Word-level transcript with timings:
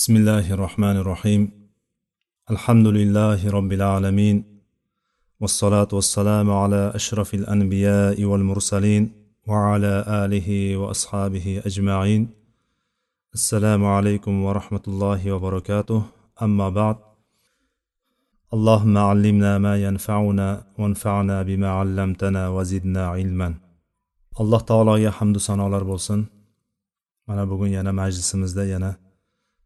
بسم 0.00 0.16
الله 0.16 0.52
الرحمن 0.56 0.96
الرحيم 0.96 1.42
الحمد 2.50 2.86
لله 2.86 3.50
رب 3.50 3.72
العالمين 3.72 4.36
والصلاة 5.40 5.88
والسلام 5.92 6.50
على 6.50 6.92
أشرف 6.94 7.34
الأنبياء 7.34 8.24
والمرسلين 8.24 9.12
وعلى 9.46 9.94
آله 10.24 10.76
وأصحابه 10.76 11.62
أجمعين 11.66 12.22
السلام 13.34 13.84
عليكم 13.84 14.34
ورحمة 14.44 14.84
الله 14.88 15.32
وبركاته 15.32 16.02
أما 16.42 16.68
بعد 16.68 16.96
اللهم 18.54 18.98
علمنا 18.98 19.58
ما 19.58 19.74
ينفعنا 19.86 20.48
وانفعنا 20.78 21.42
بما 21.42 21.68
علمتنا 21.68 22.48
وزدنا 22.48 23.06
علما 23.06 23.54
alloh 24.40 24.60
taologa 24.66 25.10
hamdu 25.18 25.40
sanolar 25.40 25.82
bo'lsin. 25.84 26.20
Mana 27.26 27.44
bugun 27.50 27.68
yana 27.76 27.92
majlisimizda 27.92 28.64
yana 28.64 29.09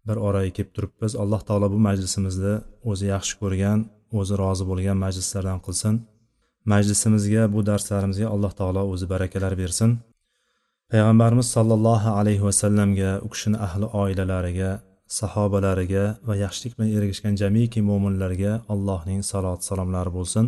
bir 0.08 0.16
oraga 0.26 0.50
kelib 0.56 0.72
turibmiz. 0.76 1.12
Alloh 1.22 1.40
taolo 1.48 1.66
bu 1.74 1.78
majlisimizni 1.88 2.54
o'zi 2.90 3.06
yaxshi 3.14 3.34
ko'rgan 3.42 3.78
o'zi 4.20 4.34
rozi 4.42 4.64
bo'lgan 4.70 4.98
majlislardan 5.04 5.60
qilsin. 5.66 5.94
Majlisimizga 6.72 7.42
bu 7.54 7.60
darslarimizga 7.70 8.26
alloh 8.34 8.52
taolo 8.58 8.82
o'zi 8.92 9.06
barakalar 9.12 9.54
bersin. 9.62 9.90
Payg'ambarimiz 10.90 11.48
sollallohu 11.56 12.10
alayhi 12.20 12.42
vasallamga 12.48 13.10
u 13.26 13.28
kishini 13.32 13.58
ahli 13.66 13.86
oilalariga 14.02 14.70
sahobalariga 15.18 16.04
va 16.28 16.34
yaxshilik 16.44 16.72
bilan 16.76 16.90
ergashgan 16.98 17.34
jamiki 17.42 17.80
mo'minlarga 17.90 18.52
allohning 18.72 19.20
salot 19.30 19.60
salomlari 19.68 20.12
bo'lsin. 20.18 20.44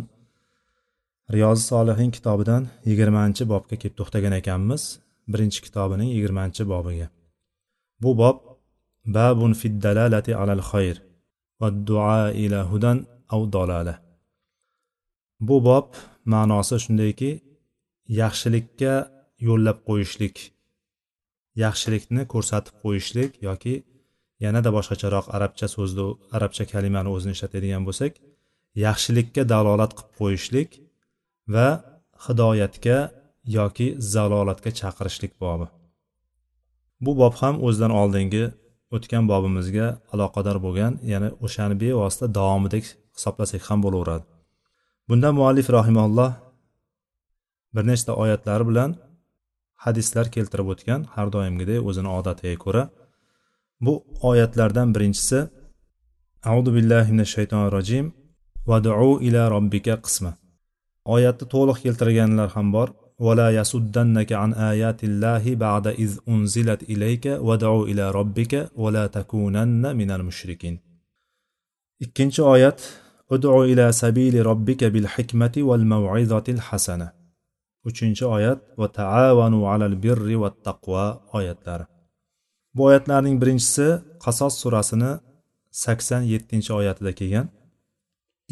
Riyozi 1.35 1.63
solihin 1.71 2.09
kitobidan 2.17 2.63
yigirmanchi 2.89 3.43
bobga 3.53 3.75
kelib 3.81 3.95
to'xtagan 3.99 4.33
ekanmiz. 4.41 4.83
Birinchi 5.33 5.59
kitobining 5.65 6.09
yigirmanchi 6.15 6.63
bobiga. 6.73 7.07
Bu 8.03 8.11
bob 8.21 8.37
babun 9.15 9.51
fiddalalati 9.61 10.31
alal 10.41 10.63
xayr 10.71 10.97
va 11.59 11.67
duo 11.87 12.19
ila 12.43 12.59
hudan 12.71 12.97
av 13.35 13.41
dolala 13.55 13.95
bu 15.47 15.55
bob 15.67 15.87
ma'nosi 16.33 16.75
shundayki 16.85 17.31
yaxshilikka 18.21 18.93
yo'llab 19.47 19.77
qo'yishlik 19.89 20.37
yaxshilikni 21.63 22.21
ko'rsatib 22.33 22.75
qo'yishlik 22.83 23.31
yoki 23.47 23.75
yanada 24.43 24.69
boshqacharoq 24.77 25.25
arabcha 25.35 25.67
so'zni 25.75 26.07
arabcha 26.37 26.63
kalimani 26.73 27.09
o'zini 27.15 27.33
ishlatadigan 27.37 27.83
bo'lsak 27.87 28.13
yaxshilikka 28.85 29.41
dalolat 29.53 29.91
qilib 29.97 30.11
qo'yishlik 30.19 30.69
va 31.53 31.67
hidoyatga 32.25 32.97
yoki 33.57 33.87
zalolatga 34.13 34.71
chaqirishlik 34.79 35.33
bobi. 35.43 35.67
Bu 37.03 37.11
bob 37.21 37.33
ham 37.41 37.55
o'zidan 37.67 37.93
oldingi 38.01 38.43
o'tgan 38.95 39.23
bobimizga 39.31 39.87
aloqador 40.13 40.57
bo'lgan 40.65 40.93
ya'ni 41.11 41.29
o'shani 41.45 41.75
bevosita 41.83 42.25
davomidek 42.37 42.85
hisoblasak 43.17 43.61
ham 43.69 43.79
bo'laveradi. 43.85 44.25
Bunda 45.09 45.29
muallif 45.37 45.67
rahimalloh 45.77 46.31
bir 47.75 47.83
nechta 47.91 48.11
oyatlari 48.23 48.63
bilan 48.69 48.91
hadislar 49.85 50.25
keltirib 50.35 50.67
o'tgan 50.73 51.01
har 51.15 51.27
doimgidek 51.35 51.79
o'zini 51.89 52.09
odatiga 52.19 52.57
ko'ra. 52.65 52.83
Bu 53.85 53.93
oyatlardan 54.29 54.87
birinchisi 54.95 55.39
audu 56.51 56.69
billahi 56.77 57.09
minash 57.13 57.31
shaytonir 57.37 57.71
rojim 57.77 58.05
vadu 58.71 58.91
ila 59.27 59.41
robbika 59.55 59.95
qismi 60.05 60.31
oyatni 61.15 61.45
to'liq 61.53 61.77
keltirganlar 61.85 62.49
ham 62.55 62.67
bor. 62.75 62.89
ولا 63.26 63.48
يسدنك 63.58 64.30
عن 64.32 64.50
آيات 64.72 65.04
الله 65.04 65.54
بعد 65.54 65.86
إذ 65.86 66.10
أنزلت 66.28 66.82
إليك 66.82 67.24
وادع 67.46 67.72
إلى 67.90 68.10
ربك 68.10 68.52
ولا 68.82 69.06
تكونن 69.06 69.96
من 69.96 70.10
المشركين 70.10 70.78
ikkinchi 72.02 72.42
oyat 72.42 72.78
udu 73.30 73.64
ila 73.72 73.92
sabili 73.92 74.44
robbika 74.44 74.94
bil 74.94 75.06
hikmati 75.14 75.60
val 75.68 75.84
mav'izatil 75.92 76.60
hasana 76.68 77.08
uchinchi 77.88 78.24
oyat 78.36 78.58
va 78.80 78.88
taavanu 78.98 79.58
alal 79.72 79.96
birri 80.04 80.36
va 80.42 80.50
taqvo 80.66 81.04
oyatlari 81.38 81.84
bu 82.74 82.80
oyatlarning 82.88 83.36
birinchisi 83.42 83.86
qasos 84.24 84.54
surasini 84.62 85.12
sakson 85.84 86.22
yettinchi 86.32 86.72
oyatida 86.80 87.12
kelgan 87.18 87.46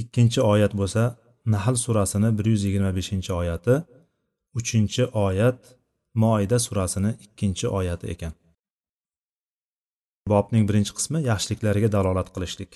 ikkinchi 0.03 0.41
oyat 0.53 0.72
bo'lsa 0.81 1.03
nahl 1.55 1.77
surasini 1.84 2.28
bir 2.38 2.47
yuz 2.53 2.62
yigirma 2.66 2.91
beshinchi 2.99 3.33
oyati 3.41 3.75
uchinchi 4.60 5.04
oyat 5.28 5.60
moida 6.22 6.58
surasini 6.66 7.12
ikkinchi 7.26 7.68
oyati 7.68 8.08
ekan. 8.14 8.34
Bobning 10.32 10.66
birinchi 10.70 10.94
qismi 10.98 11.20
yaxshiliklariga 11.32 11.90
dalolat 11.96 12.30
qilishlik. 12.36 12.72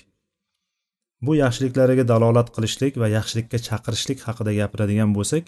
Bu 1.26 1.34
yaxshiliklariga 1.44 2.04
dalolat 2.12 2.48
qilishlik 2.56 2.96
va 3.02 3.08
yaxshilikka 3.16 3.58
chaqirishlik 3.68 4.18
haqida 4.26 4.52
gapiradigan 4.60 5.10
bo'lsak 5.16 5.44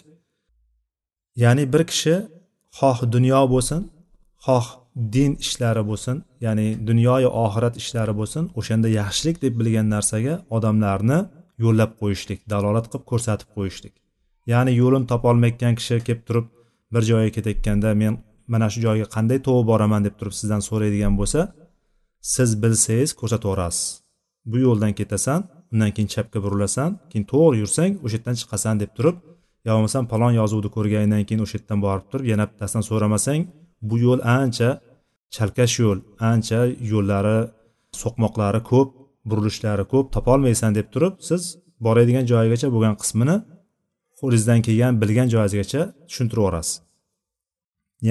ya'ni 1.43 1.63
bir 1.73 1.83
kishi 1.91 2.15
xoh 2.79 2.97
dunyo 3.15 3.41
bo'lsin 3.53 3.81
xoh 4.45 4.65
din 5.15 5.31
ishlari 5.45 5.83
bo'lsin 5.89 6.17
ya'ni 6.45 6.67
dunyoyu 6.89 7.29
oxirat 7.45 7.75
ishlari 7.81 8.13
bo'lsin 8.19 8.43
o'shanda 8.59 8.87
yaxshilik 8.99 9.37
deb 9.45 9.53
bilgan 9.59 9.87
narsaga 9.95 10.35
odamlarni 10.55 11.19
yo'llab 11.63 11.91
qo'yishlik 12.01 12.39
dalolat 12.53 12.85
qilib 12.91 13.05
ko'rsatib 13.11 13.49
qo'yishlik. 13.55 13.93
Ya'ni 14.51 14.71
yo'lini 14.81 15.07
topolmayotgan 15.11 15.73
kishi 15.79 15.95
kelib 16.07 16.21
turib 16.27 16.45
bir 16.93 17.03
joyga 17.09 17.31
ketayotganda 17.37 17.89
men 18.01 18.13
mana 18.53 18.67
shu 18.73 18.79
joyga 18.85 19.07
qanday 19.15 19.39
tovib 19.47 19.67
boraman? 19.71 20.01
deb 20.07 20.15
turib 20.19 20.33
sizdan 20.39 20.61
so'raydigan 20.69 21.13
bo'lsa 21.19 21.39
siz 22.33 22.49
bilsangiz 22.63 23.11
ko'rsatib 23.19 23.47
yuborasiz. 23.49 23.85
Bu 24.51 24.57
yo'ldan 24.65 24.93
ketasan 24.99 25.39
undan 25.73 25.91
keyin 25.95 26.09
chapga 26.13 26.39
burilasan 26.45 26.89
keyin 27.11 27.25
to'g'ri 27.31 27.55
yursang 27.63 27.91
o'sha 28.05 28.15
yerdan 28.17 28.35
chiqasan 28.41 28.75
deb 28.81 28.91
turib 28.97 29.15
yo 29.65 29.71
bo'lmasam 29.75 30.03
palon 30.11 30.33
yozuvni 30.41 30.69
ko'rganingdan 30.75 31.23
keyin 31.27 31.41
o'sha 31.45 31.55
yerdan 31.57 31.79
borib 31.85 32.05
turib 32.11 32.25
yana 32.31 32.45
bittasidan 32.49 32.83
so'ramasang 32.89 33.41
bu 33.89 33.95
yo'l 34.05 34.21
ancha 34.39 34.69
chalkash 35.35 35.75
yo'l 35.83 35.99
ancha 36.31 36.59
yo'llari 36.91 37.37
so'qmoqlari 38.01 38.61
ko'p 38.71 38.89
burilishlari 39.29 39.85
ko'p 39.93 40.05
topolmaysan 40.15 40.71
deb 40.77 40.87
turib 40.93 41.13
siz 41.29 41.41
boradigan 41.85 42.25
joyigacha 42.31 42.67
bo'lgan 42.75 42.95
qismini 43.01 43.35
qo'lingizdan 44.23 44.59
kelgan 44.67 44.93
bilgan 45.01 45.27
joyingizgacha 45.33 45.81
tushuntirib 46.09 46.41
yuborasiz 46.41 46.75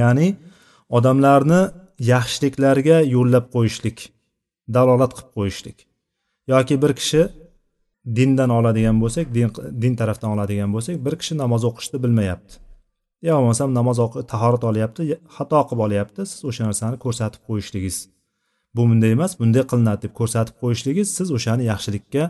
ya'ni 0.00 0.28
odamlarni 0.98 1.60
yaxshiliklarga 2.12 2.96
yo'llab 3.14 3.46
qo'yishlik 3.54 3.98
dalolat 4.76 5.12
qilib 5.16 5.32
qo'yishlik 5.38 5.78
yoki 6.52 6.74
bir 6.82 6.92
kishi 7.00 7.22
dindan 8.06 8.50
oladigan 8.50 9.00
bo'lsak 9.00 9.34
din, 9.34 9.50
din 9.82 9.96
tarafdan 9.96 10.30
oladigan 10.30 10.72
bo'lsak 10.74 11.04
bir 11.04 11.14
kishi 11.20 11.36
namoz 11.38 11.64
o'qishni 11.64 12.02
bilmayapti. 12.02 12.54
Yo 13.22 13.36
bo'lmasam 13.38 13.74
namoz 13.74 13.98
tahorat 14.32 14.64
olyapti 14.70 15.02
xato 15.36 15.60
qilib 15.68 15.82
olyapti 15.86 16.26
siz 16.30 16.44
o'sha 16.50 16.62
narsani 16.68 16.96
ko'rsatib 17.04 17.40
qo'yishligingiz 17.48 17.98
bu 18.76 18.82
bunday 18.90 19.12
emas 19.16 19.32
bunday 19.40 19.64
qilinadi 19.70 20.00
deb 20.06 20.14
ko'rsatib 20.20 20.54
qo'yishligingiz 20.62 21.08
siz 21.18 21.28
o'shani 21.36 21.64
yaxshilikka 21.72 22.24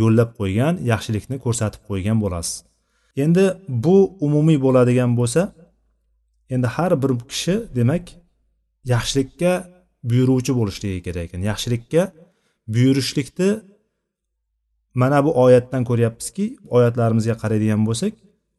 yo'llab 0.00 0.30
qo'ygan 0.40 0.74
yaxshilikni 0.92 1.36
ko'rsatib 1.44 1.82
qo'ygan 1.88 2.16
bo'lasiz. 2.24 2.54
Endi 3.22 3.44
bu 3.84 3.96
umumiy 4.26 4.58
bo'ladigan 4.64 5.10
bo'lsa 5.20 5.42
endi 6.54 6.68
har 6.76 6.92
bir 7.02 7.12
kishi 7.30 7.54
demak 7.78 8.04
yaxshilikka 8.92 9.52
buyuruvchi 10.10 10.52
bo'lishligi 10.58 11.00
kerak 11.06 11.24
ekan. 11.28 11.40
Yaxshilikka 11.50 12.02
buyurishlikni 12.74 13.50
mana 15.00 15.18
bu 15.26 15.30
oyatdan 15.44 15.82
ko'ryapmizki 15.88 16.44
oyatlarimizga 16.76 17.34
qaraydigan 17.42 17.82
bo'lsak 17.88 18.12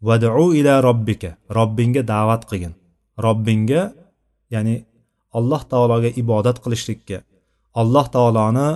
vadu 0.07 0.45
ila 0.59 0.73
robbika 0.87 1.31
robbingga 1.57 2.01
da'vat 2.13 2.43
qilgin. 2.49 2.73
Robbingga 3.25 3.81
ya'ni 4.53 4.75
alloh 5.37 5.61
taologa 5.71 6.09
ibodat 6.21 6.57
qilishlikka 6.63 7.17
alloh 7.81 8.05
taoloni 8.15 8.69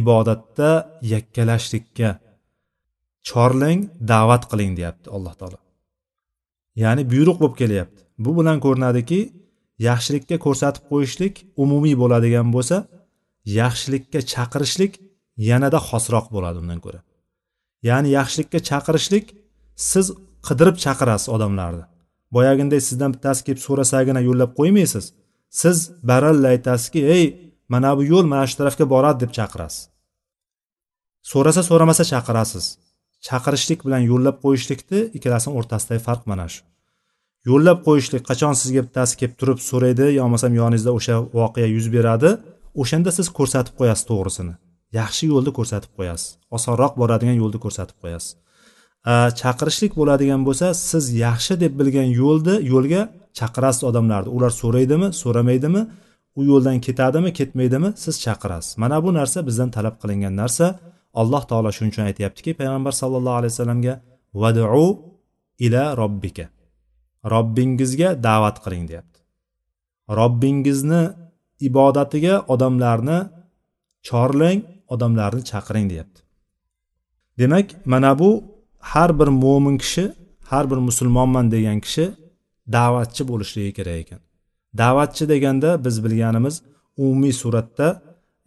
ibodatda 0.00 0.70
yakkalashlikka 1.12 2.08
chorlang 3.28 3.80
da'vat 4.10 4.42
qiling 4.50 4.72
deyapti 4.78 5.08
alloh 5.16 5.34
taolo. 5.40 5.58
Ya'ni 6.82 7.02
buyruq 7.12 7.36
bo'lib 7.42 7.56
kelyapti. 7.62 8.00
Bu 8.24 8.30
bilan 8.38 8.58
ko'rinadiki 8.64 9.20
yaxshilikka 9.88 10.36
ko'rsatib 10.44 10.84
qo'yishlik 10.90 11.34
umumiy 11.64 11.94
bo'ladigan 12.02 12.48
bo'lsa 12.54 12.76
yaxshilikka 13.58 14.20
chaqirishlik 14.32 14.92
yanada 15.48 15.78
xosroq 15.88 16.26
bo'ladi 16.34 16.58
undan 16.62 16.80
ko'ra. 16.84 17.00
Ya'ni 17.88 18.08
yaxshilikka 18.18 18.58
chaqirishlik 18.68 19.26
siz 19.90 20.06
qidirib 20.46 20.76
chaqirasiz 20.84 21.28
odamlarni. 21.36 21.84
Boyagiday 22.36 22.80
sizdan 22.88 23.10
bittasi 23.14 23.40
kelib 23.46 23.62
so'rasagina 23.66 24.20
yo'llab 24.28 24.50
qo'ymaysiz. 24.58 25.04
Siz 25.60 25.76
baralla 26.10 26.48
aytasizki 26.54 27.00
ey 27.16 27.24
mana 27.72 27.90
bu 27.98 28.02
yo'l 28.12 28.26
mana 28.32 28.44
shu 28.50 28.56
tarafga 28.60 28.84
boradi 28.94 29.18
deb 29.24 29.32
chaqirasiz. 29.38 29.82
So'rasa 31.32 31.62
so'ramasa 31.70 32.04
chaqirasiz. 32.12 32.64
Chaqirishlik 33.26 33.80
bilan 33.86 34.02
yo'llab 34.10 34.36
qo'yishlikni 34.44 35.00
ikkalasini 35.16 35.52
o'rtasidagi 35.58 36.02
farq 36.08 36.22
mana 36.30 36.46
shu. 36.52 36.60
Yo'llab 37.48 37.78
qo'yishlik 37.86 38.22
qachon 38.30 38.54
sizga 38.60 38.82
bittasi 38.86 39.14
kelib 39.20 39.34
turib 39.40 39.60
so'raydi 39.70 40.06
yo 40.16 40.22
bo'lmasam 40.24 40.52
yoningizda 40.60 40.92
o'sha 40.98 41.16
voqea 41.38 41.68
yuz 41.76 41.86
beradi? 41.96 42.30
O'shanda 42.82 43.10
siz 43.18 43.26
ko'rsatib 43.38 43.74
qo'yasiz 43.80 44.04
to'g'risini. 44.10 44.54
Yaxshi 45.00 45.24
yo'lni 45.32 45.52
ko'rsatib 45.58 45.92
qo'yasiz. 45.98 46.28
Osonroq 46.56 46.92
boradigan 47.00 47.36
yo'lni 47.42 47.58
ko'rsatib 47.64 47.96
qo'yasiz. 48.02 48.30
Chaqirishlik 49.40 49.92
bo'ladigan 50.00 50.40
bo'lsa 50.48 50.66
siz 50.90 51.04
yaxshi 51.26 51.54
deb 51.62 51.72
bilgan 51.80 52.08
yo'lni 52.20 52.54
yo'lga 52.72 53.02
chaqirasiz 53.38 53.82
odamlarni. 53.90 54.30
Ular 54.36 54.52
so'raydimi 54.60 55.08
so'ramaydimi 55.22 55.82
u 56.38 56.40
yo'ldan 56.50 56.78
ketadimi 56.86 57.30
ketmaydimi 57.38 57.88
siz 58.04 58.14
chaqirasiz. 58.24 58.72
Mana 58.82 58.96
bu 59.04 59.10
narsa 59.18 59.38
bizdan 59.48 59.70
talab 59.76 59.96
qilingan 60.02 60.34
narsa. 60.42 60.66
Alloh 61.20 61.42
taolo 61.50 61.70
shuning 61.76 61.92
uchun 61.92 62.04
aytyaptiki 62.10 62.50
payg'ambar 62.60 62.92
sallallohu 63.02 63.36
alayhi 63.40 63.52
vasallamga 63.54 63.94
vadu 64.42 64.64
ila 65.66 65.82
robbika. 66.02 66.46
Robbingizga 67.34 68.08
da'vat 68.26 68.56
qiling 68.64 68.84
deyapti. 68.90 69.18
Robbingizni 70.18 71.02
ibodatiga 71.68 72.34
odamlarni 72.54 73.18
chorlang 74.08 74.60
odamlarni 74.94 75.42
chaqiring 75.50 75.86
deyapti. 75.92 76.20
Demak 77.38 77.66
mana 77.92 78.12
bu 78.20 78.30
har 78.92 79.10
bir 79.18 79.28
mo'min 79.42 79.76
kishi 79.82 80.04
har 80.50 80.64
bir 80.70 80.78
musulmonman 80.88 81.46
degan 81.54 81.78
kishi 81.84 82.06
da'vatchi 82.76 83.22
bo'lishligi 83.30 83.72
kerak 83.78 83.98
ekan. 84.02 84.20
Da'vatchi 84.80 85.24
deganda 85.32 85.70
biz 85.84 85.96
bilganimiz 86.04 86.54
umumiy 87.02 87.34
suratda 87.42 87.88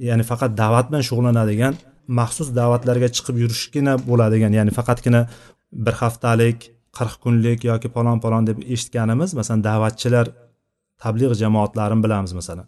ya'ni 0.07 0.23
faqat 0.31 0.51
da'vat 0.61 0.85
bilan 0.89 1.03
shug'ullanadigan 1.09 1.73
maxsus 2.19 2.49
da'vatlarga 2.59 3.07
chiqib 3.15 3.35
yurishgina 3.43 3.93
bo'ladigan 4.09 4.51
ya'ni 4.57 4.71
faqatgina 4.77 5.21
bir 5.85 5.93
haftalik 6.01 6.59
qirq 6.97 7.15
kunlik 7.23 7.59
yoki 7.71 7.89
palon 7.95 8.17
palon 8.23 8.43
deb 8.49 8.57
eshitganimiz 8.73 9.29
masalan 9.39 9.61
da'vatchilar 9.69 10.25
tabliğ 11.03 11.35
jamoatlarini 11.41 12.03
bilamiz 12.03 12.33
masalan. 12.39 12.67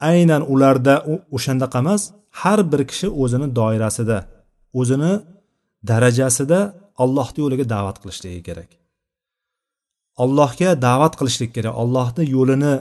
Aynan 0.00 0.42
ularda 0.52 0.94
o'shandaqa 1.36 1.78
emas 1.84 2.02
har 2.40 2.60
bir 2.72 2.82
kishi 2.90 3.08
o'zini 3.22 3.48
doirasida 3.58 4.18
o'zini 4.80 5.12
darajasida 5.90 6.58
allohni 7.02 7.38
yo'liga 7.44 7.64
da'vat 7.74 7.96
qilishligi 8.02 8.42
kerak. 8.48 8.70
Allohga 10.24 10.70
da'vat 10.88 11.14
qilishlik 11.18 11.50
kerak 11.56 11.74
allohni 11.82 12.22
yo'lini 12.36 12.74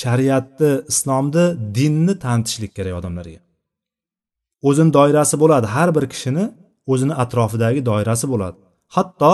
shariatni 0.00 0.70
islomni 0.92 1.44
dinni 1.78 2.14
tanitishlik 2.24 2.72
kerak 2.78 2.94
odamlarga. 3.00 3.40
O'zini 4.68 4.90
doirasi 4.96 5.36
bo'ladi. 5.42 5.66
Har 5.74 5.88
bir 5.96 6.04
kishini 6.12 6.44
o'zini 6.92 7.14
atrofidagi 7.22 7.80
doirasi 7.88 8.26
bo'ladi. 8.32 8.58
Hatto 8.96 9.32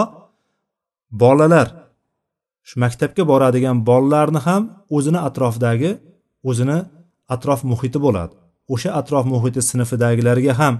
bolalar 1.23 1.69
shu 2.69 2.75
maktabga 2.84 3.23
boradigan 3.32 3.76
bolalarni 3.88 4.40
ham 4.46 4.62
o'zini 4.96 5.20
atrofidagi 5.28 5.90
o'zini 6.49 6.78
atrof 7.34 7.61
muhiti 7.70 7.99
bo'ladi. 8.06 8.34
O'sha 8.75 8.90
atrof 9.00 9.25
muhiti 9.34 9.61
sinfidagilarga 9.70 10.52
ham 10.61 10.75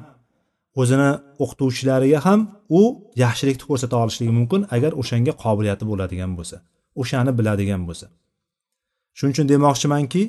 o'zini 0.81 1.11
o'qituvchilariga 1.43 2.19
ham 2.27 2.41
u 2.79 2.81
yaxshilikni 3.25 3.65
ko'rsata 3.71 3.97
olishligi 4.03 4.33
mumkin 4.39 4.61
agar 4.77 4.93
o'shanga 5.01 5.33
qobiliyati 5.45 5.85
bo'ladigan 5.91 6.33
bo'lsa 6.39 6.57
o'shani 7.01 7.33
biladigan 7.39 7.83
bo'lsa. 7.89 8.07
Shuning 9.17 9.33
uchun 9.35 9.47
demoqchimanki 9.53 10.23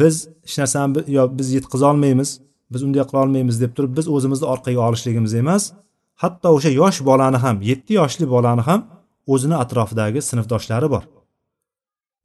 biz 0.00 0.14
hech 0.46 0.56
narsani 0.60 1.00
yo 1.16 1.22
biz 1.38 1.48
yetkazolmaymiz 1.56 2.30
biz 2.74 2.82
unday 2.86 3.04
qila 3.08 3.18
olmaymiz 3.24 3.56
deb 3.62 3.72
turib 3.76 3.92
biz 3.98 4.06
o'zimizni 4.16 4.46
orqaga 4.54 4.80
olishligimiz 4.88 5.34
emas. 5.42 5.62
Hatto 6.22 6.48
o'sha 6.56 6.70
yosh 6.80 6.98
bolani 7.10 7.38
ham 7.44 7.56
yetti 7.70 7.92
yoshli 8.00 8.26
bolani 8.34 8.62
ham 8.68 8.80
o'zini 9.32 9.56
atrofidagi 9.62 10.20
sinfdoshlari 10.30 10.88
bor. 10.94 11.04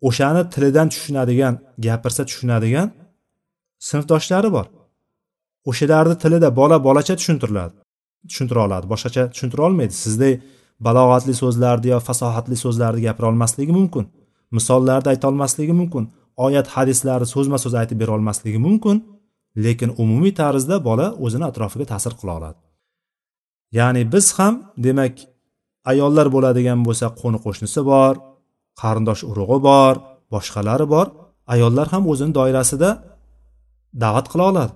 O'shani 0.07 0.43
tilidan 0.53 0.87
tushunadigan 0.93 1.53
gapirsa 1.85 2.21
tushunadigan 2.29 2.87
sinfdoshlari 3.89 4.49
bor. 4.57 4.67
O'shalarni 5.69 6.15
tilida 6.23 6.49
bola 6.59 6.77
bolacha 6.87 7.15
tushuntiriladi 7.19 7.75
tushuntira 8.29 8.59
oladi 8.67 8.85
boshqacha 8.93 9.23
tushuntira 9.33 9.61
olmaydi. 9.67 9.93
Sizday 10.03 10.33
balog'atli 10.87 11.33
so'zlarni 11.41 11.87
yo 11.93 11.99
fasohatli 12.07 12.57
so'zlarni 12.63 13.01
gapira 13.07 13.27
olmasligi 13.31 13.73
mumkin 13.79 14.05
misollarni 14.51 15.09
aytolmasligi 15.13 15.73
mumkin 15.79 16.03
oyat 16.45 16.67
hadislarni 16.75 17.27
so'zma 17.33 17.57
so'z 17.63 17.73
aytib 17.81 17.97
bera 18.01 18.11
olmasligi 18.17 18.59
mumkin. 18.67 18.97
Lekin 19.65 19.89
umumiy 20.03 20.33
tarzda 20.41 20.75
bola 20.87 21.07
o'zini 21.25 21.45
atrofiga 21.51 21.85
ta'sir 21.93 22.13
qila 22.19 22.33
oladi. 22.39 22.59
Ya'ni 23.77 24.01
biz 24.13 24.25
ham 24.37 24.53
demak 24.85 25.15
ayollar 25.91 26.27
bo'ladigan 26.35 26.79
bo'lsa 26.87 27.05
qo'ni 27.21 27.39
qo'shnisi 27.45 27.81
bor 27.91 28.13
qarindosh 28.81 29.21
urug'i 29.31 29.59
bor 29.69 29.95
boshqalari 30.33 30.85
bor 30.93 31.07
ayollar 31.53 31.87
ham 31.93 32.03
o'zini 32.11 32.33
doirasida 32.39 32.89
da'vat 34.03 34.25
qila 34.31 34.43
oladi. 34.51 34.73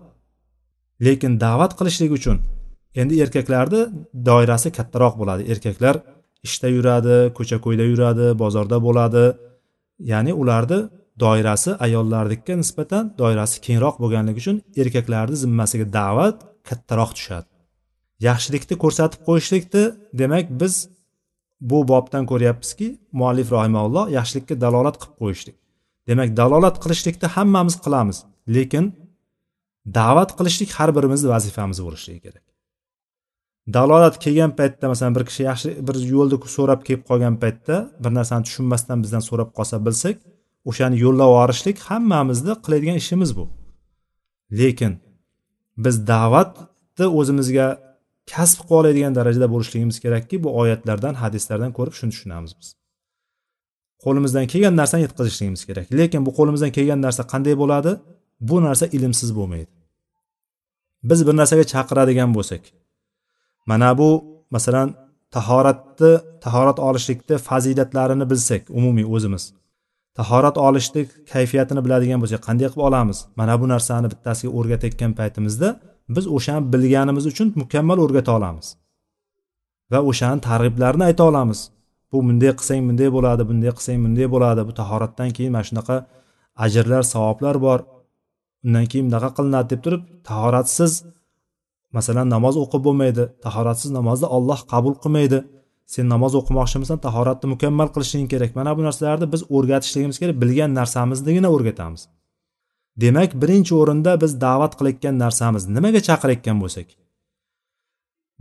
Lekin 1.06 1.32
da'vat 1.46 1.72
qilishlik 1.80 2.12
uchun 2.20 2.38
endi 3.02 3.14
erkaklarni 3.24 3.82
doirasi 4.30 4.70
kattaroq 4.78 5.14
bo'ladi. 5.22 5.42
Erkaklar 5.54 5.96
ishda 6.48 6.68
yuradi 6.76 7.18
ko'cha 7.38 7.58
ko'yda 7.66 7.86
yuradi 7.92 8.28
bozorda 8.42 8.78
bo'ladi. 8.88 9.26
Ya'ni 10.12 10.32
ularni 10.42 10.80
doirasi 11.24 11.72
ayollarnikiga 11.86 12.56
nisbatan 12.62 13.04
doirasi 13.22 13.56
kengroq 13.66 13.96
bo'lganligi 14.04 14.40
uchun 14.44 14.58
erkaklarni 14.82 15.36
zimmasiga 15.44 15.86
da'vat 16.00 16.38
kattaroq 16.70 17.12
tushadi. 17.18 17.48
Yaxshilikni 18.28 18.76
ko'rsatib 18.84 19.22
qo'yishlikni 19.28 19.84
demak 20.22 20.46
biz 20.62 20.74
bu 21.70 21.80
bobdan 21.92 22.24
ko'ryapmizki 22.32 22.88
muallif 23.20 23.48
rohimaulloh 23.56 24.06
yaxshilikka 24.18 24.56
dalolat 24.64 24.96
qilib 25.02 25.16
qo'yishlik. 25.22 25.58
Demak 26.10 26.30
dalolat 26.42 26.76
qilishlikni 26.84 27.28
hammamiz 27.36 27.76
qilamiz 27.86 28.18
lekin 28.56 28.86
da'vat 30.00 30.32
qilishlik 30.38 30.72
har 30.78 30.90
birimizni 30.98 31.30
vazifamiz 31.34 31.80
bo'lishligi 31.86 32.22
kerak. 32.26 32.46
Dalolat 33.76 34.16
kelgan 34.24 34.52
paytda 34.60 34.86
masalan 34.92 35.14
bir 35.18 35.24
kishi 35.30 35.42
yaxshi 35.50 35.70
bir 35.88 35.96
yo'lni 36.14 36.38
so'rab 36.58 36.82
kelib 36.88 37.04
qolgan 37.10 37.36
paytda 37.44 37.76
bir 38.04 38.12
narsani 38.18 38.44
tushunmasdan 38.48 38.98
bizdan 39.04 39.24
so'rab 39.30 39.50
qolsa 39.58 39.76
bilsak 39.86 40.18
o'shani 40.70 40.96
yo'llab 41.04 41.30
yuborishlik 41.34 41.78
hammamizni 41.88 42.54
qiladigan 42.64 42.98
ishimiz 43.04 43.30
bu. 43.38 43.46
Lekin 44.60 44.94
biz 45.84 45.96
da'vatni 46.12 47.08
o'zimizga 47.20 47.68
kasb 48.32 48.60
qilib 48.62 48.78
oladigan 48.80 49.14
darajada 49.18 49.48
bo'lishligimiz 49.54 49.98
kerakki 50.04 50.36
bu 50.44 50.50
oyatlardan 50.62 51.14
hadislardan 51.22 51.72
ko'rib 51.78 51.96
shuni 52.00 52.12
tushunamiz 52.16 52.52
biz. 52.60 52.68
Qo'limizdan 54.04 54.46
kelgan 54.52 54.76
narsani 54.82 55.02
yetkazishligimiz 55.08 55.62
kerak. 55.70 55.86
Lekin 56.00 56.22
bu 56.28 56.32
qo'limizdan 56.38 56.72
kelgan 56.78 57.00
narsa 57.06 57.24
qanday 57.34 57.56
bo'ladi? 57.62 57.92
Bu 58.50 58.58
narsa 58.68 58.86
ilmsiz 58.98 59.30
bo'lmaydi. 59.38 59.72
Biz 61.10 61.20
bir 61.28 61.36
narsaga 61.42 61.66
chaqiradigan 61.74 62.30
bo'lsak 62.38 62.64
mana 63.70 63.90
bu 64.00 64.10
masalan 64.56 64.90
tahoratni 65.36 66.12
tahorat 66.44 66.80
olishlikni 66.88 67.36
fazilatlarini 67.48 68.26
bilsak 68.32 68.62
umumiy 68.70 69.06
o'zimiz 69.16 69.44
tahorat 70.18 70.58
olishlik 70.68 71.08
kayfiyatini 71.32 71.82
biladigan 71.86 72.20
bo'lsak 72.24 72.42
qanday 72.48 72.68
qilib 72.72 72.86
olamiz? 72.90 73.18
Mana 73.40 73.54
bu 73.62 73.66
narsani 73.74 74.08
bittasiga 74.14 74.52
o'rgatayotgan 74.58 75.12
paytimizda 75.20 75.70
biz 76.16 76.26
o'shani 76.38 76.64
bilganimiz 76.74 77.26
uchun 77.32 77.48
mukammal 77.62 77.98
o'rgata 78.06 78.32
olamiz. 78.38 78.68
Va 79.92 80.00
o'shani 80.10 80.40
targ'iblarini 80.50 81.04
ayta 81.10 81.24
olamiz. 81.32 81.60
Bu 82.12 82.18
bunday 82.28 82.52
qilsang 82.60 82.82
bunday 82.90 83.10
bo'ladi 83.16 83.44
bunday 83.50 83.72
qilsang 83.78 84.00
bunday 84.06 84.28
bo'ladi. 84.36 84.62
Bu 84.68 84.74
tahoratdan 84.82 85.30
keyin 85.36 85.52
mana 85.56 85.66
shunaqa 85.70 85.96
ajrlar 86.66 87.04
savoblar 87.14 87.56
bor. 87.66 87.80
Undan 88.66 88.86
keyin 88.92 89.06
bunaqa 89.10 89.30
qilinadi 89.38 89.68
deb 89.74 89.82
turib 89.86 90.04
tahoratsiz 90.30 90.94
masalan 91.98 92.28
namoz 92.36 92.56
o'qib 92.64 92.82
bo'lmaydi. 92.88 93.24
Tahoratsiz 93.46 93.90
namozni 93.98 94.28
olloh 94.38 94.60
qabul 94.74 94.94
qilmaydi. 95.04 95.40
Sen 95.94 96.06
namoz 96.14 96.34
o'qimoqchimisan 96.40 97.00
tahoratni 97.06 97.48
mukammal 97.54 97.90
qilishing 97.96 98.28
kerak. 98.34 98.52
Mana 98.60 98.72
bu 98.78 98.82
narsalarni 98.88 99.28
biz 99.34 99.42
o'rgatishligimiz 99.56 100.18
kerak 100.22 100.36
bilgan 100.44 100.72
narsamiznigina 100.80 101.50
o'rgatamiz. 101.56 102.02
Demak 103.04 103.32
birinchi 103.42 103.74
o'rinda 103.82 104.12
biz 104.24 104.32
da'vat 104.46 104.74
qilayotgan 104.80 105.16
narsamiz. 105.24 105.64
Nimaga 105.76 106.02
chaqirayotgan 106.08 106.58
bo'lsak? 106.64 106.88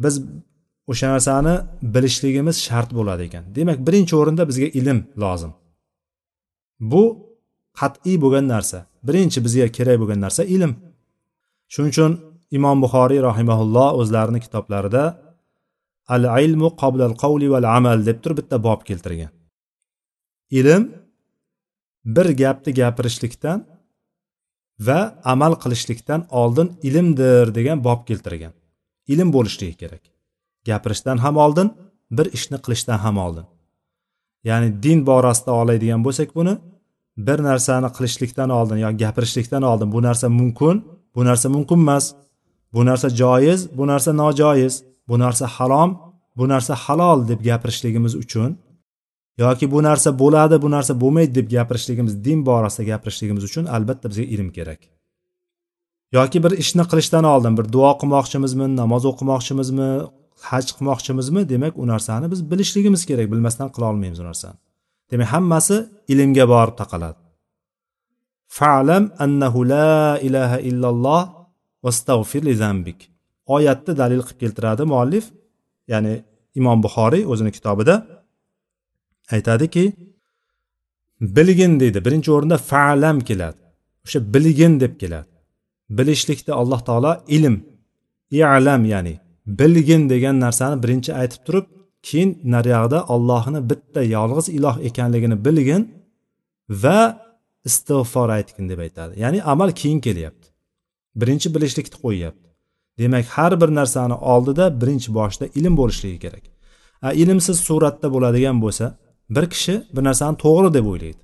Biz 0.04 0.14
o'sha 0.92 1.06
narsani 1.14 1.54
bilishligimiz 1.94 2.56
shart 2.66 2.90
bo'ladi 2.98 3.22
ekan. 3.28 3.44
Demak 3.56 3.78
birinchi 3.86 4.14
o'rinda 4.20 4.42
bizga 4.50 4.68
ilm 4.80 4.98
lozim. 5.22 5.52
Bu 6.92 7.02
qat'iy 7.80 8.16
bo'lgan 8.24 8.46
narsa. 8.54 8.78
Birinchi 9.08 9.38
bizga 9.46 9.66
kerak 9.76 9.96
bo'lgan 10.02 10.20
narsa 10.26 10.42
ilm. 10.56 10.72
Shuning 11.72 11.92
uchun 11.94 12.12
imom 12.56 12.78
buxoriy 12.84 13.20
rahimaulloh 13.28 13.88
o'zlarini 14.00 14.40
kitoblarida 14.46 15.04
al 16.14 16.24
ilmu 16.44 16.68
qoblal 16.82 17.14
qavli 17.22 17.48
val 17.54 17.66
amal 17.76 17.98
deb 18.08 18.18
turib 18.22 18.36
bitta 18.40 18.56
bob 18.66 18.80
keltirgan. 18.88 19.32
Ilm 20.58 20.82
bir 22.14 22.26
gapni 22.42 22.72
gapirishlikdan 22.80 23.58
va 24.86 24.98
amal 25.32 25.54
qilishlikdan 25.62 26.20
oldin 26.40 26.68
ilmdir 26.88 27.54
degan 27.58 27.78
bob 27.84 28.00
keltirgan. 28.08 28.52
Ilm 29.12 29.28
bo'lishligi 29.36 29.76
kerak. 29.82 30.04
Gapirishdan 30.68 31.18
ham 31.24 31.36
oldin 31.44 31.68
bir 32.16 32.26
ishni 32.36 32.58
qilishdan 32.64 32.98
ham 33.04 33.16
oldin. 33.26 33.46
Ya'ni 34.48 34.68
din 34.82 34.98
borasida 35.06 35.52
oladigan 35.60 36.00
bo'lsak 36.06 36.34
buni 36.38 36.54
bir 37.26 37.38
narsani 37.48 37.88
qilishlikdan 37.96 38.50
oldin 38.58 38.78
yoki 38.84 38.96
gapirishlikdan 39.04 39.62
oldin 39.70 39.88
bu 39.94 40.02
narsa 40.02 40.28
mumkin 40.28 40.76
bu 41.14 41.20
narsa 41.28 41.48
mumkin 41.48 41.78
emas 41.84 42.04
bu 42.74 42.80
narsa 42.88 43.08
joiz 43.20 43.60
bu 43.78 43.86
narsa 43.86 44.10
nojoiz. 44.12 44.74
Bu 45.10 45.18
narsa 45.24 45.46
harom 45.56 45.90
bu 46.38 46.44
narsa 46.52 46.74
halol 46.84 47.28
deb 47.30 47.40
gapirishligimiz 47.48 48.14
uchun 48.24 48.50
yoki 49.42 49.66
bu 49.74 49.82
narsa 49.88 50.10
bo'ladi 50.22 50.56
bu 50.64 50.68
narsa 50.76 50.92
bo'lmaydi 51.02 51.34
deb 51.38 51.46
gapirishligimiz 51.54 52.14
din 52.24 52.38
borasida 52.48 52.84
gapirishligimiz 52.90 53.44
uchun 53.48 53.64
albatta 53.76 54.06
bizga 54.10 54.26
ilm 54.34 54.48
kerak. 54.56 54.80
Yoki 56.16 56.38
bir 56.44 56.52
ishni 56.62 56.84
qilishdan 56.90 57.24
oldin 57.32 57.54
bir 57.58 57.66
duo 57.74 57.92
qilmoqchimizmi 58.00 58.66
namoz 58.80 59.02
o'qimoqchimizmi 59.10 59.88
haj 60.50 60.66
qilmoqchimizmi 60.76 61.40
demak 61.52 61.74
u 61.82 61.84
narsani 61.92 62.26
biz 62.32 62.40
bilishligimiz 62.50 63.02
kerak 63.10 63.26
bilmasdan 63.32 63.68
qila 63.74 63.86
olmaymiz 63.92 64.20
u 64.22 64.24
narsani. 64.30 64.58
Demak 65.10 65.28
hammasi 65.34 65.76
ilmga 66.12 66.44
borib 66.54 66.76
taqaladi. 66.82 67.20
Falam 68.58 69.04
annahu 69.24 69.60
la 69.74 70.18
ilaha 70.26 70.58
illalloh 70.70 71.22
vastag'fir 71.84 72.42
li 72.48 72.54
zambik 72.62 72.98
oyatni 73.56 73.92
dalil 74.02 74.22
qilib 74.26 74.40
keltiradi 74.42 74.82
muallif. 74.92 75.24
Ya'ni 75.92 76.14
imom 76.58 76.78
buxoriy 76.84 77.22
o'zini 77.32 77.52
kitobida 77.56 77.94
aytadiki 79.34 79.84
bilgin 81.36 81.72
deydi. 81.80 81.98
Birinchi 82.06 82.30
o'rinda 82.36 82.58
falam 82.70 83.18
keladi. 83.28 83.60
O'sha 84.04 84.18
bilgin 84.34 84.80
deb 84.82 84.94
keladi. 85.02 85.30
Bilishlikda 85.98 86.52
alloh 86.60 86.80
taolo 86.88 87.12
ilm 87.36 87.56
i'lam 88.30 88.82
ya'ni 88.94 89.14
bilgin 89.46 90.02
degan 90.12 90.36
narsani 90.44 90.76
birinchi 90.82 91.10
aytib 91.20 91.40
turib 91.46 91.66
keyin 92.08 92.30
nariyog'ida 92.54 92.98
ollohni 93.14 93.60
bitta 93.70 94.02
yolg'iz 94.16 94.46
iloh 94.56 94.76
ekanligini 94.88 95.36
bilgin 95.46 95.82
va 96.82 97.00
istig'for 97.68 98.28
aytgin 98.38 98.68
deb 98.68 98.78
aytadi. 98.86 99.12
Ya'ni 99.22 99.42
amal 99.52 99.70
keyin 99.80 100.00
kelyapti. 100.06 100.46
Birinchi 101.20 101.48
bilishlikni 101.54 101.98
qo'yyapti. 102.04 102.49
Demak 103.00 103.26
har 103.36 103.52
bir 103.60 103.70
narsani 103.78 104.16
oldida 104.32 104.64
birinchi 104.80 105.10
boshida 105.18 105.46
ilm 105.58 105.74
bo'lishligi 105.80 106.18
kerak. 106.24 106.44
A 107.06 107.12
ilmsiz 107.22 107.56
suratda 107.66 108.08
bo'ladigan 108.14 108.56
bo'lsa 108.64 108.86
bir 109.36 109.44
kishi 109.52 109.74
bir 109.94 110.02
narsani 110.08 110.36
to'g'ri 110.44 110.70
deb 110.76 110.86
o'ylaydi. 110.92 111.20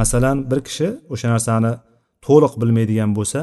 Masalan 0.00 0.36
bir 0.50 0.60
kishi 0.68 0.88
o'sha 1.12 1.28
narsani 1.34 1.72
to'liq 2.26 2.52
bilmaydigan 2.60 3.10
bo'lsa 3.18 3.40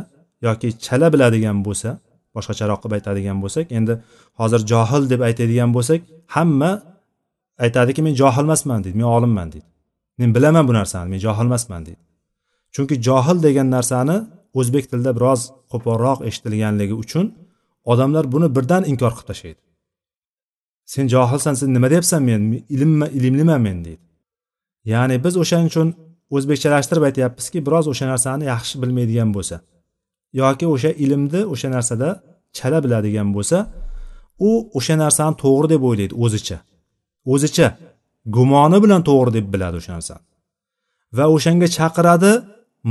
yoki 0.47 0.67
chala 0.85 1.07
biladigan 1.13 1.57
bo'lsa 1.67 1.89
boshqacharoq 2.35 2.79
qilib 2.83 2.95
aytadigan 2.97 3.37
bo'lsak 3.43 3.65
endi 3.77 3.93
hozir 4.39 4.61
johil 4.71 5.03
deb 5.13 5.21
aytadigan 5.27 5.71
bo'lsak 5.75 5.99
hamma 6.35 6.71
aytadiki 7.65 8.01
men 8.07 8.13
johil 8.21 8.45
emasman 8.47 8.79
deydi 8.83 8.97
men 9.01 9.09
olimman 9.17 9.47
deydi. 9.53 9.67
Men 10.19 10.29
bilaman 10.35 10.67
bu 10.69 10.73
narsani 10.79 11.07
men 11.13 11.19
johil 11.25 11.45
emasman 11.49 11.81
deydi. 11.87 12.01
Chunki 12.75 12.95
johil 13.07 13.37
degan 13.47 13.67
narsani 13.75 14.17
o'zbek 14.59 14.85
tilida 14.91 15.11
biroz 15.17 15.41
qo'polroq 15.71 16.19
eshitilganligi 16.29 16.95
uchun 17.03 17.25
odamlar 17.91 18.25
buni 18.33 18.47
birdan 18.55 18.83
inkor 18.91 19.11
qilib 19.17 19.27
tashlaydi. 19.31 19.61
Sen 20.93 21.05
johilsan 21.13 21.53
sen 21.59 21.69
nima 21.75 21.87
deyapsan 21.93 22.21
men? 22.29 22.41
Ilmma 22.75 23.07
ilmliman 23.17 23.61
men 23.67 23.77
deydi. 23.85 24.03
Ya'ni 24.93 25.15
biz 25.25 25.33
o'shaning 25.43 25.69
uchun 25.73 25.87
o'zbekchalashtirib 26.35 27.03
aytyapmizki 27.09 27.59
biroz 27.67 27.85
o'sha 27.91 28.05
narsani 28.11 28.43
yaxshi 28.53 28.75
bilmaydigan 28.81 29.29
bo'lsa 29.35 29.55
yoki 30.41 30.65
o'sha 30.73 30.91
ilmni 31.03 31.41
o'sha 31.53 31.69
narsada 31.75 32.09
chala 32.57 32.79
biladigan 32.85 33.29
bo'lsa 33.35 33.57
u 34.47 34.49
o'sha 34.77 34.95
narsani 35.03 35.35
to'g'ri 35.43 35.67
deb 35.73 35.81
o'ylaydi 35.89 36.15
o'zicha. 36.25 36.57
O'zicha 37.33 37.67
gumoni 38.35 38.77
bilan 38.83 39.01
to'g'ri 39.09 39.31
deb 39.37 39.45
biladi 39.53 39.75
o'sha 39.81 39.91
narsani. 39.97 40.23
Va 41.17 41.25
o'shanga 41.35 41.67
chaqiradi 41.77 42.31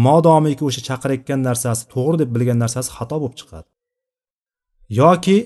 modomiki 0.07 0.63
o'sha 0.69 0.81
chaqirayotgan 0.89 1.41
narsasi 1.49 1.83
to'g'ri 1.95 2.17
deb 2.23 2.31
bilgan 2.35 2.59
narsasi 2.65 2.91
xato 2.97 3.17
bo'lib 3.23 3.37
chiqadi. 3.41 3.69
Yoki 5.01 5.37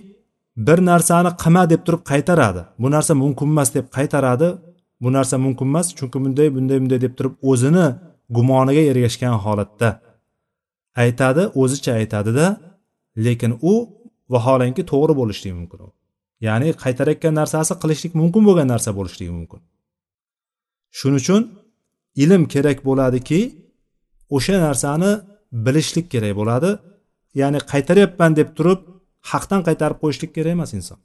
bir 0.67 0.79
narsani 0.91 1.31
qilma 1.43 1.63
deb 1.73 1.81
turib 1.87 2.03
qaytaradi. 2.11 2.63
Bu 2.83 2.89
narsa 2.97 3.13
mumkin 3.23 3.47
emas 3.55 3.69
deb 3.77 3.87
qaytaradi. 3.97 4.49
Bu 5.03 5.09
narsa 5.17 5.35
mumkin 5.45 5.67
emas 5.73 5.87
chunki 5.99 6.19
bunday 6.25 6.49
bunday 6.57 6.79
bunday 6.83 7.01
deb 7.07 7.15
turib 7.19 7.35
o'zini 7.51 7.87
gumoniga 8.37 8.83
ergashgan 8.91 9.35
holatda 9.45 9.91
aytadi 11.05 11.43
o'zicha 11.63 11.93
aytadida 12.01 12.47
lekin 13.27 13.53
u 13.71 13.73
vaholanki 14.35 14.83
to'g'ri 14.93 15.15
bo'lishligi 15.21 15.55
mumkin. 15.61 15.79
Ya'ni 16.47 16.69
qaytarayotgan 16.85 17.35
narsasi 17.41 17.73
qilishlik 17.83 18.13
mumkin 18.21 18.43
bo'lgan 18.49 18.69
narsa 18.75 18.91
bo'lishligi 18.99 19.33
mumkin. 19.39 19.61
Shuning 20.99 21.21
uchun 21.23 21.43
ilm 22.23 22.43
kerak 22.55 22.79
bo'ladiki 22.89 23.41
o'sha 24.37 24.57
narsani 24.67 25.13
bilishlik 25.67 26.07
kerak 26.13 26.35
bo'ladi. 26.41 26.71
Ya'ni 27.41 27.59
qaytaryapman 27.73 28.33
deb 28.41 28.49
turib 28.59 28.81
haqdan 29.31 29.61
qaytarib 29.69 29.99
qo'yishlik 30.03 30.31
kerak 30.37 30.53
emas 30.59 30.73
inson. 30.79 30.99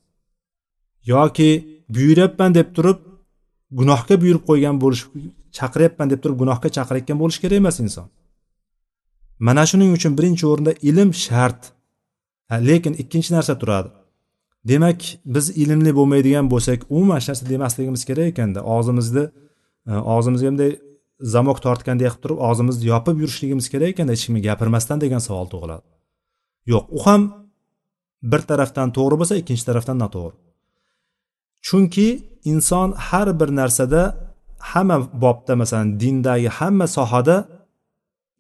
Yoki 1.12 1.50
buyuryapman 1.96 2.52
deb 2.60 2.70
turib 2.76 3.00
gunohga 3.80 4.16
buyurib 4.22 4.44
qo'ygan 4.50 4.76
bo'lish 4.84 5.04
chaqiryapman 5.58 6.08
deb 6.12 6.20
turib 6.24 6.38
gunohga 6.42 6.70
chaqirayotgan 6.78 7.18
bo'lishi 7.22 7.40
kerak 7.44 7.58
emas 7.64 7.78
inson. 7.86 8.08
Mana 9.48 9.64
shuning 9.70 9.92
uchun 9.98 10.14
birinchi 10.18 10.46
o'rinda 10.52 10.74
ilm 10.90 11.10
shart. 11.26 11.62
Lekin 12.70 12.94
ikkinchi 13.02 13.34
narsa 13.34 13.54
turadi. 13.62 13.90
Demak 14.70 15.00
biz 15.26 15.46
ilmli 15.64 15.92
bo'lmaydigan 16.00 16.46
bo'lsak 16.54 16.80
umuman 16.90 17.18
hech 17.20 17.28
narsa 17.32 17.50
demasligimiz 17.50 18.06
kerak 18.10 18.28
ekanda. 18.34 18.60
Og'zimizni 18.76 19.24
e, 19.90 19.94
og'zimizga 20.16 20.48
bunday 20.52 20.72
zamok 21.20 21.60
tortgandek 21.66 22.08
qilib 22.12 22.22
turib 22.24 22.40
og'zimizni 22.48 22.86
yopib 22.94 23.16
yurishligimiz 23.24 23.70
kerak 23.74 23.90
ekan 23.94 24.08
hech 24.14 24.24
kimga 24.26 24.42
gapirmasdan 24.50 24.98
degan 25.04 25.22
savol 25.28 25.48
tug'iladi. 25.54 25.86
Yo'q 26.72 26.86
u 26.98 27.00
ham 27.06 27.22
bir 28.32 28.42
tarafdan 28.50 28.90
to'g'ri 28.98 29.16
bo'lsa 29.22 29.36
ikkinchi 29.42 29.66
tarafdan 29.70 29.98
noto'g'ri. 30.04 30.36
Chunki 31.68 32.08
inson 32.52 32.90
har 33.08 33.28
bir 33.40 33.50
narsada 33.60 34.02
hamma 34.72 34.98
bobda 35.24 35.54
masalan 35.62 35.90
dindagi 36.02 36.50
hamma 36.60 36.88
sohada 36.98 37.38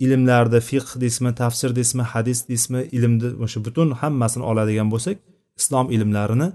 ilmlarda 0.06 0.60
fiqh 0.70 0.89
deysizmi 1.01 1.32
tafsir 1.42 1.70
deysizmi 1.77 2.06
hadis 2.13 2.39
deysizmi 2.50 2.82
ilmni 2.98 3.30
o'sha 3.46 3.60
butun 3.65 3.89
hammasini 4.01 4.44
oladigan 4.51 4.88
bo'lsak 4.94 5.18
islom 5.60 5.88
ilmlarini 5.96 6.48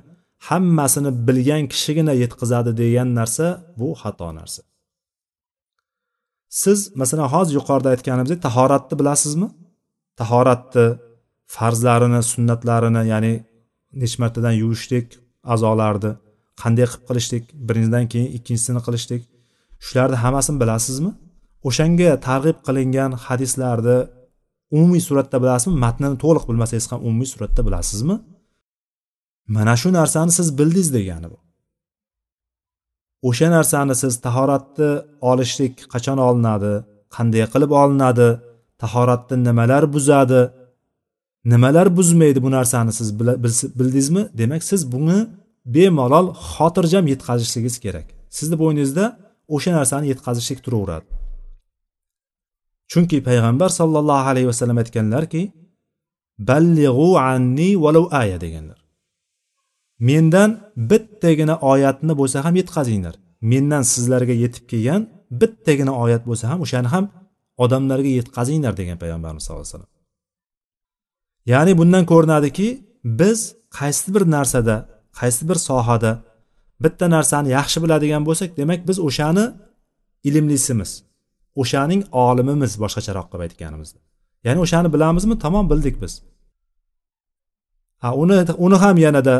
hammasini 0.49 1.11
bilgan 1.29 1.63
kishigina 1.73 2.13
yetkazadi 2.23 2.71
degan 2.83 3.09
narsa 3.19 3.47
bu 3.79 3.89
xato 4.03 4.29
narsa. 4.39 4.63
Siz 6.49 6.97
masalan 6.97 7.29
hozir 7.35 7.55
yuqorida 7.59 7.89
aytganimizdek 7.95 8.43
tahoratni 8.47 8.99
bilasizmi? 9.01 9.49
Tahoratni 10.21 10.87
farzlarini 11.55 12.23
sunnatlarini 12.33 13.03
ya'ni 13.13 13.35
necha 14.01 14.17
martadan 14.23 14.55
yuvishlik 14.63 15.07
a'zolarni 15.53 16.13
qanday 16.63 16.87
qilib 16.91 17.05
qilishlik 17.09 17.45
birinchidan 17.69 18.05
keyin 18.13 18.29
ikkinchisini 18.37 18.81
qilishlik 18.87 19.23
shularni 19.87 20.17
hammasini 20.25 20.59
bilasizmi? 20.63 21.11
O'shanga 21.69 22.11
targ'ib 22.29 22.59
qilingan 22.67 23.13
hadislarni 23.27 23.99
umumiy 24.77 25.03
suratda 25.09 25.37
bilasizmi? 25.43 25.75
Matnini 25.85 26.17
to'liq 26.25 26.45
bilmasangiz 26.49 26.87
ham 26.93 27.01
umumiy 27.09 27.29
suratda 27.35 27.61
bilasizmi? 27.69 28.17
Mana 29.57 29.75
shu 29.81 29.89
narsani 29.99 30.33
siz 30.39 30.49
bildingiz 30.59 30.89
degani 30.97 31.29
bu. 31.33 31.39
O'sha 33.23 33.49
narsani 33.57 33.95
siz 34.03 34.15
tahoratni 34.27 34.91
olishlik 35.31 35.75
qachon 35.93 36.19
olinadi 36.29 36.73
qanday 37.17 37.45
qilib 37.53 37.73
olinadi 37.83 38.29
tahoratni 38.83 39.37
nimalar 39.49 39.85
buzadi 39.95 40.43
nimalar 41.53 41.97
buzmaydi 41.97 42.43
bu 42.43 42.51
narsani 42.51 42.93
siz 42.93 43.09
bildingizmi? 43.21 44.29
Demak 44.41 44.63
siz 44.71 44.93
buni 44.93 45.19
bemalol 45.75 46.27
xotirjam 46.35 47.07
yetkazishligingiz 47.13 47.77
kerak. 47.85 48.07
Sizni 48.31 48.57
bo'yningizda 48.63 49.05
o'sha 49.55 49.71
narsani 49.79 50.07
yetkazishlik 50.13 50.61
turaveradi. 50.65 51.07
Chunki 52.91 53.19
payg'ambar 53.29 53.71
sollallohu 53.81 54.29
alayhi 54.33 54.49
vasallam 54.53 54.79
aytganlarki 54.83 55.43
ballig'u 56.49 57.09
anni 57.31 57.71
valau 57.85 58.05
aya 58.21 58.41
deganlar. 58.45 58.78
Mendan 60.01 60.51
bittagina 60.91 61.55
oyatni 61.73 62.13
bo'lsa 62.21 62.45
ham 62.45 62.55
yetkazinglar 62.61 63.15
mendan 63.41 63.83
sizlarga 63.83 64.35
yetib 64.45 64.65
kelgan 64.71 65.03
bittagina 65.41 65.93
oyat 66.05 66.23
bo'lsa 66.29 66.45
ham 66.51 66.61
o'shani 66.65 66.89
ham 66.95 67.05
odamlarga 67.65 68.11
yetkazinglar 68.19 68.73
degan 68.81 68.99
payg'ambarimiz 69.03 69.43
sallallohu 69.45 69.67
alayhi 69.67 69.75
vasallam. 69.75 69.93
Ya'ni 71.53 71.73
bundan 71.81 72.05
ko'rinadiki 72.13 72.69
biz 73.21 73.39
qaysi 73.79 74.15
bir 74.15 74.25
narsada 74.37 74.77
qaysi 75.21 75.43
bir 75.49 75.59
sohada 75.69 76.13
bitta 76.85 77.07
narsani 77.17 77.49
yaxshi 77.59 77.79
biladigan 77.85 78.23
bo'lsak 78.29 78.51
demak 78.61 78.81
biz 78.89 78.99
o'shani 79.09 79.45
ilmlisimiz 80.29 80.91
o'shaning 81.63 82.03
olimimiz 82.25 82.73
boshqacharoq 82.83 83.27
qilib 83.31 83.43
aytganimizda. 83.47 83.99
Ya'ni 84.47 84.59
o'shani 84.65 84.89
bilamizmi? 84.95 85.35
Tamom 85.45 85.67
bildik 85.73 85.97
biz. 86.03 86.13
Ha 88.03 88.09
uni 88.23 88.35
uni 88.67 88.77
ham 88.85 88.97
yanada 89.07 89.35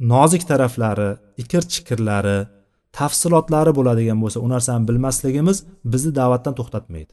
nozik 0.00 0.48
taraflari 0.48 1.16
ikir 1.36 1.62
chikirlari 1.72 2.46
tafsilotlari 2.92 3.72
bo'ladigan 3.78 4.18
bo'lsa 4.22 4.38
u 4.40 4.48
narsani 4.48 4.88
bilmasligimiz 4.88 5.64
bizni 5.92 6.12
da'vatdan 6.20 6.54
to'xtatmaydi. 6.58 7.12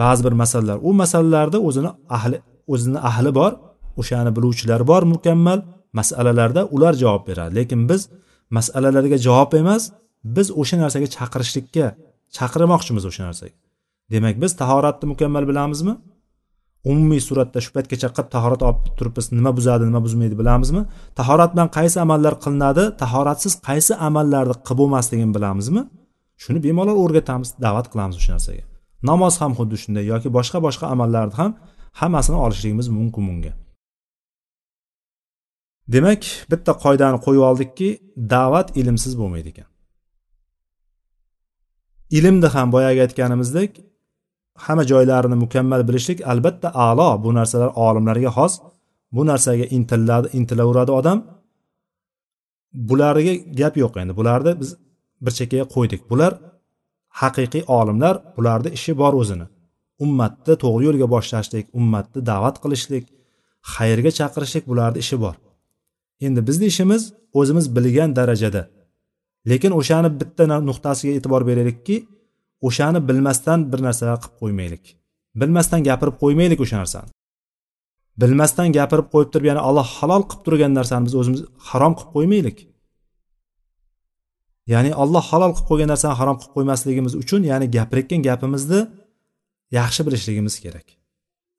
Ba'zi 0.00 0.24
bir 0.26 0.32
masalalar 0.42 0.78
u 0.82 0.90
masalalarda 1.02 1.58
o'zini 1.68 1.90
ahli 2.16 2.38
o'zini 2.72 2.98
ahli 3.10 3.30
bor 3.40 3.52
o'shani 4.00 4.30
biluvchilar 4.36 4.80
bor 4.90 5.02
mukammal 5.14 5.60
masalalarda 5.98 6.62
ular 6.74 6.94
javob 7.02 7.22
beradi. 7.28 7.54
Lekin 7.58 7.88
biz 7.88 8.08
masalalarga 8.50 9.16
javob 9.26 9.52
emas 9.60 9.82
biz 10.36 10.46
o'sha 10.60 10.76
narsaga 10.82 11.08
chaqirishlikka 11.16 11.86
chaqirmoqchimiz 12.36 13.04
o'sha 13.10 13.22
narsaga. 13.28 13.56
Demak 14.12 14.36
biz 14.42 14.52
tahoratni 14.60 15.06
mukammal 15.12 15.44
bilamizmi? 15.50 15.94
Umumiy 16.90 17.20
suratda 17.28 17.58
shu 17.64 17.70
paytgacha 17.76 18.08
qilib 18.16 18.28
tahorat 18.34 18.62
olib 18.68 18.80
turibmiz. 18.98 19.26
Nima 19.38 19.50
buzadi 19.58 19.84
nima 19.88 20.00
buzmaydi 20.06 20.36
bilamizmi? 20.40 20.82
Tahorat 21.18 21.50
bilan 21.54 21.68
qaysi 21.76 21.96
amallar 22.04 22.34
qilinadi 22.44 22.84
tahoratsiz 23.02 23.52
qaysi 23.68 23.92
amallarni 24.08 24.56
qilib 24.66 24.78
bo'lmasligini 24.80 25.32
bilamizmi? 25.36 25.82
Shuni 26.42 26.58
bemalol 26.66 26.98
o'rgatamiz 27.04 27.50
da'vat 27.64 27.86
qilamiz 27.92 28.16
o'sha 28.20 28.32
narsaga. 28.36 28.64
Namoz 29.10 29.34
ham 29.42 29.52
xuddi 29.58 29.76
shunday 29.82 30.04
yoki 30.12 30.28
boshqa 30.36 30.58
boshqa 30.66 30.86
amallarni 30.94 31.34
ham 31.40 31.50
hammasini 32.00 32.38
olishligimiz 32.44 32.88
mumkin 32.98 33.22
bunga. 33.28 33.52
Demak 35.94 36.22
bitta 36.50 36.72
qoidani 36.84 37.18
qo'yib 37.26 37.44
oldikki 37.50 37.88
da'vat 38.34 38.68
ilmsiz 38.80 39.12
bo'lmaydi 39.20 39.48
ekan. 39.54 39.68
Ilmni 42.18 42.48
ham 42.54 42.68
boyagi 42.74 43.00
aytganimizdek 43.06 43.70
hamma 44.54 44.84
joylarini 44.84 45.34
mukammal 45.34 45.88
bilishlik 45.88 46.26
albatta 46.26 46.68
a'lo. 46.74 47.24
Bu 47.24 47.34
narsalar 47.34 47.70
olimlarga 47.86 48.30
xos. 48.36 48.60
Bu 49.12 49.26
narsaga 49.26 49.64
intiladi 49.76 50.28
intilaveradi 50.38 50.92
odam. 51.00 51.18
Bularga 52.88 53.34
gap 53.60 53.76
yo'q 53.82 53.94
endi. 54.02 54.12
Bularni 54.16 54.52
biz 54.60 54.70
bir 55.24 55.32
chekkaga 55.38 55.66
qo'ydik. 55.74 56.10
Bular 56.10 56.32
haqiqiy 57.20 57.64
olimlar. 57.78 58.14
Bularni 58.36 58.70
ishi 58.78 58.92
bor 59.02 59.12
o'zini. 59.20 59.46
Ummatni 60.04 60.54
to'g'ri 60.62 60.84
yo'lga 60.88 61.06
boshlashlik 61.14 61.66
ummatni 61.78 62.20
da'vat 62.30 62.56
qilishlik 62.62 63.04
xayrga 63.74 64.10
chaqirishlik 64.18 64.64
bularni 64.70 64.98
ishi 65.04 65.16
bor. 65.24 65.34
Endi 66.26 66.40
bizni 66.48 66.66
ishimiz 66.72 67.02
o'zimiz 67.38 67.66
bilgan 67.76 68.10
darajada. 68.18 68.62
Lekin 69.50 69.72
o'shani 69.80 70.10
bitta 70.20 70.44
nuqtasiga 70.70 71.12
e'tibor 71.18 71.42
beraylikki 71.48 71.96
o'shani 72.68 73.00
bilmasdan 73.08 73.72
bir 73.72 73.80
narsalar 73.86 74.18
qilib 74.22 74.36
qo'ymaylik. 74.42 74.84
Bilmasdan 75.40 75.80
gapirib 75.88 76.16
qo'ymaylik 76.22 76.60
o'sha 76.64 76.76
narsani. 76.82 77.10
Bilmasdan 78.20 78.68
gapirib 78.78 79.08
qo'yib 79.12 79.30
turib 79.32 79.46
ya'ni 79.50 79.62
alloh 79.68 79.86
halol 79.98 80.22
qilib 80.30 80.42
turgan 80.46 80.72
narsani 80.78 81.04
biz 81.08 81.14
o'zimiz 81.20 81.40
harom 81.68 81.92
qilib 81.98 82.12
qo'ymaylik. 82.16 82.58
Ya'ni 84.72 84.90
alloh 85.02 85.24
halol 85.30 85.52
qilib 85.56 85.68
qo'ygan 85.70 85.88
narsani 85.94 86.14
harom 86.20 86.36
qilib 86.40 86.52
qo'ymasligimiz 86.56 87.12
uchun 87.22 87.42
ya'ni 87.50 87.66
gapirayotgan 87.76 88.20
gapimizni 88.28 88.80
yaxshi 89.78 90.00
bilishligimiz 90.06 90.54
kerak. 90.64 90.86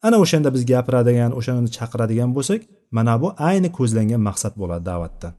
Ana 0.06 0.18
o'shanda 0.24 0.50
biz 0.56 0.64
gapiradigan 0.72 1.32
o'shani 1.40 1.70
chaqiradigan 1.78 2.30
bo'lsak 2.38 2.62
mana 2.98 3.14
bu 3.22 3.28
ayni 3.50 3.70
ko'zlangan 3.78 4.22
maqsad 4.30 4.54
bo'ladi 4.62 4.86
da'vatda 4.92 5.30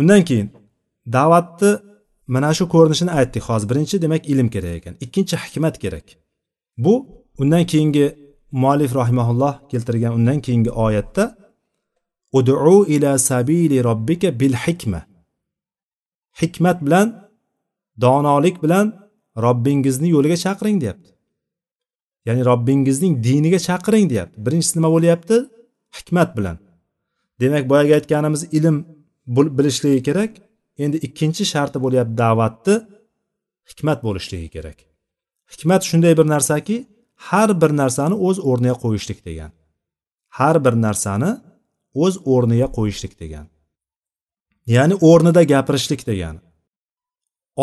undan 0.00 0.22
keyin 0.28 0.48
da'vatni 1.16 1.70
mana 2.28 2.54
shu 2.54 2.64
ko'rinishini 2.74 3.10
aytdik. 3.18 3.42
Hozir 3.48 3.68
birinchi 3.70 4.02
demak 4.02 4.22
ilm 4.32 4.48
kerak 4.54 4.74
ekan. 4.78 4.94
Ikkinchi 5.04 5.36
hikmat 5.36 5.78
kerak. 5.78 6.06
Bu 6.84 6.94
undan 7.38 7.64
keyingi 7.66 8.06
muallif 8.52 8.94
rahimaulloh 8.94 9.54
keltirgan 9.70 10.12
undan 10.18 10.40
keyingi 10.40 10.70
oyatda 10.70 11.24
udu 12.32 12.86
ila 12.86 13.18
sabili 13.18 13.84
robbika 13.84 14.40
bil 14.40 14.54
hikma. 14.64 15.02
Hikmat 16.42 16.86
bilan 16.86 17.30
donolik 18.00 18.62
bilan 18.62 18.86
robbingizni 19.36 20.08
yo'liga 20.10 20.36
chaqiring 20.36 20.80
deyapti. 20.80 21.10
Ya'ni 22.26 22.44
robbingizning 22.44 23.24
diniga 23.24 23.58
chaqiring 23.58 24.10
deyapti. 24.10 24.46
Birinchisi 24.46 24.78
nima 24.78 24.90
bo'lyapti? 24.94 25.36
Hikmat 25.98 26.36
bilan. 26.36 26.56
Demak 27.40 27.64
boyagi 27.70 27.94
aytganimiz 27.94 28.42
ilm 28.52 28.76
bilishligi 29.26 30.02
kerak. 30.02 30.47
Endi 30.84 30.96
ikkinchi 31.06 31.44
sharti 31.52 31.78
bo'lyapti 31.84 32.14
da'vatni 32.22 32.74
hikmat 33.70 33.98
bo'lishligi 34.06 34.48
kerak. 34.56 34.78
Hikmat 35.52 35.82
shunday 35.88 36.14
bir 36.18 36.26
narsaki 36.34 36.76
har 37.28 37.50
bir 37.60 37.70
narsani 37.80 38.16
o'z 38.26 38.36
o'rniga 38.50 38.76
qo'yishlik 38.84 39.20
degan. 39.28 39.50
Har 40.38 40.56
bir 40.64 40.74
narsani 40.86 41.30
o'z 42.02 42.14
o'rniga 42.32 42.68
qo'yishlik 42.76 43.14
degan. 43.22 43.46
Ya'ni 44.74 44.94
o'rnida 45.08 45.42
gapirishlik 45.52 46.02
degani 46.10 46.40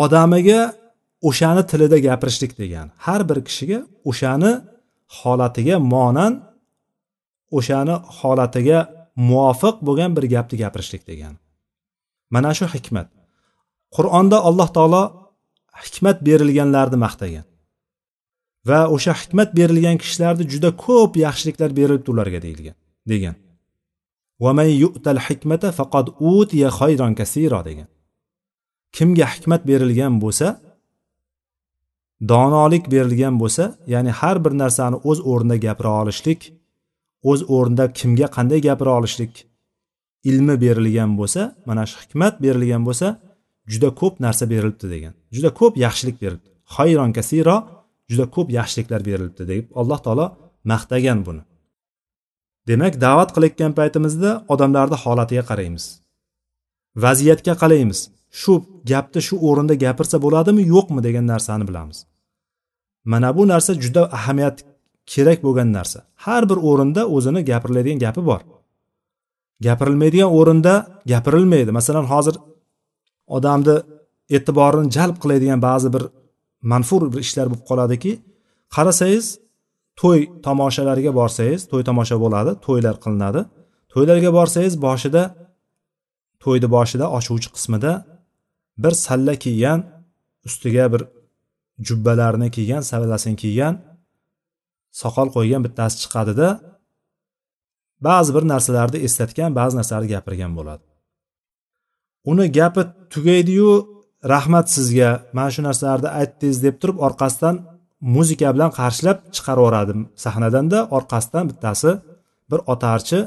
odamiga 0.02 0.60
o'shani 1.28 1.62
tilida 1.70 1.98
gapirishlik 2.06 2.52
degani 2.60 2.90
har 3.06 3.20
bir 3.28 3.38
kishiga 3.48 3.78
o'shani 4.10 4.52
holatiga 5.18 5.76
monan 5.92 6.32
o'shani 7.58 7.94
holatiga 8.18 8.78
muvofiq 9.28 9.76
bo'lgan 9.86 10.10
bir 10.16 10.24
gapni 10.34 10.56
gapirishlik 10.62 11.02
degani 11.10 11.38
mana 12.34 12.50
shu 12.58 12.66
hikmat. 12.74 13.08
Qur'onda 13.96 14.38
alloh 14.48 14.68
taolo 14.76 15.02
hikmat 15.84 16.16
berilganlarni 16.26 16.98
maqtagan. 17.06 17.46
Va 18.68 18.80
o'sha 18.94 19.12
hikmat 19.20 19.50
berilgan 19.58 19.96
kishilarni 20.02 20.44
juda 20.52 20.70
ko'p 20.84 21.12
yaxshiliklar 21.26 21.70
berilibdi 21.78 22.08
ularga 22.14 22.38
deyilgan 22.46 22.76
degan. 23.12 23.36
Yu'tal 24.82 25.20
hikmata 25.26 25.68
utiya 26.34 26.70
khayron 26.78 27.12
kasira 27.20 27.60
degan. 27.68 27.88
Kimga 28.96 29.26
hikmat 29.34 29.62
berilgan 29.70 30.14
bo'lsa 30.24 30.48
donolik 32.32 32.84
berilgan 32.90 33.34
bo'lsa 33.40 33.64
ya'ni 33.86 34.10
har 34.20 34.36
bir 34.44 34.52
narsani 34.62 34.96
o'z 35.10 35.18
o'rnida 35.30 35.56
gapira 35.66 35.92
olishlik 36.02 36.40
o'z 37.30 37.40
o'rnida 37.56 37.84
kimga 37.98 38.26
qanday 38.36 38.60
gapira 38.68 38.92
olishlik 38.98 39.32
ilmi 40.30 40.54
berilgan 40.64 41.10
bo'lsa 41.20 41.42
mana 41.68 41.82
shu 41.90 41.96
hikmat 42.02 42.34
berilgan 42.44 42.82
bo'lsa 42.88 43.08
juda 43.72 43.90
ko'p 44.00 44.14
narsa 44.24 44.44
berilibdi 44.52 44.86
degan. 44.94 45.14
Juda 45.34 45.50
ko'p 45.60 45.74
yaxshilik 45.84 46.16
berilibdi. 46.22 46.50
Hayron 46.76 47.10
kasiro 47.18 47.56
juda 48.10 48.26
ko'p 48.34 48.48
yaxshiliklar 48.58 49.00
berilibdi 49.08 49.44
deb 49.52 49.64
alloh 49.80 50.00
taolo 50.06 50.26
maqtagan 50.72 51.18
buni. 51.26 51.42
Demak 52.68 52.94
da'vat 53.04 53.30
qilayotgan 53.34 53.72
paytimizda 53.78 54.30
odamlarni 54.52 54.96
holatiga 55.04 55.44
qaraymiz. 55.50 55.84
Vaziyatga 57.04 57.54
qaraymiz. 57.62 58.00
Shu 58.40 58.52
gapni 58.90 59.20
shu 59.26 59.34
o'rinda 59.48 59.74
gapirsa 59.84 60.16
bo'ladimi 60.24 60.62
yo'qmi 60.74 61.00
degan 61.06 61.26
narsani 61.32 61.64
bilamiz. 61.68 61.98
Mana 63.12 63.28
bu 63.36 63.42
narsa 63.52 63.72
juda 63.84 64.02
ahamiyat 64.18 64.56
kerak 65.12 65.38
bo'lgan 65.46 65.68
narsa. 65.78 65.98
Har 66.24 66.42
bir 66.50 66.58
o'rinda 66.70 67.02
o'zini 67.16 67.40
gapiriladigan 67.50 67.98
gapi 68.04 68.22
bor. 68.30 68.40
Gapirilmaydigan 69.66 70.30
o'rinda 70.38 70.74
gapirilmaydi. 71.12 71.70
Masalan 71.78 72.04
hozir 72.12 72.36
odamni 73.36 73.76
e'tiborini 74.36 74.90
jalb 74.96 75.16
qiladigan 75.22 75.60
ba'zi 75.68 75.88
bir 75.94 76.04
manfur 76.72 77.02
bir 77.12 77.20
ishlar 77.26 77.46
bo'lib 77.50 77.64
qoladiki 77.70 78.12
qarasangiz 78.76 79.26
to'y 80.00 80.20
tomoshalariga 80.46 81.12
borsangiz 81.20 81.60
to'y 81.70 81.82
tomosha 81.88 82.16
bo'ladi 82.24 82.50
to'ylar 82.66 82.96
qilinadi. 83.04 83.40
To'ylarga 83.92 84.30
borsangiz 84.38 84.74
boshida 84.86 85.22
to'yni 86.42 86.68
boshida 86.76 87.04
ochuvchi 87.18 87.48
qismida 87.56 87.92
bir 88.82 88.92
salla 89.06 89.34
kiygan 89.44 89.78
ustiga 90.48 90.84
bir 90.92 91.02
jubbalarini 91.88 92.48
kiygan 92.56 92.82
sallasini 92.90 93.36
kiygan 93.42 93.74
soqol 95.02 95.28
qo'ygan 95.36 95.62
bittasi 95.66 95.96
chiqadida 96.02 96.48
ba'zi 98.00 98.34
bir 98.36 98.44
narsalarni 98.52 98.98
eslatgan 99.06 99.50
ba'zi 99.58 99.76
narsalarni 99.76 100.08
gapirgan 100.14 100.52
bo'ladi. 100.58 100.84
Uni 102.30 102.52
gapi 102.58 102.82
tugaydiyu 103.12 103.70
rahmat 104.32 104.66
sizga 104.76 105.10
mana 105.36 105.50
shu 105.54 105.62
narsalarni 105.68 106.08
aytdingiz 106.20 106.58
deb 106.66 106.76
turib 106.80 106.98
orqasidan 107.06 107.56
muzika 108.16 108.48
bilan 108.54 108.70
qarshilab 108.80 109.18
chiqarib 109.34 109.60
yuboradi 109.62 109.92
sahnadanda. 110.24 110.78
Orqasidan 110.96 111.44
bittasi 111.50 111.90
bir 112.50 112.60
otarchi 112.72 113.18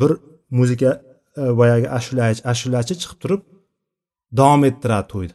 bir 0.00 0.12
muzika 0.50 0.90
boyagi 1.36 1.86
e, 1.86 1.90
ashulachi 1.98 2.40
ashulachi 2.52 2.94
chiqib 3.00 3.18
turib 3.22 3.40
davom 4.38 4.62
ettiradi 4.68 5.06
to'yni 5.12 5.34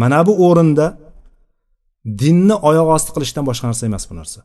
mana 0.00 0.26
bu 0.26 0.32
o'rinda 0.46 0.86
dinni 2.22 2.56
oyoq 2.68 2.88
osti 2.96 3.10
qilishdan 3.16 3.44
boshqa 3.50 3.66
narsa 3.70 3.84
emas 3.90 4.04
bu 4.10 4.14
narsa. 4.20 4.40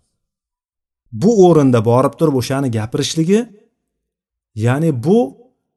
Bu 1.12 1.32
o'rinda 1.48 1.80
borib 1.90 2.14
turib 2.20 2.36
o'shani 2.42 2.70
gapirishligi 2.78 3.40
ya'ni 4.66 4.90
bu 5.06 5.18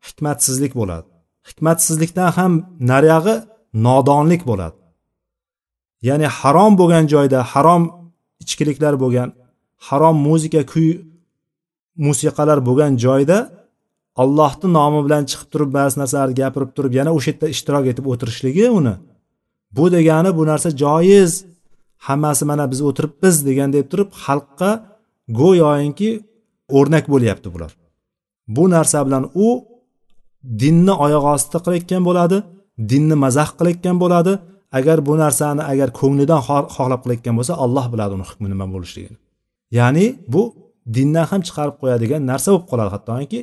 hikmatsizlik 0.06 0.72
bo'ladi. 0.80 1.08
Hikmatsizlikdan 1.48 2.30
ham 2.36 2.52
nariyog'i 2.90 3.36
nodonlik 3.86 4.42
bo'ladi. 4.50 4.76
Ya'ni 6.08 6.26
harom 6.38 6.72
bo'lgan 6.80 7.04
joyda 7.14 7.38
harom 7.52 7.82
ichkiliklar 8.42 8.94
bo'lgan 9.02 9.28
harom 9.88 10.16
muzika 10.28 10.62
kuy 10.72 10.90
musiqalar 12.06 12.58
bo'lgan 12.68 12.92
joyda 13.04 13.38
allohni 14.22 14.68
nomi 14.78 15.00
bilan 15.06 15.22
chiqib 15.30 15.48
turib 15.52 15.70
ba'zi 15.78 15.94
narsalarni 16.00 16.34
gapirib 16.42 16.70
turib 16.76 16.92
yana 16.98 17.10
o'sha 17.16 17.28
yerda 17.32 17.46
ishtirok 17.54 17.84
etib 17.92 18.06
o'tirishligi 18.12 18.66
uni 18.78 18.94
bu 19.76 19.84
degani 19.96 20.30
bu 20.38 20.42
narsa 20.50 20.68
joiz 20.82 21.32
hammasi 22.06 22.44
mana 22.50 22.64
biz 22.72 22.80
o'tiribmiz 22.88 23.36
degan 23.48 23.68
deb 23.76 23.86
turib 23.92 24.10
xalqqa 24.24 24.70
go'yoki 25.38 26.10
o'rnak 26.78 27.04
bo'lyapti 27.12 27.48
bular. 27.54 27.72
Bu 28.56 28.64
narsa 28.74 28.98
bilan 29.06 29.24
u 29.46 29.48
dinni 30.62 30.94
oyoq 31.04 31.24
ostida 31.34 31.58
qilayotgan 31.64 32.02
bo'ladi 32.08 32.36
dinni 32.90 33.16
mazax 33.24 33.50
qilayotgan 33.58 33.96
bo'ladi. 34.04 34.32
Agar 34.78 34.98
bu 35.08 35.14
narsani 35.24 35.62
agar 35.72 35.88
ko'nglidan 36.00 36.40
xohlab 36.76 37.00
qilayotgan 37.04 37.34
bo'lsa 37.38 37.54
alloh 37.64 37.86
biladi 37.92 38.12
uni 38.16 38.24
hukmi 38.30 38.46
nima 38.52 38.66
bo'lishligini 38.74 39.18
ya'ni 39.78 40.06
bu 40.32 40.42
dindan 40.94 41.26
ham 41.30 41.40
chiqarib 41.46 41.76
qo'yadigan 41.82 42.20
narsa 42.30 42.48
bo'lib 42.52 42.66
qoladi 42.70 42.90
hattoki 42.96 43.40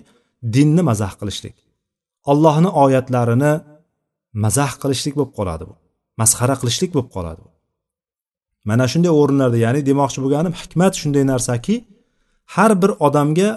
dinni 0.55 0.81
mazax 0.89 1.13
qilishlik. 1.19 1.55
Allohni 2.31 2.69
oyatlarini 2.83 3.53
mazax 4.43 4.71
qilishlik 4.81 5.13
bo'lib 5.19 5.33
qoladi 5.39 5.63
bu. 5.69 5.75
Masxara 6.21 6.55
qilishlik 6.61 6.91
bo'lib 6.95 7.09
qoladi 7.15 7.41
mana 8.65 8.85
shunday 8.91 9.11
o'rinlarda 9.21 9.57
ya'ni 9.65 9.81
demoqchi 9.89 10.19
bo'lganim 10.23 10.53
hikmat 10.61 10.93
shunday 11.01 11.23
narsaki 11.33 11.75
har 12.55 12.71
bir 12.81 12.91
odamga 13.07 13.49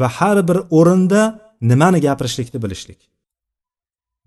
va 0.00 0.08
har 0.18 0.38
bir 0.48 0.58
o'rinda 0.78 1.22
nimani 1.70 1.98
gapirishlikni 2.06 2.58
bilishlik. 2.64 3.00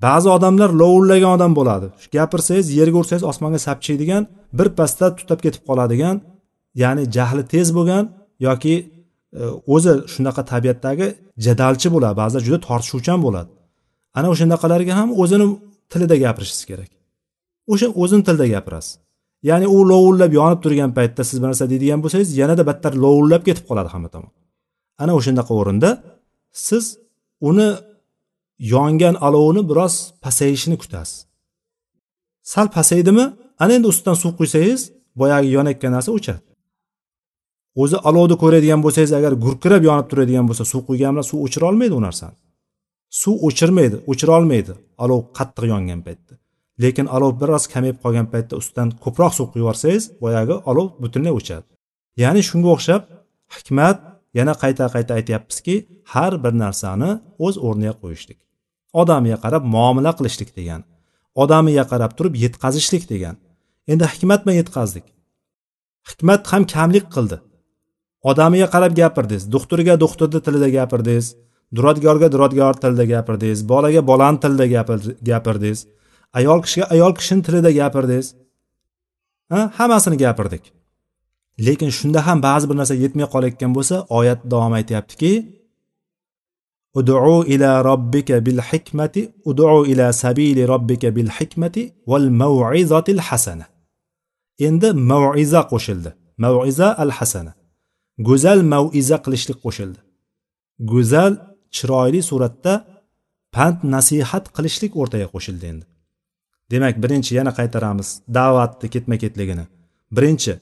Ba'zi 0.05 0.29
odamlar 0.29 0.69
lovullagan 0.81 1.31
odam 1.37 1.51
bo'ladi. 1.59 1.87
Gapirsangiz 2.17 2.67
yerga 2.79 2.97
ursangiz 3.01 3.23
osmonga 3.31 3.59
sapchiydigan 3.67 4.23
bir 4.57 4.67
pasda 4.77 5.05
tutab 5.19 5.39
ketib 5.45 5.63
qoladigan 5.69 6.15
ya'ni 6.83 7.03
jahli 7.15 7.43
tez 7.53 7.67
bo'lgan 7.77 8.03
yoki 8.47 8.75
e, 9.39 9.43
o'zi 9.75 9.93
shunaqa 10.13 10.41
tabiatdagi 10.51 11.07
jadalchi 11.45 11.87
bo'ladi. 11.95 12.15
Ba'zida 12.21 12.39
juda 12.47 12.59
tortishuvchan 12.67 13.19
bo'ladi. 13.25 13.51
Ana 14.17 14.27
o'shandaqalarga 14.33 14.93
ham 14.99 15.09
o'zini 15.21 15.47
tilida 15.91 16.15
gapirishingiz 16.25 16.65
kerak. 16.71 16.89
O'sha 17.73 17.87
o'zini 18.01 18.23
tilida 18.27 18.47
gapirasiz. 18.55 18.93
Ya'ni 19.43 19.67
u 19.67 19.77
lovullab 19.91 20.31
yonib 20.39 20.59
turgan 20.63 20.91
paytda 20.97 21.23
siz 21.29 21.37
bir 21.41 21.47
narsa 21.51 21.65
deydigan 21.71 21.99
bo'lsangiz 22.03 22.29
yanada 22.41 22.63
battar 22.69 22.93
lovullab 23.03 23.43
ketib 23.47 23.65
qoladi 23.69 23.89
hamma 23.93 24.09
tomon. 24.15 24.31
Ana 25.01 25.11
o'shandaqa 25.19 25.51
o'rinda 25.61 25.89
siz 26.67 26.85
uni 27.49 27.69
yongan 28.73 29.15
olovni 29.27 29.61
biroz 29.69 29.93
pasayishini 30.23 30.77
kutasiz. 30.81 31.17
Sal 32.53 32.67
pasaydimi? 32.77 33.25
Ana 33.63 33.71
endi 33.77 33.87
ustidan 33.93 34.17
suv 34.23 34.31
quysangiz 34.39 34.81
boyagi 35.21 35.49
yonayotgan 35.57 35.91
narsa 35.97 36.09
o'chadi. 36.17 36.41
O'zi 37.81 37.97
olovni 38.09 38.35
ko'radigan 38.43 38.81
bo'lsangiz 38.85 39.13
agar 39.19 39.33
gurkirab 39.45 39.83
yonib 39.89 40.07
turadigan 40.11 40.45
bo'lsa 40.49 40.63
suv 40.71 40.81
quygan 40.89 41.11
bilan 41.13 41.27
suv 41.31 41.39
o'chira 41.45 41.65
olmaydi 41.71 41.93
u 41.99 42.01
narsani. 42.07 42.37
Suv 43.21 43.35
o'chirmaydi 43.47 43.97
o'chira 44.11 44.31
olmaydi. 44.39 44.73
Olov 45.03 45.19
qattiq 45.37 45.65
yongan 45.73 46.01
paytda. 46.07 46.28
Lekin 46.83 47.07
olov 47.15 47.31
biroz 47.41 47.63
kamayib 47.73 47.97
qolgan 48.03 48.27
paytda 48.33 48.53
ustidan 48.61 48.89
ko'proq 49.03 49.33
suv 49.37 49.47
quyib 49.51 49.63
yuborsangiz 49.63 50.03
boyagi 50.23 50.55
olov 50.71 50.87
butunlay 51.03 51.33
o'chadi. 51.39 51.65
Ya'ni 52.21 52.41
shunga 52.49 52.69
o'xshab 52.75 53.01
hikmat 53.55 53.97
yana 54.37 54.53
qayta 54.61 54.85
qayta 54.95 55.11
aytyapmizki 55.19 55.75
har 56.13 56.33
bir 56.43 56.53
narsani 56.63 57.09
o'z 57.45 57.55
o'rniga 57.67 57.93
qo'yishlik. 58.01 58.39
Odamiga 59.01 59.37
qarab 59.43 59.63
muomala 59.75 60.11
qilishlik 60.17 60.51
degan 60.59 60.81
odamiga 61.43 61.85
qarab 61.91 62.15
turib 62.17 62.35
yetkazishlik 62.43 63.09
degan. 63.09 63.35
Endi 63.91 64.05
hikmat 64.13 64.45
bilan 64.45 64.57
yetkazdik. 64.61 65.05
Hikmat 66.09 66.41
ham 66.51 66.63
kamlik 66.73 67.05
qildi. 67.15 67.37
Odamiga 68.31 68.67
qarab 68.73 68.93
gapirdingiz 69.01 69.43
doktorga 69.55 69.95
doktorni 70.03 70.39
tilida 70.45 70.69
gapirdingiz 70.77 71.27
duradgorga 71.77 72.27
duradgor 72.33 72.75
tilida 72.83 73.05
gapirdingiz 73.13 73.59
bolaga 73.71 74.01
bolani 74.11 74.39
tilida 74.43 74.65
gapirdingiz 75.31 75.79
ayol 76.37 76.59
kishiga 76.65 76.85
ayol 76.93 77.13
kishini 77.19 77.41
tilida 77.45 77.71
gapirdingiz 77.79 78.27
ha 79.51 79.59
hammasini 79.77 80.17
gapirdik. 80.23 80.63
Lekin 81.65 81.89
shunda 81.97 82.19
ham 82.27 82.37
ba'zi 82.47 82.65
bir 82.69 82.75
narsa 82.81 82.95
yetmay 83.03 83.27
qolayotgan 83.33 83.71
bo'lsa 83.77 83.95
oyat 84.19 84.39
davom 84.51 84.73
aytyaptiki 84.79 85.31
udu 86.99 87.15
ila 87.53 87.71
robbika 87.89 88.35
bil 88.45 88.61
hikmati 88.69 89.21
udu 89.49 89.85
ila 89.91 90.05
sabili 90.23 90.61
robbika 90.73 91.09
bil 91.17 91.29
hikmati 91.37 91.83
val 92.11 92.27
mau'izatil 92.41 93.21
hasana. 93.27 93.65
Endi 94.67 94.89
mau'iza 95.11 95.61
qo'shildi. 95.71 96.09
Mau'iza 96.43 96.87
al 97.03 97.11
hasana 97.17 97.51
go'zal 98.27 98.59
mau'iza 98.73 99.17
qilishlik 99.25 99.57
qo'shildi. 99.65 99.99
Go'zal 100.91 101.33
chiroyli 101.75 102.21
suratda 102.29 102.73
pand 103.55 103.77
nasihat 103.95 104.45
qilishlik 104.55 104.91
o'rtaga 105.01 105.27
qo'shildi 105.33 105.65
endi. 105.71 105.85
Demak 106.71 106.95
birinchi 107.03 107.31
yana 107.39 107.51
qaytaramiz 107.59 108.09
da'vatni 108.37 108.87
ketma 108.93 109.15
ketligini 109.23 109.65
birinchi 110.17 110.53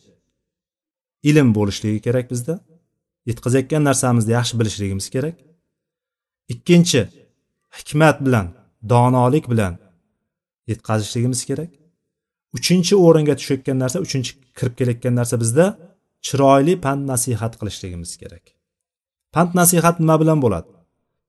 ilm 1.23 1.55
bo'lishligi 1.55 1.99
kerak 2.01 2.31
bizda. 2.31 2.59
Yetkazayotgan 3.29 3.83
narsamizni 3.89 4.31
yaxshi 4.31 4.59
bilishligimiz 4.59 5.07
kerak. 5.15 5.35
Ikkinchi 6.53 7.01
hikmat 7.77 8.17
bilan 8.25 8.47
donolik 8.89 9.45
bilan 9.51 9.73
yetkazishligimiz 10.71 11.45
kerak. 11.49 11.71
Uchinchi 12.57 12.95
o'ringa 13.05 13.35
tushayotgan 13.39 13.77
narsa 13.83 13.97
uchinchi 14.05 14.31
kirib 14.57 14.75
kelayotgan 14.79 15.15
narsa 15.19 15.35
bizda 15.43 15.65
chiroyli 16.27 16.73
pand 16.85 17.01
nasihat 17.11 17.53
qilishligimiz 17.59 18.11
kerak. 18.21 18.43
Pand 19.33 19.51
nasihat 19.59 19.95
nima 20.01 20.15
bilan 20.21 20.39
bo'ladi? 20.45 20.69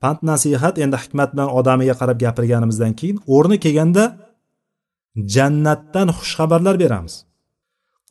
Pand 0.02 0.20
nasihat 0.30 0.74
endi 0.84 0.96
hikmat 1.02 1.28
bilan 1.34 1.48
odamiga 1.58 1.94
qarab 2.00 2.18
gapirganimizdan 2.24 2.92
keyin 3.00 3.18
o'rni 3.34 3.56
kelganda 3.64 4.04
jannatdan 5.34 6.08
xushxabarlar 6.18 6.76
beramiz. 6.82 7.14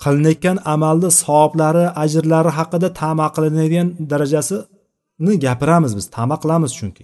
Qilinayotgan 0.04 0.58
amalni 0.74 1.10
savoblari 1.22 1.86
ajrlari 2.04 2.52
haqida 2.58 2.90
tama 3.02 3.28
qilinadigan 3.36 3.88
darajasini 4.12 5.34
gapiramiz 5.46 5.92
biz 5.98 6.06
tama 6.18 6.36
qilamiz 6.44 6.72
chunki. 6.80 7.04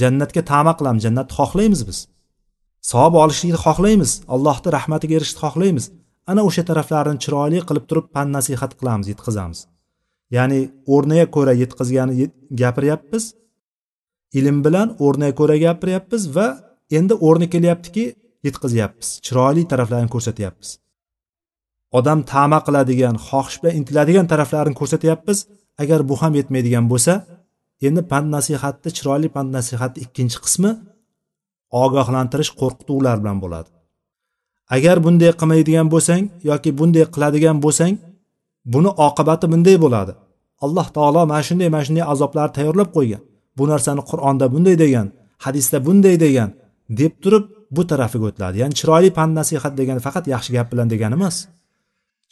Jannatga 0.00 0.42
tama 0.52 0.72
qilamiz 0.78 1.02
jannatni 1.06 1.34
xohlaymiz 1.38 1.82
biz. 1.88 1.98
Savob 2.90 3.14
olishlikni 3.22 3.58
xohlaymiz 3.66 4.10
allohni 4.34 4.68
rahmatiga 4.76 5.14
erishishni 5.18 5.40
xohlaymiz. 5.44 5.84
Ana 6.30 6.40
o'sha 6.48 6.62
taraflarini 6.70 7.18
chiroyli 7.24 7.58
qilib 7.68 7.84
turib 7.90 8.06
pan 8.14 8.26
nasihat 8.36 8.72
qilamiz 8.80 9.06
yetkazamiz. 9.12 9.60
Ya'ni 10.36 10.60
o'rniga 10.94 11.26
ko'ra 11.36 11.52
yetkazgani 11.62 12.14
gapiryapmiz. 12.60 13.24
Ilm 14.38 14.56
bilan 14.66 14.88
o'rniga 15.06 15.34
ko'ra 15.40 15.56
gapiryapmiz 15.66 16.22
va 16.36 16.46
endi 16.98 17.14
o'rni 17.26 17.46
kelyaptiki 17.54 18.04
yetkazyapmiz. 18.46 19.08
Chiroyli 19.26 19.62
taraflarini 19.72 20.10
ko'rsatyapmiz. 20.14 20.70
Odam 21.98 22.20
tama 22.32 22.58
qiladigan 22.66 23.16
xohish 23.28 23.56
bilan 23.60 23.74
intiladigan 23.80 24.26
taraflarini 24.32 24.76
ko'rsatyapmiz. 24.80 25.38
Agar 25.82 26.00
bu 26.08 26.14
ham 26.22 26.32
yetmaydigan 26.40 26.86
bo'lsa 26.92 27.12
endi 27.86 28.02
pand 28.10 28.28
nasihatni 28.36 28.90
chiroyli 28.96 29.28
pand 29.36 29.50
nasihatni 29.56 29.98
ikkinchi 30.06 30.38
qismi 30.44 30.70
ogohlantirish 31.82 32.52
qo'rqituvlar 32.60 33.16
bilan 33.22 33.38
bo'ladi. 33.44 33.70
Agar 34.76 34.96
bunday 35.04 35.32
qilmaydigan 35.40 35.86
bo'lsang 35.94 36.22
yoki 36.50 36.70
bunday 36.78 37.04
qiladigan 37.14 37.56
bo'lsang 37.64 37.94
buni 38.72 38.90
oqibati 39.06 39.46
bunday 39.52 39.76
bo'ladi. 39.84 40.12
Alloh 40.64 40.86
taolo 40.96 41.22
mana 41.30 41.42
shunday 41.48 41.68
mana 41.74 41.84
shunday 41.88 42.04
azoblarni 42.12 42.52
tayyorlab 42.56 42.90
qo'ygan. 42.96 43.22
Bu 43.58 43.64
narsani 43.72 44.02
qur'onda 44.10 44.46
bunday 44.54 44.76
degan 44.84 45.06
hadisda 45.44 45.78
bunday 45.86 46.16
degan 46.24 46.50
deb 47.00 47.12
turib 47.22 47.44
bu 47.76 47.82
tarafiga 47.90 48.24
o'tiladi. 48.30 48.56
Ya'ni 48.62 48.74
chiroyli 48.80 49.10
pand 49.18 49.32
nasihat 49.40 49.72
degani 49.80 50.00
faqat 50.06 50.24
yaxshi 50.34 50.50
gap 50.56 50.66
bilan 50.72 50.88
degani 50.92 51.14
emas 51.18 51.36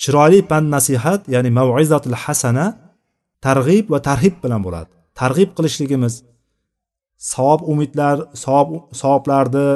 chiroyli 0.02 0.40
pand 0.50 0.66
nasihat 0.76 1.20
ya'ni 1.34 1.50
maizatul 1.58 2.16
hasana 2.24 2.66
targ'ib 3.46 3.86
va 3.92 3.98
tarhib 4.08 4.34
bilan 4.44 4.60
bo'ladi. 4.66 4.90
Targ'ib 5.20 5.50
qilishligimiz 5.56 6.14
savob 7.32 7.60
umidlar 7.72 8.16
savob 8.44 8.68
savoblarni 9.00 9.66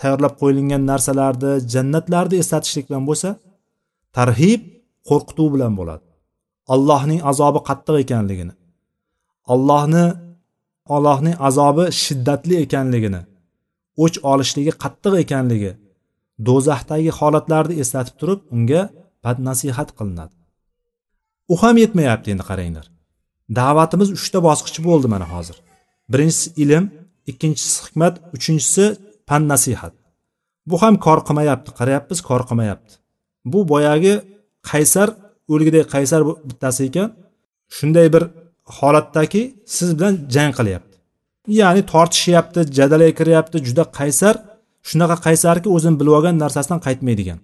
tayyorlab 0.00 0.34
qo'yilgan 0.40 0.82
narsalarni 0.90 1.52
jannatlarni 1.74 2.36
eslatishlik 2.42 2.84
bilan 2.88 3.04
bo'lsa 3.08 3.28
tarhib 4.18 4.60
qo'rqituv 5.08 5.48
bilan 5.54 5.72
bo'ladi. 5.80 6.04
Allohning 6.74 7.20
azobi 7.30 7.60
qattiq 7.68 7.96
ekanligini 8.04 8.54
allohni 9.54 10.06
allohning 10.96 11.36
azobi 11.48 11.84
shiddatli 12.02 12.54
ekanligini 12.64 13.20
o'ch 14.04 14.16
olishligi 14.32 14.72
qattiq 14.82 15.14
ekanligi 15.24 15.72
do'zaxdagi 16.48 17.10
holatlarni 17.18 17.74
eslatib 17.82 18.14
turib 18.20 18.40
unga 18.54 18.82
badnasihat 19.24 19.88
qilinadi. 19.98 20.34
U 21.52 21.54
ham 21.62 21.76
yetmayapti 21.84 22.28
endi 22.34 22.44
qaranglar. 22.50 22.86
Da'vatimiz 23.58 24.08
uchta 24.16 24.38
bosqich 24.48 24.78
bo'ldi 24.88 25.08
mana 25.14 25.26
hozir. 25.34 25.56
Birinchisi 26.12 26.48
ilm 26.62 26.84
ikkinchisi 27.30 27.76
hikmat 27.84 28.14
uchinchisi 28.36 28.84
pan 29.28 29.42
nasihat 29.52 29.94
bu 30.70 30.76
ham 30.82 30.94
kor 31.06 31.18
qilmayapti 31.28 31.70
qarayapmiz 31.78 32.18
kor 32.28 32.42
qilmayapti. 32.48 32.92
Bu 33.52 33.58
boyagi 33.72 34.14
qaysar 34.70 35.08
o'lgidek 35.52 35.86
qaysar 35.94 36.20
bittasi 36.48 36.82
ekan. 36.88 37.08
Shunday 37.76 38.06
bir 38.14 38.22
holatdaki 38.78 39.42
siz 39.76 39.90
bilan 39.98 40.14
jang 40.34 40.52
qilyapti. 40.58 40.89
Ya'ni 41.60 41.82
tortishyapti 41.92 42.60
jadalga 42.78 43.12
kiryapti 43.18 43.56
juda 43.66 43.84
qaysar. 43.98 44.34
Shunaqa 44.88 45.16
qaysarki 45.26 45.68
o'zini 45.76 45.96
bilib 46.00 46.14
olgan 46.18 46.36
narsasidan 46.42 46.80
qaytmaydigan. 46.86 47.38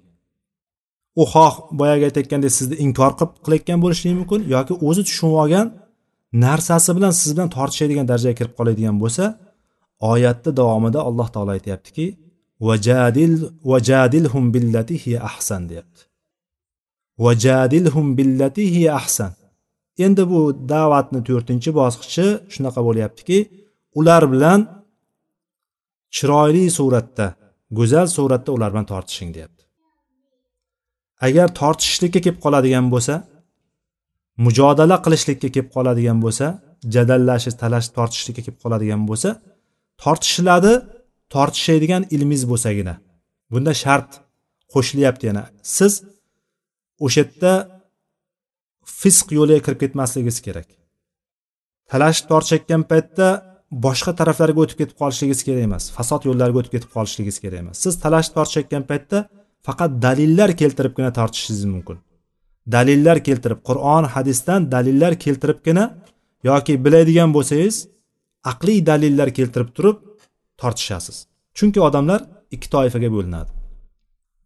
U 1.20 1.24
xoh 1.32 1.54
boyagi 1.80 2.04
aytayotgandek 2.08 2.52
sizni 2.58 2.76
inkor 2.84 3.12
qilib 3.18 3.32
qilayotgan 3.44 3.78
bo'lishi 3.84 4.14
mumkin 4.20 4.40
yoki 4.54 4.74
o'zi 4.88 5.02
tushunib 5.08 5.36
olgan 5.42 5.66
narsasi 6.44 6.90
bilan 6.96 7.12
siz 7.20 7.30
bilan 7.36 7.48
tortishadigan 7.56 8.06
darajaga 8.10 8.36
kirib 8.40 8.54
qoladigan 8.58 8.96
bo'lsa 9.02 9.24
oyatni 10.12 10.50
davomida 10.60 11.00
alloh 11.08 11.28
taolo 11.34 11.50
aytyaptiki 11.56 12.06
vajadil 12.68 13.34
vajadilhum 13.70 14.44
billati 14.54 14.94
hiya 15.04 15.18
ahsan 15.30 15.62
deyapti. 15.70 16.00
Vajadilhum 17.24 18.06
billati 18.18 18.64
hiya 18.74 18.90
ahsan 19.00 19.32
endi 20.04 20.22
bu 20.32 20.40
da'vatni 20.72 21.20
to'rtinchi 21.28 21.70
bosqichi 21.80 22.26
shunaqa 22.54 22.80
bo'lyaptiki 22.88 23.38
ular 23.98 24.22
bilan 24.32 24.60
chiroyli 26.16 26.64
suratda 26.78 27.26
go'zal 27.78 28.06
suratda 28.16 28.50
ular 28.56 28.70
bilan 28.72 28.86
tortishing 28.92 29.30
deyapti. 29.36 29.62
Agar 31.26 31.48
tortishishlikka 31.60 32.20
kelib 32.24 32.38
qoladigan 32.44 32.86
bo'lsa 32.94 33.14
mujodala 34.44 34.96
qilishlikka 35.04 35.48
kelib 35.54 35.70
qoladigan 35.76 36.18
bo'lsa 36.24 36.46
jadallashish 36.94 37.56
talash 37.62 37.86
tortishishlikka 37.96 38.42
kelib 38.46 38.58
qoladigan 38.64 39.02
bo'lsa 39.10 39.30
tortishiladi 40.02 40.72
tortishadigan 41.34 42.02
ilmingiz 42.14 42.44
bo'lsagina. 42.52 42.94
Bunda 43.52 43.72
shart 43.82 44.10
qo'shilyapti 44.72 45.24
yana 45.30 45.42
siz 45.76 45.92
o'sha 47.04 47.20
yerda 47.22 47.52
fisq 49.00 49.26
yo'liga 49.38 49.60
kirib 49.66 49.80
ketmasligingiz 49.84 50.38
kerak. 50.46 50.68
Talashib 51.90 52.26
tortishayotgan 52.30 52.82
paytda 52.90 53.28
boshqa 53.70 54.12
taraflarga 54.16 54.60
o'tib 54.64 54.78
ketib 54.80 54.96
qolishligingiz 55.02 55.42
kerak 55.46 55.62
emas 55.68 55.84
fasod 55.96 56.22
yo'llariga 56.28 56.58
o'tib 56.60 56.72
ketib 56.76 56.90
qolishligingiz 56.96 57.38
kerak 57.44 57.58
emas. 57.64 57.76
Siz 57.84 57.94
talash 58.04 58.28
tortishayotgan 58.36 58.82
paytda 58.90 59.18
faqat 59.66 59.90
dalillar 60.06 60.50
keltiribgina 60.60 61.10
tortishishingiz 61.18 61.64
mumkin. 61.74 61.98
Dalillar 62.74 63.18
keltirib 63.28 63.60
qur'on 63.68 64.04
hadisdan 64.14 64.60
dalillar 64.74 65.12
keltiribgina 65.24 65.84
yoki 66.50 66.84
biladigan 66.84 67.30
bo'lsangiz 67.36 67.76
aqliy 68.52 68.86
dalillar 68.90 69.28
keltirib 69.38 69.70
turib 69.76 69.96
tortishasiz. 70.60 71.16
Chunki 71.56 71.80
odamlar 71.88 72.20
ikki 72.54 72.68
toifaga 72.70 73.08
bo'linadi. 73.16 73.50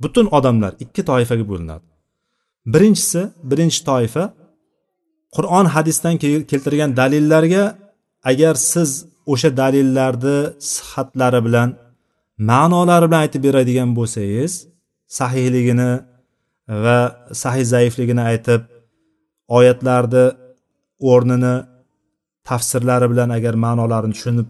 Butun 0.03 0.27
odamlar 0.39 0.73
ikki 0.85 1.03
toifaga 1.11 1.45
bo'linadi. 1.53 1.85
Birinchisi 2.73 3.23
birinchi 3.51 3.81
toifa 3.91 4.25
qur'on 5.37 5.67
hadisdan 5.75 6.15
keltirgan 6.51 6.91
dalillarga 7.01 7.65
agar 8.31 8.55
siz 8.55 9.10
o'sha 9.33 9.51
dalillarni 9.61 10.39
sihatlari 10.73 11.41
bilan 11.47 11.69
ma'nolari 12.51 13.07
bilan 13.09 13.21
aytib 13.25 13.43
beradigan 13.47 13.91
bo'lsangiz 13.99 14.53
sahihligini 15.19 15.91
va 16.85 16.99
sahih 17.43 17.65
zaifligini 17.75 18.23
aytib 18.31 18.61
oyatlarni 19.59 20.25
o'rnini 21.11 21.55
tafsirlari 22.49 23.07
bilan 23.13 23.29
agar 23.39 23.55
ma'nolarini 23.65 24.15
tushunib 24.17 24.49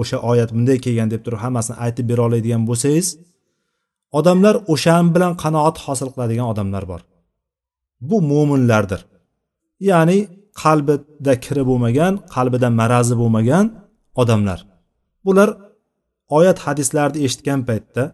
o'sha 0.00 0.16
oyat 0.30 0.50
bunday 0.56 0.78
kelgan 0.84 1.08
deb 1.14 1.20
turib 1.24 1.40
hammasini 1.44 1.76
aytib 1.84 2.04
bera 2.10 2.22
oladigan 2.28 2.62
bo'lsangiz 2.68 3.08
odamlar 4.18 4.54
o'shan 4.72 5.04
bilan 5.14 5.32
qanoat 5.42 5.76
hosil 5.84 6.08
qiladigan 6.14 6.46
odamlar 6.52 6.84
bor. 6.92 7.00
Bu 8.08 8.16
mo'minlardir 8.30 9.00
ya'ni 9.90 10.18
qalbida 10.62 11.34
kiri 11.44 11.62
bo'lmagan 11.70 12.12
qalbida 12.34 12.68
marazi 12.80 13.14
bo'lmagan 13.22 13.64
odamlar. 14.20 14.66
Bular 15.24 15.48
oyat 16.28 16.58
hadislarni 16.66 17.18
eshitgan 17.26 17.60
paytda 17.68 18.04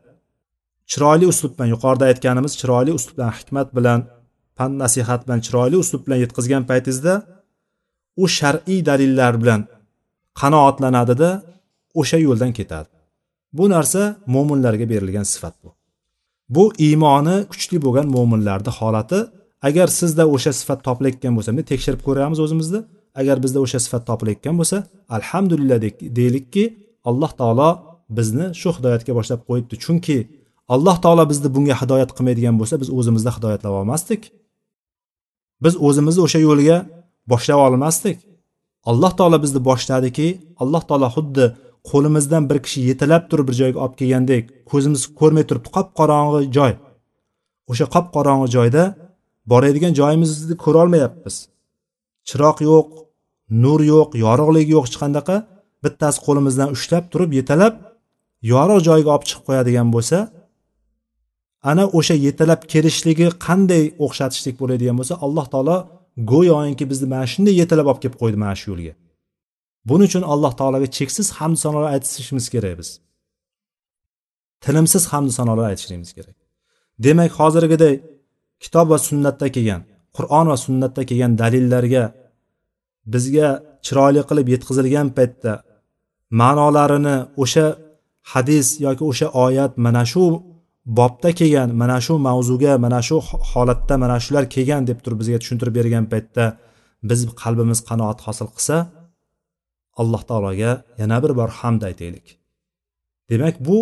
chiroyli 0.91 1.27
uslub 1.33 1.53
bilan 1.57 1.69
yuqorida 1.75 2.05
aytganimiz 2.11 2.53
chiroyli 2.61 2.93
uslub 2.99 3.17
bilan 3.19 3.33
hikmat 3.39 3.69
bilan 3.77 4.01
pand 4.59 4.75
nasihat 4.83 5.21
bilan 5.27 5.41
chiroyli 5.47 5.77
uslub 5.83 6.03
bilan 6.07 6.19
yetkazgan 6.25 6.65
paytingizda 6.71 7.15
u 8.23 8.25
shar'iy 8.39 8.81
dalillar 8.91 9.35
bilan 9.43 9.61
qanoatlanadida 10.41 11.31
o'sha 12.01 12.19
yo'ldan 12.27 12.53
ketadi. 12.59 12.89
Bu 13.59 13.65
narsa 13.75 14.01
mo'minlarga 14.35 14.87
berilgan 14.93 15.27
sifat 15.33 15.55
bu. 15.63 15.71
Bu 16.55 16.65
iymoni 16.87 17.37
kuchli 17.53 17.79
bo'lgan 17.85 18.07
mo'minlarni 18.17 18.73
holati. 18.79 19.21
Agar 19.69 19.89
sizda 20.01 20.25
o'sha 20.35 20.53
sifat 20.61 20.81
topilayotgan 20.87 21.33
bo'lsa 21.37 21.51
tekshirib 21.73 22.03
ko'ramiz 22.07 22.39
o'zimizni. 22.45 22.81
Agar 23.21 23.37
bizda 23.45 23.59
o'sha 23.65 23.79
sifat 23.85 24.03
topilayotgan 24.11 24.55
bo'lsa 24.61 24.77
alhamdulillah 25.17 25.79
deylikki 26.19 26.65
alloh 27.09 27.31
taolo 27.41 27.71
bizni 28.19 28.47
shu 28.61 28.69
hidoyatga 28.77 29.13
boshlab 29.19 29.41
qo'yibdi. 29.49 29.75
Chunki 29.85 30.19
alloh 30.75 30.97
taolo 31.05 31.25
bizni 31.33 31.49
bunga 31.57 31.75
hidoyat 31.83 32.11
qilmaydigan 32.17 32.55
bo'lsa 32.61 32.75
biz 32.83 32.89
o'zimizda 32.99 33.31
hidoyatlab 33.37 33.75
olmasdik. 33.81 34.23
Biz 35.65 35.75
o'zimizni 35.87 36.21
o'sha 36.27 36.41
yo'lga 36.49 36.77
boshlab 37.33 37.61
olmasdik. 37.67 38.19
Alloh 38.91 39.13
taolo 39.19 39.39
bizni 39.45 39.61
boshladiki 39.69 40.29
alloh 40.63 40.83
taolo 40.89 41.09
xuddi 41.17 41.45
qo'limizdan 41.91 42.43
bir 42.51 42.59
kishi 42.65 42.81
yetalab 42.91 43.23
turib 43.31 43.47
bir 43.49 43.57
joyga 43.61 43.79
olib 43.85 43.97
kelgandek 44.01 44.45
ko'zimiz 44.71 45.03
ko'rmay 45.21 45.45
turibdi. 45.49 45.69
Qop 45.77 45.89
qorong'i 45.99 46.41
joy. 46.57 46.73
O'sha 47.71 47.87
qop 47.95 48.07
qorong'i 48.17 48.49
joyda 48.57 48.83
boradigan 49.51 49.93
joyimizni 50.01 50.57
ko'rolmayapmiz. 50.65 51.37
Chiroq 52.29 52.59
yo'q 52.69 52.89
nur 53.51 53.81
yo'q 53.93 54.09
yorug'lik 54.25 54.67
yo'q 54.75 54.85
hech 54.89 54.99
qanaqa 55.03 55.37
bittasi 55.85 56.19
qo'limizdan 56.27 56.69
ushlab 56.77 57.05
turib 57.13 57.31
yetalab 57.39 57.75
yorug' 58.53 58.83
joyga 58.89 59.11
olib 59.15 59.25
chiqib 59.29 59.45
qo'yadigan 59.49 59.89
bo'lsa 59.95 60.19
ana 61.71 61.85
o'sha 61.99 62.15
yetalab 62.27 62.61
kelishligi 62.73 63.27
qanday 63.47 63.85
o'xshatishlik 64.05 64.57
bo'ladigan 64.63 64.97
bo'lsa 65.01 65.15
alloh 65.27 65.47
taolo 65.53 65.77
go'yoki 66.33 66.85
bizni 66.91 67.07
mana 67.15 67.27
shunday 67.33 67.55
yetalab 67.63 67.87
olib 67.91 68.01
kelib 68.05 68.17
qo'ydi 68.23 68.39
mana 68.45 68.55
shu 68.61 68.67
yo'lga. 68.73 68.95
Buning 69.89 70.09
uchun 70.11 70.25
alloh 70.33 70.53
taologa 70.61 70.89
cheksiz 70.99 71.27
hamd 71.39 71.57
sanolar 71.65 71.89
aytishimiz 71.95 72.47
kerak 72.55 72.75
biz. 72.81 72.89
Tilimsiz 74.65 75.03
hamd 75.13 75.31
sanolar 75.39 75.65
aytishligimiz 75.71 76.11
kerak. 76.19 76.37
Demak 77.05 77.33
hozirgiday 77.41 77.95
kitob 78.65 78.87
va 78.93 78.99
sunnatda 79.09 79.47
kelgan 79.57 79.83
qur'on 80.17 80.47
va 80.53 80.57
sunnatda 80.67 81.03
kelgan 81.11 81.33
dalillarga 81.43 82.05
bizga 83.13 83.49
chiroyli 83.87 84.23
qilib 84.29 84.47
yetkazilgan 84.55 85.09
paytda 85.19 85.53
ma'nolarini 86.41 87.17
o'sha 87.43 87.67
hadis 88.33 88.67
yoki 88.87 89.05
o'sha 89.11 89.27
oyat 89.45 89.73
mana 89.87 90.03
shu 90.13 90.23
bobda 90.99 91.31
kelgan 91.39 91.69
mana 91.83 91.99
shu 92.07 92.15
mavzuga 92.29 92.73
mana 92.85 93.01
shu 93.09 93.17
holatda 93.51 93.95
mana 94.05 94.17
shular 94.25 94.45
kelgan 94.55 94.83
deb 94.91 94.99
turib 95.05 95.19
bizga 95.23 95.39
tushuntirib 95.43 95.75
bergan 95.79 96.05
paytda 96.13 96.45
biz 97.11 97.21
qalbimiz 97.43 97.81
qanoat 97.89 98.19
hosil 98.27 98.49
qilsa 98.57 98.77
alloh 100.01 100.23
taologa 100.31 100.73
yana 101.01 101.17
bir 101.23 101.33
bor 101.39 101.51
hamd 101.61 101.83
aytaylik. 101.89 102.27
Demak 103.31 103.57
bu 103.67 103.79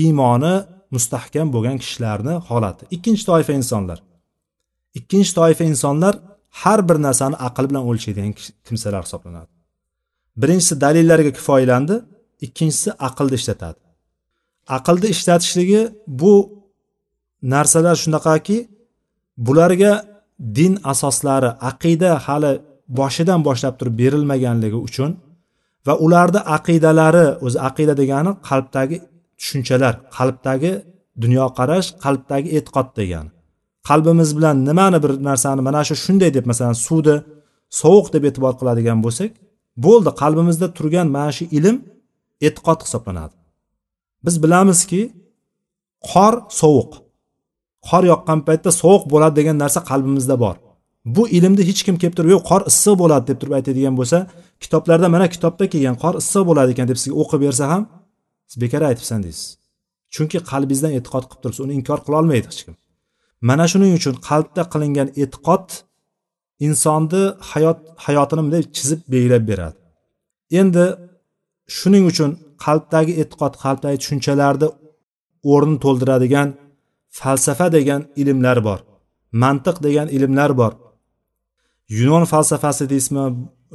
iymoni 0.00 0.54
mustahkam 0.94 1.48
bo'lgan 1.54 1.76
kishilarni 1.82 2.34
holati. 2.48 2.84
Ikkinchi 2.96 3.24
toifa 3.30 3.52
insonlar. 3.60 3.98
Ikkinchi 4.98 5.32
toifa 5.38 5.64
insonlar 5.72 6.14
har 6.50 6.88
bir 6.88 6.96
narsani 7.06 7.36
aql 7.48 7.64
bilan 7.70 7.82
o'lchaydigan 7.90 8.32
kimsalar 8.66 9.02
hisoblanadi. 9.06 9.50
Birinchisi 10.40 10.74
dalillarga 10.84 11.32
kifoyalandi 11.38 11.96
ikkinchisi 12.46 12.90
aqlni 13.08 13.34
ishlatadi. 13.40 13.80
Aqlni 14.76 15.08
ishlatishligi 15.14 15.82
bu 16.20 16.34
narsalar 17.42 17.96
shunaqaki 18.04 18.58
bularga 19.46 19.92
din 20.58 20.72
asoslari 20.92 21.50
aqida 21.70 22.10
hali 22.26 22.52
boshidan 22.98 23.40
boshlab 23.48 23.74
turib 23.78 23.94
berilmaganligi 24.02 24.78
uchun 24.88 25.10
va 25.86 25.94
ularni 26.04 26.40
aqidalari 26.56 27.26
o'zi 27.46 27.58
aqida 27.68 27.94
degani 28.02 28.32
qalbdagi 28.48 28.96
tushunchalar 29.38 29.94
qalbdagi 30.16 30.72
dunyoqarash 31.22 31.88
qalbdagi 32.04 32.48
e'tiqod 32.58 32.88
degani. 33.00 33.30
Qalbimiz 33.88 34.30
bilan 34.36 34.56
nimani 34.68 34.98
bir 35.04 35.12
narsani 35.28 35.62
mana 35.68 35.80
shu 35.88 35.94
shunday 36.04 36.30
deb 36.36 36.44
masalan 36.50 36.76
suvni 36.86 37.16
sovuq 37.80 38.06
deb 38.14 38.24
e'tibor 38.28 38.54
qiladigan 38.60 38.98
bo'lsak 39.06 39.30
bo'ldi 39.84 40.10
qalbimizda 40.22 40.66
turgan 40.76 41.08
mana 41.16 41.30
shu 41.38 41.44
ilm 41.58 41.76
e'tiqod 42.46 42.78
hisoblanadi. 42.86 43.34
Biz 44.24 44.34
bilamizki 44.44 45.02
qor 46.10 46.34
sovuq. 46.60 46.90
Qor 47.88 48.02
yoqqan 48.12 48.38
paytda 48.48 48.70
sovuq 48.82 49.02
bo'ladi 49.12 49.34
degan 49.40 49.56
narsa 49.62 49.80
qalbimizda 49.90 50.36
bor. 50.44 50.56
Bu 51.16 51.22
ilmni 51.36 51.62
hech 51.68 51.80
kim 51.86 51.96
kelib 52.00 52.14
turib 52.18 52.30
yo'q 52.34 52.44
qor 52.50 52.62
issiq 52.70 52.94
bo'ladi 53.02 53.24
deb 53.30 53.38
turib 53.40 53.54
aytadigan 53.58 53.94
bo'lsa 54.00 54.18
kitoblarda 54.62 55.08
mana 55.14 55.26
kitobda 55.34 55.64
kelgan 55.72 55.96
qor 56.02 56.14
issiq 56.22 56.42
bo'ladi 56.50 56.70
ekan 56.74 56.86
deb 56.90 56.98
sizga 57.02 57.16
o'qib 57.22 57.40
bersa 57.46 57.64
ham 57.72 57.82
siz 58.50 58.56
bekor 58.62 58.82
aytibsan 58.90 59.20
deysiz. 59.26 59.46
Chunki 60.14 60.38
qalbingizdan 60.50 60.92
e'tiqod 60.98 61.24
qilib 61.28 61.40
turibsiz 61.42 61.62
uni 61.66 61.72
inkor 61.80 61.98
qilolmaydi 62.06 62.46
hech 62.50 62.62
kim. 62.66 62.74
Mana 63.48 63.64
shuning 63.72 63.92
uchun 63.98 64.14
qalbda 64.28 64.62
qilingan 64.72 65.08
e'tiqod 65.22 65.66
insonni 66.66 67.22
hayot 67.50 67.78
hayotini 68.06 68.40
bunday 68.44 68.62
chizib 68.76 69.00
belgilab 69.12 69.44
beradi. 69.50 69.78
Endi 70.60 70.84
shuning 71.78 72.04
uchun 72.12 72.30
qalbdagi 72.64 73.12
e'tiqod 73.22 73.54
qalbdagi 73.64 73.96
tushunchalarni 74.02 74.68
o'rnini 75.52 75.78
to'ldiradigan 75.84 76.48
falsafa 77.18 77.66
degan 77.76 78.00
ilmlar 78.20 78.58
bor 78.68 78.80
mantiq 79.42 79.76
degan 79.86 80.06
ilmlar 80.16 80.50
bor. 80.60 80.72
Yunon 81.98 82.24
falsafasi 82.32 82.84
deysizmi 82.92 83.24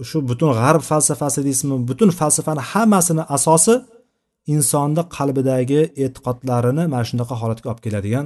shu 0.10 0.18
butun 0.30 0.52
g'arb 0.60 0.84
falsafasi 0.92 1.40
deysizmi 1.48 1.76
butun 1.90 2.10
falsafani 2.20 2.62
hammasini 2.72 3.24
asosi 3.38 3.74
insonni 4.54 5.04
qalbidagi 5.18 5.82
e'tiqodlarini 6.04 6.84
mana 6.94 7.06
shunaqa 7.10 7.36
holatga 7.42 7.68
olib 7.72 7.82
keladigan 7.86 8.26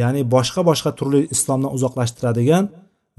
ya'ni 0.00 0.20
boshqa 0.34 0.60
boshqa 0.70 0.90
turli 0.98 1.20
islomdan 1.34 1.70
uzoqlashtiradigan 1.76 2.64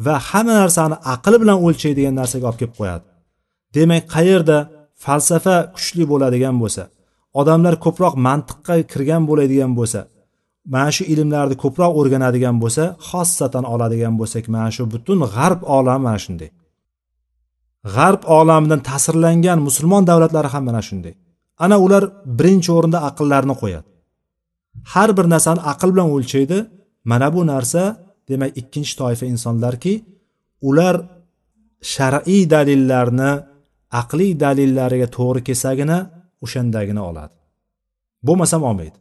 va 0.05 0.15
hamma 0.29 0.53
narsani 0.61 0.97
aql 1.13 1.33
bilan 1.41 1.57
o'lchaydigan 1.65 2.15
narsaga 2.19 2.45
olib 2.49 2.59
kelib 2.61 2.75
qo'yadi. 2.79 3.05
Demak 3.75 4.03
qayerda 4.15 4.57
falsafa 5.03 5.57
kuchli 5.75 6.03
bo'ladigan 6.11 6.55
bo'lsa 6.61 6.83
odamlar 7.39 7.75
ko'proq 7.85 8.13
mantiqqa 8.27 8.75
kirgan 8.91 9.23
bo'ladigan 9.29 9.71
bo'lsa 9.79 10.01
mana 10.73 10.91
shu 10.95 11.03
ilmlarni 11.13 11.55
ko'proq 11.63 11.91
o'rganadigan 11.99 12.55
bo'lsa 12.63 12.83
xossatan 13.09 13.63
oladigan 13.73 14.13
bo'lsak 14.19 14.43
mana 14.55 14.69
shu 14.75 14.83
butun 14.93 15.19
g'arb 15.35 15.61
olami 15.77 16.03
mana 16.07 16.19
shunday. 16.25 16.49
G'arb 17.95 18.21
olamidan 18.39 18.81
ta'sirlangan 18.89 19.59
musulmon 19.67 20.03
davlatlari 20.09 20.49
ham 20.53 20.63
mana 20.69 20.81
shunday. 20.89 21.13
Ana 21.65 21.75
ular 21.85 22.03
birinchi 22.39 22.69
o'rinda 22.77 22.99
aqllarini 23.09 23.55
qo'yadi. 23.61 23.87
Har 24.83 25.09
bir 25.17 25.25
narsani 25.33 25.61
aql 25.71 25.89
bilan 25.93 26.09
o'lchaydi. 26.15 26.57
Mana 27.11 27.27
bu 27.35 27.41
narsa 27.47 27.81
demak 28.29 28.57
ikkinchi 28.57 28.93
toifa 28.97 29.25
insonlarki 29.25 29.93
ular 30.61 30.95
shar'iy 31.93 32.43
dalillarni 32.49 33.31
aqliy 34.01 34.31
dalillariga 34.43 35.07
to'g'ri 35.17 35.41
kelsagina 35.47 35.97
o'shandagina 36.45 37.01
oladi. 37.09 37.35
Bo'lmasam 38.27 38.63
olmaydi. 38.69 38.97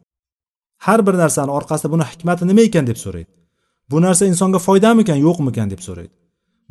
Har 0.85 0.99
bir 1.07 1.15
narsani 1.23 1.51
orqasida 1.57 1.89
buni 1.93 2.05
hikmati 2.11 2.43
nima 2.47 2.61
ekan 2.67 2.85
deb 2.87 2.97
so'raydi. 3.05 3.31
Bu 3.91 3.97
narsa 4.05 4.23
insonga 4.31 4.59
foydamikan 4.67 5.19
yo'qmikan 5.27 5.67
deb 5.73 5.81
so'raydi. 5.87 6.13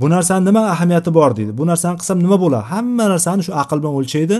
Bu 0.01 0.07
narsani 0.14 0.45
nima 0.49 0.62
ahamiyati 0.75 1.14
bor 1.19 1.31
deydi. 1.38 1.53
Bu 1.61 1.64
narsani 1.71 1.97
qilsam 2.01 2.19
nima 2.25 2.37
bo'ladi? 2.45 2.64
Hamma 2.73 3.05
narsani 3.12 3.42
shu 3.47 3.53
aql 3.62 3.79
bilan 3.83 3.95
o'lchaydi. 4.01 4.37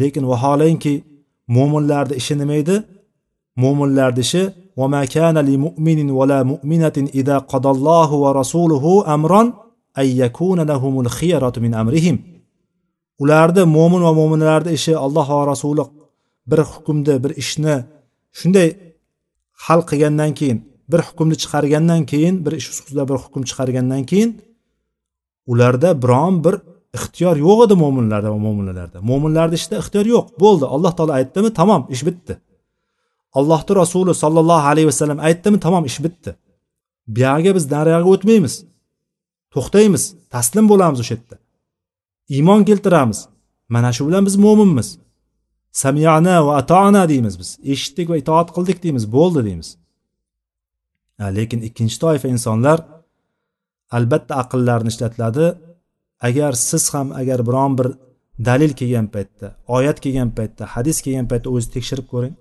Lekin 0.00 0.24
vaholanki 0.30 0.94
mo'minlarni 1.56 2.14
ishi 2.20 2.34
nima 2.42 2.54
edi? 2.62 2.76
mo'minlarni 3.63 4.23
ishi 4.27 4.43
وما 4.81 5.05
كان 5.05 5.37
لمؤمن 5.37 6.09
ولا 6.11 6.43
مؤمنة 6.43 6.97
إذا 7.19 7.37
قضى 7.37 7.69
الله 7.69 8.09
ورسوله 8.13 9.13
أمرا 9.13 9.41
أن 9.97 10.05
يكون 10.05 10.59
لهم 10.61 10.99
الخيرة 10.99 11.53
من 11.57 11.73
أمرهم 11.73 12.17
ularni 13.21 13.63
mo'min 13.75 14.01
va 14.07 14.11
mo'minlarni 14.19 14.71
ishi 14.77 14.93
alloh 15.05 15.27
va 15.37 15.43
rasuli 15.51 15.83
bir 16.51 16.59
hukmni 16.71 17.15
bir 17.23 17.31
ishni 17.41 17.75
shunday 18.39 18.69
hal 19.65 19.81
qilgandan 19.89 20.31
keyin 20.39 20.59
bir 20.91 21.01
hukmni 21.07 21.35
chiqargandan 21.41 22.01
keyin 22.11 22.35
bir 22.45 22.53
ish 22.59 22.67
ustida 22.73 23.03
bir 23.09 23.17
hukm 23.23 23.41
chiqargandan 23.49 24.03
keyin 24.11 24.31
ularda 25.51 25.89
biron 26.03 26.35
bir 26.45 26.55
ixtiyor 26.97 27.35
yo'q 27.45 27.59
edi 27.65 27.75
mo'minlarda 27.83 28.29
va 28.35 28.39
mo'minalarda 28.47 28.97
mo'minlarni 29.09 29.55
ishida 29.59 29.75
ixtiyor 29.83 30.05
yo'q 30.15 30.25
bo'ldi 30.43 30.65
alloh 30.75 30.91
taolo 30.97 31.13
aytdimi 31.19 31.49
tamom 31.59 31.81
ish 31.95 32.03
bitdi 32.07 32.33
Allohni 33.38 33.72
rasuli 33.82 34.12
sollallohu 34.22 34.66
alayhi 34.70 34.88
vasallam 34.92 35.18
aytdimi 35.28 35.58
tamom 35.66 35.84
ish 35.90 35.98
bitdi. 36.04 36.30
Buyog'iga 37.16 37.52
biz 37.56 37.64
nariyog'iga 37.74 38.10
o'tmaymiz. 38.12 38.54
To'xtaymiz 39.54 40.04
taslim 40.34 40.64
bo'lamiz 40.72 40.98
o'sha 41.02 41.14
yerda. 41.14 41.36
Iymon 42.36 42.60
keltiramiz. 42.68 43.18
Mana 43.74 43.90
shu 43.96 44.02
bilan 44.08 44.22
biz 44.28 44.36
mo'minmiz. 44.44 44.88
Samiyana 45.82 46.36
va 46.46 46.52
atona 46.60 47.02
deymiz 47.12 47.34
biz. 47.40 47.48
Eshitdik 47.72 48.06
va 48.10 48.16
itoat 48.22 48.48
qildik 48.56 48.78
deymiz 48.84 49.04
bo'ldi 49.16 49.40
deymiz. 49.48 49.68
Lekin 51.36 51.60
ikkinchi 51.68 51.96
toifa 52.04 52.28
insonlar 52.34 52.78
albatta 53.96 54.32
aqllarini 54.42 54.90
ishlatiladi. 54.94 55.46
Agar 56.28 56.52
siz 56.68 56.84
ham 56.94 57.08
agar 57.20 57.38
biron 57.48 57.72
bir 57.78 57.88
dalil 58.48 58.72
kelgan 58.80 59.06
paytda 59.14 59.46
oyat 59.76 59.98
kelgan 60.04 60.30
paytda 60.38 60.64
hadis 60.74 60.96
kelgan 61.04 61.26
paytda 61.30 61.48
o'zi 61.54 61.68
tekshirib 61.76 62.06
ko'ring. 62.12 62.34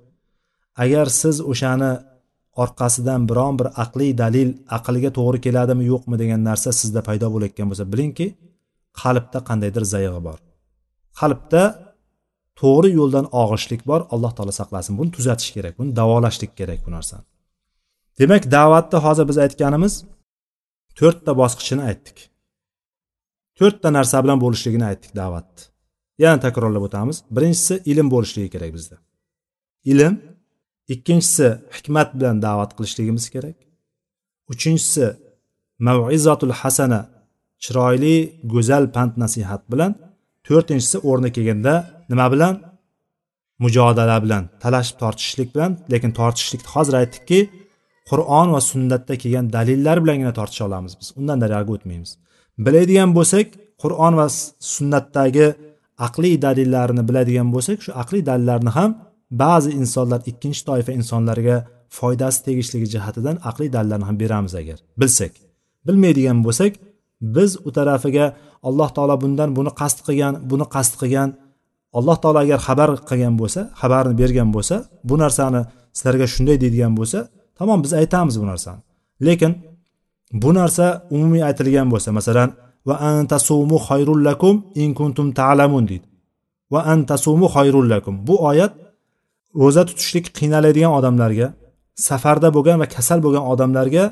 Agar 0.84 1.08
siz 1.22 1.36
o'shani 1.52 1.92
orqasidan 2.64 3.22
biron 3.30 3.54
bir 3.60 3.68
aqliy 3.84 4.12
dalil 4.24 4.50
aqlga 4.78 5.10
to'g'ri 5.18 5.40
keladimi 5.46 5.84
yo'qmi 5.92 6.16
degan 6.22 6.42
narsa 6.50 6.70
sizda 6.82 7.02
paydo 7.08 7.28
bo'layotgan 7.34 7.68
bo'lsa 7.72 7.86
bilingki 7.94 8.28
qalbda 9.02 9.40
qandaydir 9.50 9.84
zayig'i 9.94 10.22
bor. 10.28 10.38
Qalbda 11.20 11.64
to'g'ri 12.62 12.90
yo'ldan 13.00 13.26
og'ishlik 13.42 13.82
bor. 13.90 14.02
Alloh 14.14 14.32
taolo 14.38 14.54
saqlasin 14.62 14.94
buni 15.00 15.12
tuzatish 15.18 15.52
kerak 15.56 15.74
buni 15.80 15.92
davolashlik 16.00 16.52
kerak 16.60 16.80
bu 16.86 16.90
narsani. 16.98 17.26
Demak 18.20 18.44
da'vatni 18.58 18.98
hozir 19.06 19.26
biz 19.32 19.38
aytganimiz 19.46 19.94
to'rtta 21.00 21.32
bosqichini 21.42 21.84
aytdik. 21.90 22.18
To'rtta 23.60 23.90
narsa 23.98 24.18
bilan 24.24 24.40
bo'lishligini 24.44 24.86
aytdik 24.92 25.12
da'vatni. 25.22 25.62
Yana 26.24 26.40
takrorlab 26.46 26.84
o'tamiz. 26.88 27.18
Birinchisi 27.36 27.74
ilm 27.92 28.08
bo'lishligi 28.14 28.50
kerak 28.56 28.72
bizda. 28.78 28.96
Ilm 29.92 30.14
ikkinchisi 30.94 31.48
hikmat 31.76 32.10
bilan 32.18 32.42
da'vat 32.46 32.72
qilishligimiz 32.78 33.26
kerak. 33.36 33.58
Uchinchisi 34.54 35.06
mavizatul 35.88 36.54
hasana 36.62 37.02
chiroyli 37.64 38.16
go'zal 38.54 38.86
pand 38.96 39.14
nasihat 39.24 39.64
bilan. 39.72 39.92
To'rtinchisi 40.48 40.98
o'rni 41.10 41.30
kelganda 41.36 41.74
nima 42.12 42.28
bilan? 42.34 42.54
Mujodala 43.64 44.18
bilan 44.24 44.44
talashib 44.64 44.98
tortishishlik 45.02 45.50
bilan. 45.56 45.72
Lekin 45.92 46.12
tortishishlikni 46.20 46.70
hozir 46.76 46.94
aytdikki 47.02 47.40
qur'on 48.10 48.48
va 48.56 48.62
sunnatda 48.72 49.14
kelgan 49.22 49.46
dalillar 49.58 49.98
bilangina 50.04 50.34
tortisha 50.40 50.64
olamiz 50.70 50.94
biz. 51.00 51.08
Undan 51.20 51.38
nariyog'iga 51.44 51.74
o'tmaymiz. 51.78 52.12
Biladigan 52.66 53.10
bo'lsak 53.18 53.48
qur'on 53.84 54.14
va 54.20 54.28
sunnatdagi 54.74 55.48
aqliy 56.08 56.36
dalillarini 56.46 57.04
biladigan 57.10 57.48
bo'lsak 57.56 57.78
shu 57.86 57.92
aqliy 58.02 58.24
dalillarni 58.30 58.72
ham 58.78 58.92
ba'zi 59.32 59.72
insonlar 59.82 60.22
ikkinchi 60.26 60.62
toifa 60.70 60.92
insonlarga 61.00 61.58
foydasi 61.98 62.40
tegishligi 62.48 62.88
jihatidan 62.94 63.36
aqliy 63.50 63.70
dalillarni 63.76 64.06
ham 64.10 64.18
beramiz 64.20 64.54
agar. 64.62 64.78
Bilsak 65.02 65.34
bilmaydigan 65.88 66.40
bo'lsak 66.46 66.74
biz 67.22 67.52
u 67.68 67.72
tarafiga 67.78 68.26
alloh 68.68 68.90
taolo 68.96 69.16
bundan 69.24 69.50
buni 69.58 69.72
qasd 69.82 70.00
qilgan 70.08 70.34
buni 70.52 70.66
qasd 70.76 70.94
qilgan 71.02 71.30
alloh 71.98 72.18
taolo 72.24 72.40
agar 72.46 72.60
xabar 72.68 72.90
qilgan 73.10 73.36
bo'lsa 73.42 73.62
xabarni 73.82 74.14
bergan 74.22 74.50
bo'lsa 74.56 74.76
bu 75.10 75.16
narsani 75.24 75.62
sizlarga 75.98 76.28
shunday 76.34 76.58
deydigan 76.64 76.94
bo'lsa 77.00 77.20
tamom 77.58 77.80
biz 77.86 77.94
aytamiz 78.02 78.36
bu 78.42 78.46
narsani. 78.52 78.82
Lekin 79.28 79.52
bu 80.42 80.50
narsa 80.60 80.86
umumiy 81.16 81.44
aytilgan 81.50 81.88
bo'lsa 81.94 82.10
masalan 82.20 82.50
va 82.88 82.96
antasumu 83.12 83.78
xayrul 83.88 84.22
lakum 84.28 84.56
in 84.82 84.90
kuntum 85.00 85.28
ta'lamun 85.40 85.84
deydi. 85.90 86.08
Va 86.74 86.82
antasumu 86.94 87.48
xayrul 87.56 87.88
lakum 87.94 88.16
bu 88.28 88.36
oyat 88.50 88.74
ro'za 89.62 89.84
tutishlik 89.90 90.26
qiynaladigan 90.38 90.92
odamlarga 91.00 91.48
safarda 92.08 92.50
bo'lgan 92.56 92.78
va 92.82 92.88
kasal 92.96 93.20
bo'lgan 93.26 93.46
odamlarga 93.54 94.04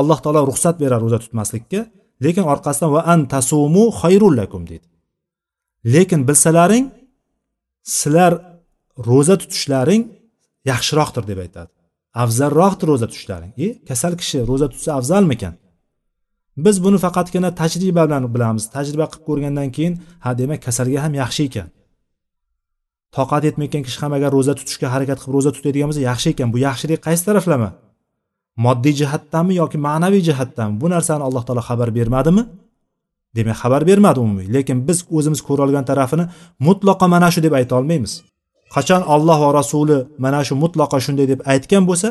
alloh 0.00 0.18
taolo 0.24 0.40
ruxsat 0.50 0.76
beradi 0.82 1.02
ro'za 1.06 1.18
tutmaslikka 1.24 1.80
lekin 2.24 2.44
orqasidan 2.52 2.90
va 2.96 3.02
an 3.12 3.20
tasumu 3.34 3.84
xayrullakum 4.00 4.62
deydi. 4.70 4.86
Lekin 5.94 6.20
bilsalaring 6.28 6.86
sizlar 7.98 8.32
ro'za 9.08 9.34
tutishlaring 9.42 10.02
yaxshiroqdir 10.70 11.24
deb 11.30 11.38
aytadi. 11.44 11.70
Afzalroqdir 12.22 12.86
ro'za 12.92 13.06
tutishlaring. 13.10 13.52
E 13.66 13.68
kasal 13.88 14.12
kishi 14.20 14.38
ro'za 14.50 14.66
tutsa 14.72 14.90
afzalmikan? 14.98 15.54
Biz 16.64 16.76
buni 16.84 16.98
faqatgina 17.04 17.50
tajriba 17.60 18.02
bilan 18.08 18.24
bilamiz. 18.34 18.64
Tajriba 18.76 19.06
qilib 19.12 19.24
ko'rgandan 19.28 19.68
keyin 19.76 19.94
ha 20.24 20.30
demak 20.40 20.60
kasalga 20.66 20.98
ham 21.04 21.14
yaxshi 21.22 21.42
ekan. 21.48 21.68
Toqat 23.16 23.42
yetmayotgan 23.48 23.82
kishi 23.86 23.98
ham 24.02 24.12
agar 24.18 24.30
ro'za 24.36 24.52
tutishga 24.58 24.88
harakat 24.94 25.18
qilib 25.22 25.34
ro'za 25.36 25.50
tutadigan 25.56 25.88
bo'lsa 25.90 26.02
yaxshi 26.10 26.28
ekan. 26.34 26.48
Bu 26.54 26.58
yaxshilik 26.66 27.00
qaysi 27.06 27.22
taraflama? 27.28 27.70
Moddiy 28.64 28.94
jihatdanmi 29.00 29.54
yoki 29.62 29.78
ma'naviy 29.86 30.22
jihatdanmi 30.28 30.74
bu 30.82 30.86
narsani 30.94 31.22
alloh 31.28 31.42
taolo 31.46 31.62
xabar 31.68 31.88
bermadimi? 31.98 32.42
Demak 33.36 33.56
xabar 33.62 33.82
bermadi 33.90 34.18
umumiy. 34.24 34.46
Lekin 34.54 34.76
biz 34.88 34.98
o'zimiz 35.16 35.40
ko'rolgan 35.48 35.84
tarafini 35.90 36.24
mutlaqo 36.66 37.06
mana 37.14 37.28
shu 37.34 37.40
deb 37.46 37.52
ayta 37.58 37.72
olmaymiz. 37.80 38.12
Qachon 38.74 39.02
alloh 39.14 39.38
va 39.44 39.50
rasuli 39.60 39.98
mana 40.24 40.40
shu 40.46 40.54
mutlaqo 40.64 40.96
shunday 41.06 41.26
deb 41.32 41.40
aytgan 41.52 41.82
bo'lsa 41.90 42.08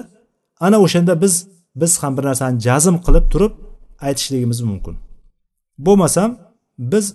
ana 0.65 0.77
o'shanda 0.85 1.13
biz 1.23 1.33
biz 1.81 1.91
ham 2.01 2.13
bir 2.17 2.23
narsani 2.29 2.55
jazm 2.67 2.95
qilib 3.05 3.25
turib 3.33 3.53
aytishligimiz 4.07 4.59
mumkin. 4.69 4.95
Bo'lmasam 5.85 6.29
biz 6.91 7.05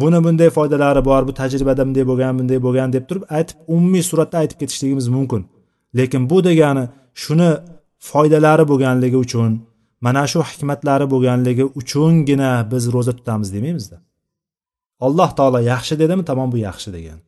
buni 0.00 0.18
bunday 0.24 0.50
foydalari 0.56 1.02
bor 1.10 1.22
bu 1.28 1.32
tajribada 1.40 1.82
bunday 1.86 2.04
bo'lgan 2.10 2.32
bunday 2.38 2.58
bo'lgan 2.66 2.88
deb 2.96 3.04
turib 3.08 3.24
aytib 3.36 3.56
umumiy 3.74 4.04
suratda 4.10 4.36
aytib 4.42 4.58
ketishligimiz 4.62 5.06
mumkin. 5.16 5.42
Lekin 5.98 6.22
bu 6.30 6.38
degani 6.48 6.84
shuni 7.22 7.50
foydalari 8.10 8.64
bo'lganligi 8.70 9.18
uchun 9.24 9.52
mana 10.04 10.22
shu 10.32 10.40
hikmatlari 10.50 11.06
bo'lganligi 11.12 11.64
uchungina 11.80 12.50
biz 12.72 12.84
ro'za 12.94 13.12
tutamiz 13.18 13.48
demaymizda. 13.56 13.96
Alloh 15.06 15.30
taolo 15.38 15.60
yaxshi 15.72 15.94
dedimi? 16.02 16.22
Tamom 16.30 16.48
bu 16.54 16.58
yaxshi 16.68 16.90
degan. 16.96 17.18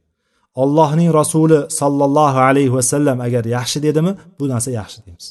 Ollohning 0.62 1.10
rasuli 1.20 1.58
sollallohu 1.80 2.38
alayhi 2.48 2.72
vasallam 2.78 3.18
agar 3.26 3.44
yaxshi 3.56 3.78
dedimi 3.86 4.12
bu 4.38 4.44
narsa 4.52 4.70
yaxshi 4.80 4.98
deymiz. 5.04 5.26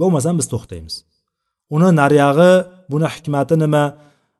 Bo'lmasam 0.00 0.34
biz 0.40 0.46
to'xtaymiz. 0.52 0.94
Uni 1.74 1.90
nariyog'i 2.00 2.52
buni 2.92 3.08
hikmati 3.14 3.54
nima? 3.64 3.84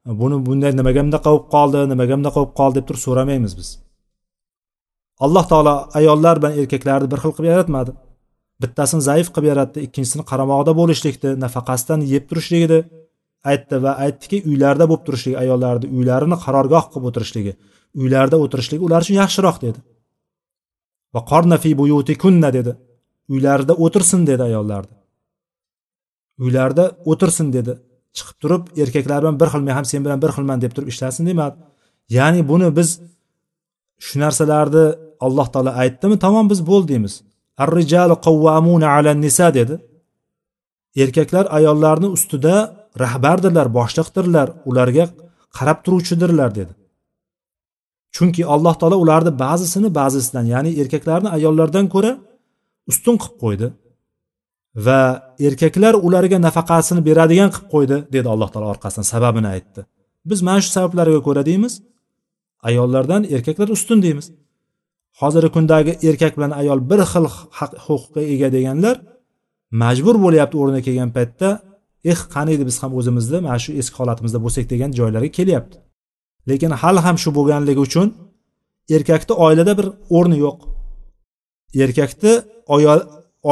Buni 0.06 0.46
bunday 0.46 0.72
nimaga 0.76 1.02
bunaqa 1.06 1.30
bo'lib 1.32 1.46
qoldi 1.54 1.78
nimaga 1.92 2.14
bunaqa 2.20 2.38
bo'lib 2.40 2.54
qoldi 2.60 2.76
deb 2.80 2.86
turib 2.88 3.02
so'ramaymiz 3.06 3.52
biz. 3.58 3.68
Alloh 5.24 5.44
taolo 5.52 5.74
ayollar 6.00 6.36
bilan 6.42 6.58
erkaklarni 6.60 7.08
bir 7.12 7.18
xil 7.22 7.32
qilib 7.36 7.50
yaratmadi. 7.52 7.90
Bittasini 8.62 9.02
zaif 9.08 9.28
qilib 9.34 9.46
yaratdi 9.52 9.78
ikkinchisini 9.86 10.24
qaramog'ida 10.30 10.72
bo'lishlikni 10.80 11.30
nafaqasidan 11.44 12.00
yeb 12.12 12.24
turishligini 12.30 12.78
aytdi 13.50 13.76
va 13.84 13.92
aytdiki 14.04 14.38
uylarda 14.50 14.84
bo'lib 14.90 15.04
turishligi 15.06 15.36
ayollarni 15.44 15.86
uylarini 15.98 16.36
qarorgoh 16.44 16.84
qilib 16.92 17.08
o'tirishligi 17.10 17.52
uylarda 18.02 18.36
o'tirishligi 18.44 18.82
ular 18.86 19.00
uchun 19.04 19.16
yaxshiroq 19.22 19.56
dedi. 19.66 19.78
Va 21.14 21.20
qorna 21.30 21.56
fi 21.64 21.70
buyutikunna 21.80 22.50
dedi 22.58 22.72
uylarida 23.32 23.74
o'tirsin 23.84 24.26
dedi 24.30 24.42
ayollarni. 24.50 24.96
Uylarida 26.44 26.84
o'tirsin 27.10 27.52
dedi. 27.56 27.74
Chiqib 28.16 28.36
turib 28.42 28.62
erkaklar 28.82 29.18
bilan 29.22 29.36
bir 29.40 29.48
xil 29.52 29.62
men 29.66 29.74
ham 29.78 29.86
sen 29.90 30.00
bilan 30.06 30.18
bir 30.24 30.30
xilman 30.36 30.58
deb 30.64 30.72
turib 30.76 30.88
ishlasin 30.92 31.24
demadi 31.30 31.56
ya'ni 32.16 32.40
buni 32.50 32.68
biz 32.78 32.88
shu 34.06 34.14
narsalarni 34.24 34.84
alloh 35.26 35.46
taolo 35.52 35.70
aytdimi 35.82 36.16
tamom 36.24 36.46
biz 36.52 36.60
bo'ldi 36.70 36.88
deymiz 36.92 37.14
ar 37.62 37.68
rijalu 37.78 38.14
qavvamuna 38.26 38.88
alan 38.96 39.18
nisa 39.24 39.54
dedi. 39.58 39.74
Erkaklar 41.02 41.44
ayollarni 41.58 42.08
ustida 42.16 42.54
rahbardirlar 43.02 43.66
boshliqdirlar 43.78 44.48
ularga 44.68 45.04
qarab 45.56 45.78
turuvchidirlar 45.84 46.50
dedi. 46.58 46.72
Chunki 48.14 48.42
alloh 48.54 48.74
taolo 48.80 48.96
ularni 49.04 49.32
ba'zisini 49.44 49.88
ba'zisidan 50.00 50.46
ya'ni 50.54 50.70
erkaklarni 50.80 51.28
ayollardan 51.36 51.86
ko'ra 51.94 52.12
ustun 52.90 53.16
qilib 53.22 53.36
qo'ydi. 53.42 53.66
Va 54.76 55.34
erkaklar 55.40 55.94
ularga 56.06 56.38
nafaqasini 56.46 57.00
beradigan 57.08 57.50
qilib 57.54 57.68
qo'ydi 57.74 57.96
dedi 58.14 58.28
alloh 58.34 58.48
taolo 58.52 58.68
orqasidan 58.74 59.06
sababini 59.14 59.48
aytdi. 59.54 59.80
Biz 60.30 60.42
mana 60.46 60.60
shu 60.64 60.70
sabablarga 60.76 61.20
ko'ra 61.28 61.42
deymiz 61.50 61.74
ayollardan 62.68 63.22
erkaklar 63.34 63.68
ustun 63.76 64.02
deymiz. 64.02 64.26
Hozirgi 65.20 65.50
kundagi 65.56 65.92
erkak 66.08 66.32
bilan 66.36 66.52
ayol 66.60 66.80
bir 66.90 67.00
xil 67.12 67.26
huquqqa 67.86 68.20
ega 68.34 68.48
deganlar 68.56 68.96
majbur 69.82 70.16
bo'lyapti 70.24 70.56
o'rniga 70.62 70.82
kelgan 70.86 71.10
paytda 71.16 71.48
eh 72.12 72.20
qaniydi 72.34 72.64
biz 72.68 72.76
ham 72.82 72.92
o'zimizni 72.98 73.38
mana 73.46 73.58
shu 73.64 73.70
eski 73.80 73.96
holatimizda 74.00 74.38
bo'lsak 74.44 74.64
degan 74.72 74.90
joylarga 74.98 75.30
kelyapti. 75.38 75.76
Lekin 76.48 76.70
hali 76.82 77.00
ham 77.06 77.16
shu 77.22 77.30
bo'lganligi 77.38 77.80
uchun 77.88 78.08
erkakni 78.96 79.34
oilada 79.44 79.72
bir 79.78 79.86
o'rni 80.16 80.38
yo'q. 80.44 80.58
Erkakni 81.84 82.32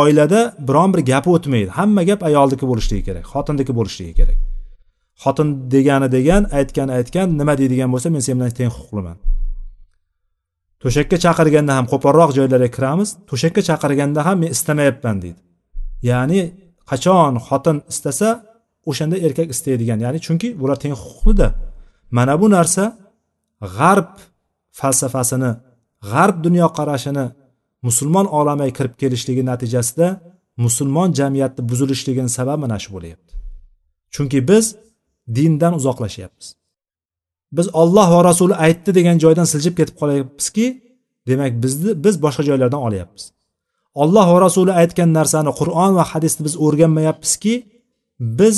oilada 0.01 0.41
biron 0.69 0.91
bir 0.95 1.03
gapi 1.11 1.29
o'tmaydi. 1.37 1.71
Hamma 1.79 2.03
gap 2.11 2.21
ayolniki 2.29 2.65
bo'lishligi 2.71 3.05
kerak 3.09 3.25
xotinniki 3.33 3.73
bo'lishligi 3.79 4.15
kerak. 4.21 4.39
Xotin 5.23 5.49
degani 5.75 6.09
degan 6.17 6.43
aytgan 6.59 6.89
aytgan 6.99 7.29
nima 7.41 7.55
deydigan 7.61 7.91
bo'lsa 7.95 8.09
men 8.15 8.23
sen 8.27 8.35
bilan 8.39 8.53
teng 8.59 8.71
huquqliman. 8.77 9.17
To'shakka 10.83 11.17
chaqirganda 11.25 11.73
ham 11.79 11.87
qo'polroq 11.93 12.31
joylarga 12.39 12.71
kiramiz 12.77 13.09
to'shakka 13.31 13.61
chaqirganda 13.69 14.21
ham 14.27 14.37
men 14.43 14.51
istamayapman 14.57 15.17
deydi. 15.25 15.41
Ya'ni 16.11 16.41
qachon 16.91 17.35
xotin 17.47 17.77
istasa 17.93 18.29
o'shanda 18.91 19.17
erkak 19.27 19.49
istaydigan. 19.55 19.99
Ya'ni 20.05 20.19
chunki 20.27 20.49
bular 20.61 20.79
teng 20.83 20.95
huquqlida. 21.03 21.49
Mana 22.17 22.35
bu 22.41 22.47
narsa 22.57 22.85
g'arb 23.77 24.11
falsafasini 24.79 25.51
g'arb 26.11 26.37
dunyoqarashini 26.47 27.27
musulmon 27.87 28.27
olamiga 28.39 28.73
kirib 28.79 28.95
kelishligi 29.01 29.43
natijasida 29.51 30.09
musulmon 30.65 31.09
jamiyatni 31.13 31.63
buzilishligini 31.71 32.31
sababi 32.39 32.61
mana 32.65 32.79
shu 32.83 32.91
bo'lyapti. 32.97 33.33
Chunki 34.15 34.39
biz 34.51 34.65
dindan 35.37 35.73
uzoqlashyapmiz. 35.79 36.47
Biz 37.57 37.67
olloh 37.83 38.09
va 38.15 38.21
rasuli 38.31 38.55
aytdi 38.67 38.91
degan 38.99 39.17
joydan 39.25 39.47
siljib 39.53 39.75
ketib 39.79 39.97
qolyapmizki 40.01 40.67
demak 41.29 41.53
bizni 41.65 41.91
biz 42.05 42.15
boshqa 42.25 42.43
joylardan 42.49 42.83
olyapmiz. 42.89 43.25
Olloh 44.03 44.27
va 44.35 44.39
rasuli 44.47 44.73
aytgan 44.81 45.11
narsani 45.19 45.51
qur'on 45.61 45.91
va 45.99 46.05
hadisni 46.13 46.43
biz 46.47 46.55
o'rganmayapmizki 46.65 47.55
biz 48.41 48.57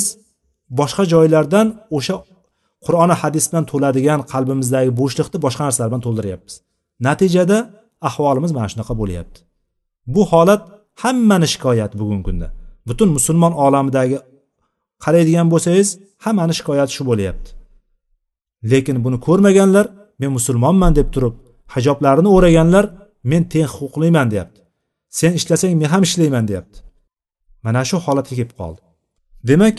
boshqa 0.79 1.03
joylardan 1.13 1.67
o'sha 1.97 2.15
qur'oni 2.85 3.15
hadis 3.21 3.45
bilan 3.49 3.65
to'ladigan 3.71 4.19
qalbimizdagi 4.33 4.91
bo'shliqni 5.01 5.37
boshqa 5.45 5.61
narsalar 5.67 5.89
bilan 5.91 6.03
to'ldiryapmiz. 6.07 6.53
Natijada 7.07 7.57
ahvolimiz 8.09 8.51
mana 8.57 8.67
shunaqa 8.71 8.93
bo'lyapti. 9.01 9.39
Bu 10.13 10.21
holat 10.31 10.61
hammani 11.03 11.47
shikoyati 11.53 11.95
bugungi 12.01 12.23
kunda. 12.27 12.47
Butun 12.87 13.09
musulmon 13.17 13.53
olamidagi 13.65 14.17
qaraydigan 15.03 15.47
bo'lsangiz 15.53 15.89
hammani 16.25 16.53
shikoyati 16.59 16.91
shu 16.97 17.03
bo'lyapti. 17.09 17.49
Lekin 18.71 18.97
buni 19.05 19.17
ko'rmaganlar 19.27 19.85
men 20.19 20.31
musulmonman 20.37 20.91
deb 20.99 21.07
turib 21.13 21.35
hijoblarini 21.75 22.29
o'raganlar 22.35 22.85
men 23.31 23.43
teng 23.53 23.67
huquqliman 23.75 24.27
deyapti. 24.33 24.59
Sen 25.19 25.31
ishlasang 25.39 25.73
men 25.81 25.89
ham 25.93 26.03
ishlayman 26.07 26.45
deyapti. 26.49 26.77
Mana 27.65 27.81
shu 27.89 27.97
holatga 28.05 28.33
kelib 28.39 28.53
qoldi. 28.61 28.81
Demak 29.49 29.77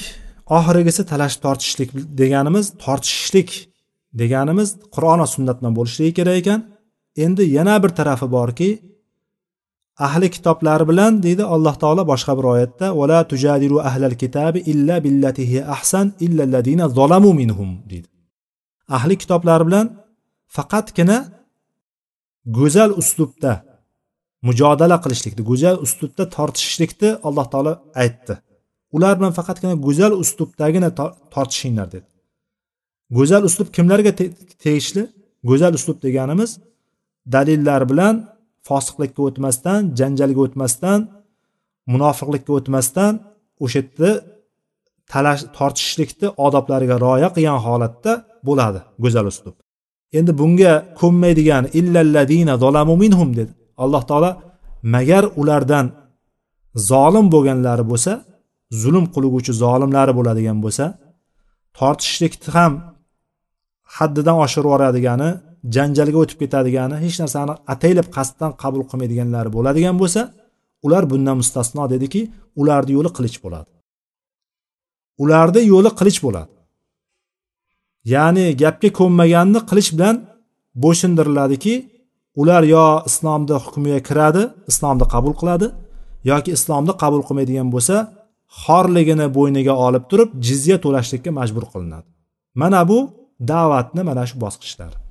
oxirgisi 0.58 1.02
talashib 1.10 1.40
tortishishlik 1.46 1.90
deganimiz 2.20 2.66
tortishishlik 2.84 3.50
deganimiz 4.20 4.68
qur'on 4.94 5.18
va 5.22 5.28
sunnat 5.34 5.56
bilan 5.60 5.74
bo'lishligi 5.78 6.12
kerak 6.18 6.36
ekan. 6.42 6.60
Endi 7.24 7.42
yana 7.56 7.82
bir 7.82 7.88
tarafi 7.88 8.26
borki 8.36 8.70
ahli 10.06 10.30
kitoblari 10.30 10.84
bilan 10.90 11.12
deydi 11.22 11.44
alloh 11.54 11.74
taolo 11.82 12.02
boshqa 12.12 12.32
bir 12.38 12.44
oyatda 12.54 12.86
vala 12.98 13.18
tujadilu 13.30 13.78
ahlal 13.88 14.16
kitabi 14.22 14.58
illa 14.72 15.04
billatihi 15.04 15.58
ahsan 15.76 16.06
illa 16.26 16.42
alladina 16.48 16.88
zolamu 16.88 17.30
minhum 17.40 17.70
deydi. 17.90 18.08
Ahli 18.96 19.14
kitoblari 19.22 19.64
bilan 19.68 19.86
faqatgina 20.56 21.18
go'zal 22.58 22.90
uslubda 23.00 23.52
mujodala 24.46 24.96
qilishlikni 25.04 25.42
go'zal 25.50 25.76
uslubda 25.86 26.24
tortishishlikni 26.36 27.10
alloh 27.28 27.46
taolo 27.52 27.72
aytdi. 28.02 28.34
Ular 28.96 29.12
bilan 29.18 29.32
faqatgina 29.38 29.74
go'zal 29.86 30.12
uslubdagina 30.22 30.88
tortishinglar 31.34 31.88
dedi. 31.94 32.08
Go'zal 33.18 33.42
uslub 33.48 33.68
kimlarga 33.76 34.12
tegishli? 34.64 35.02
Go'zal 35.50 35.72
uslub 35.78 35.98
deganimiz 36.06 36.50
dalillar 37.34 37.82
bilan 37.90 38.14
fosiqlikka 38.68 39.20
o'tmasdan 39.28 39.80
janjalga 39.98 40.40
o'tmasdan 40.46 40.98
munofiqlikka 41.92 42.52
o'tmasdan 42.58 43.12
o'sha 43.64 43.78
yerda 43.80 44.10
talash 45.12 45.42
tortishishlikni 45.56 46.28
odoblariga 46.46 46.96
rioya 47.04 47.28
qilgan 47.36 47.58
holatda 47.66 48.12
bo'ladi 48.48 48.80
go'zal 49.04 49.26
uslub. 49.32 49.54
Endi 50.18 50.32
bunga 50.40 50.72
ko'nmaydigan 51.00 51.64
illalladina 51.78 52.54
zolamu 52.64 52.94
minhum 53.02 53.28
dedi. 53.38 53.52
Alloh 53.84 54.02
taolo 54.10 54.30
magar 54.94 55.24
ulardan 55.40 55.86
zolim 56.90 57.26
bo'lganlari 57.34 57.84
bo'lsa 57.90 58.12
zulm 58.82 59.04
qilguvchi 59.14 59.52
zolimlari 59.62 60.12
bo'ladigan 60.18 60.58
bo'lsa 60.64 60.84
tortishishlikni 61.78 62.48
ham 62.56 62.72
haddidan 63.96 64.36
oshirib 64.44 64.66
yuboradigani 64.68 65.30
janjalga 65.74 66.18
o'tib 66.22 66.38
ketadigani 66.42 66.96
hech 67.04 67.16
narsani 67.22 67.54
ataylab 67.72 68.08
qasddan 68.16 68.52
qabul 68.62 68.82
qilmaydiganlari 68.90 69.50
bo'ladigan 69.56 69.96
bo'lsa 70.02 70.20
ular 70.86 71.02
bundan 71.10 71.36
mustasno 71.40 71.84
dediki 71.94 72.20
ularni 72.60 72.92
yo'li 72.96 73.10
qilich 73.16 73.36
bo'ladi. 73.44 73.70
Ularni 75.22 75.60
yo'li 75.72 75.90
qilich 75.98 76.18
bo'ladi. 76.26 76.52
Ya'ni 78.14 78.46
gapga 78.62 78.90
ko'nmaganni 78.98 79.60
qilich 79.70 79.88
bilan 79.94 80.16
bo'ysundiriladiki 80.82 81.74
ular 82.40 82.62
yo 82.74 82.86
islomni 83.08 83.56
hukmiga 83.64 84.00
kiradi 84.08 84.42
islomni 84.70 85.06
qabul 85.14 85.34
qiladi 85.40 85.66
yoki 86.30 86.50
islomni 86.58 86.92
qabul 87.02 87.22
qilmaydigan 87.28 87.68
bo'lsa 87.74 87.96
xorligini 88.62 89.26
bo'yniga 89.36 89.74
olib 89.86 90.04
turib 90.10 90.30
jizya 90.46 90.76
to'lashlikka 90.84 91.30
majbur 91.38 91.64
qilinadi. 91.72 92.08
Mana 92.60 92.80
bu 92.90 92.98
da'vatni 93.52 94.02
mana 94.08 94.22
shu 94.28 94.36
bosqichlari. 94.44 95.05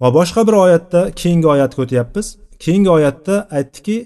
Va 0.00 0.08
boshqa 0.18 0.40
bir 0.48 0.56
oyatda 0.64 1.00
keyingi 1.20 1.48
oyatga 1.54 1.82
o'tyapmiz. 1.84 2.26
Keyingi 2.64 2.90
oyatda 2.96 3.34
aytdiki 3.56 3.96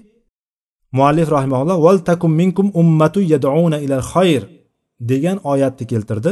muallif 0.97 1.27
rahimaulloh 1.35 1.77
val 1.85 1.99
takum 2.09 2.31
minkum 2.41 2.67
ummatu 2.81 3.19
yad'una 3.33 3.77
ilal 3.85 4.05
xayr 4.13 4.43
degan 5.11 5.37
oyatni 5.51 5.85
keltirdi. 5.91 6.31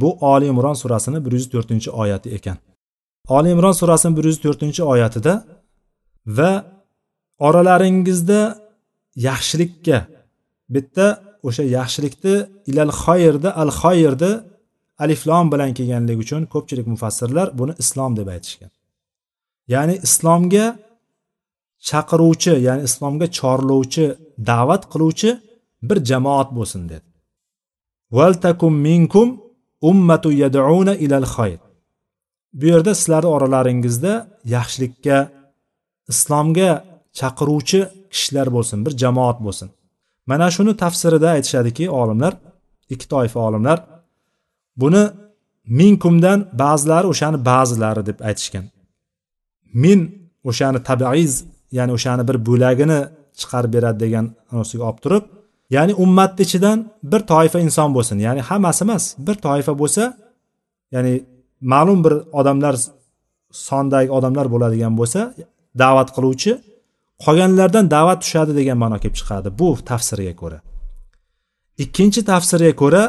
Bu 0.00 0.10
oli 0.32 0.46
imron 0.52 0.76
surasini 0.82 1.18
bir 1.24 1.32
yuz 1.38 1.46
to'rtinchi 1.52 1.90
oyati 2.02 2.28
ekan. 2.36 2.56
Oli 3.36 3.48
imron 3.54 3.74
surasini 3.80 4.12
bir 4.18 4.24
yuz 4.30 4.38
to'rtinchi 4.44 4.82
oyatida 4.92 5.32
va 6.38 6.52
oralaringizda 7.46 8.40
yaxshilikka 9.28 9.98
bitta 10.74 11.06
o'sha 11.48 11.64
yaxshilikni 11.78 12.34
ilal 12.70 12.92
xoyrni 13.02 13.50
al 13.62 13.70
xoyrni 13.80 14.32
aliflom 15.04 15.46
bilan 15.52 15.70
kelganligi 15.78 16.20
uchun 16.24 16.42
ko'pchilik 16.52 16.86
mufassirlar 16.94 17.48
buni 17.58 17.74
islom 17.82 18.12
deb 18.18 18.28
aytishgan. 18.34 18.70
Ya'ni 19.74 19.94
islomga 20.06 20.66
chaqiruvchi 21.88 22.54
ya'ni 22.66 22.82
islomga 22.88 23.26
chorlovchi 23.38 24.06
da'vat 24.50 24.82
qiluvchi 24.92 25.30
bir 25.88 25.98
jamoat 26.10 26.48
bo'lsin 26.56 26.82
dedi. 26.92 27.08
Valtakum 28.16 28.74
minkum 28.88 29.28
ummatu 29.90 30.30
yad'una 30.42 30.94
ilal 31.04 31.28
xayr 31.34 31.60
bu 32.58 32.66
yerda 32.72 32.92
sizlarni 32.94 33.30
oralaringizda 33.36 34.12
yaxshilikka 34.54 35.18
islomga 36.12 36.70
chaqiruvchi 37.18 37.80
kishilar 38.12 38.48
bo'lsin 38.56 38.78
bir 38.86 38.92
jamoat 39.02 39.38
bo'lsin. 39.46 39.68
Mana 40.30 40.46
shuni 40.56 40.72
tafsirida 40.82 41.28
aytishadiki 41.36 41.84
olimlar 42.00 42.32
ikki 42.92 43.06
toifa 43.14 43.40
olimlar 43.48 43.78
buni 44.82 45.04
minkumdan 45.80 46.38
ba'zilari 46.62 47.06
o'shani 47.12 47.38
ba'zilari 47.50 48.02
deb 48.08 48.18
aytishgan. 48.28 48.64
Min 49.82 49.98
o'shani 50.50 50.78
tabaiz 50.88 51.32
ya'ni 51.78 51.92
o'shani 51.96 52.22
bir 52.28 52.36
bo'lagini 52.48 53.00
chiqarib 53.40 53.70
beradi 53.76 53.98
degan 54.04 54.24
anosiga 54.52 54.82
olib 54.88 55.00
turib 55.04 55.24
ya'ni 55.76 55.92
ummatni 56.04 56.42
ichidan 56.46 56.78
bir 57.10 57.20
toifa 57.32 57.58
inson 57.66 57.88
bo'lsin. 57.96 58.16
Ya'ni 58.26 58.40
hammasi 58.48 58.80
emas 58.86 59.04
bir 59.26 59.36
toifa 59.46 59.72
bo'lsa 59.82 60.02
ya'ni 60.94 61.12
ma'lum 61.72 61.98
bir 62.04 62.14
odamlar 62.40 62.74
sondagi 63.68 64.10
odamlar 64.18 64.46
bo'ladigan 64.54 64.94
bo'lsa 65.00 65.20
da'vat 65.82 66.08
qiluvchi 66.16 66.52
qolganlardan 67.24 67.84
da'vat 67.96 68.18
tushadi 68.24 68.52
degan 68.60 68.78
ma'no 68.82 68.96
kelib 69.02 69.16
chiqadi 69.20 69.48
bu 69.60 69.68
tafsirga 69.90 70.34
ko'ra. 70.42 70.58
Ikkinchi 71.84 72.20
tafsirga 72.30 72.72
ko'ra 72.82 73.02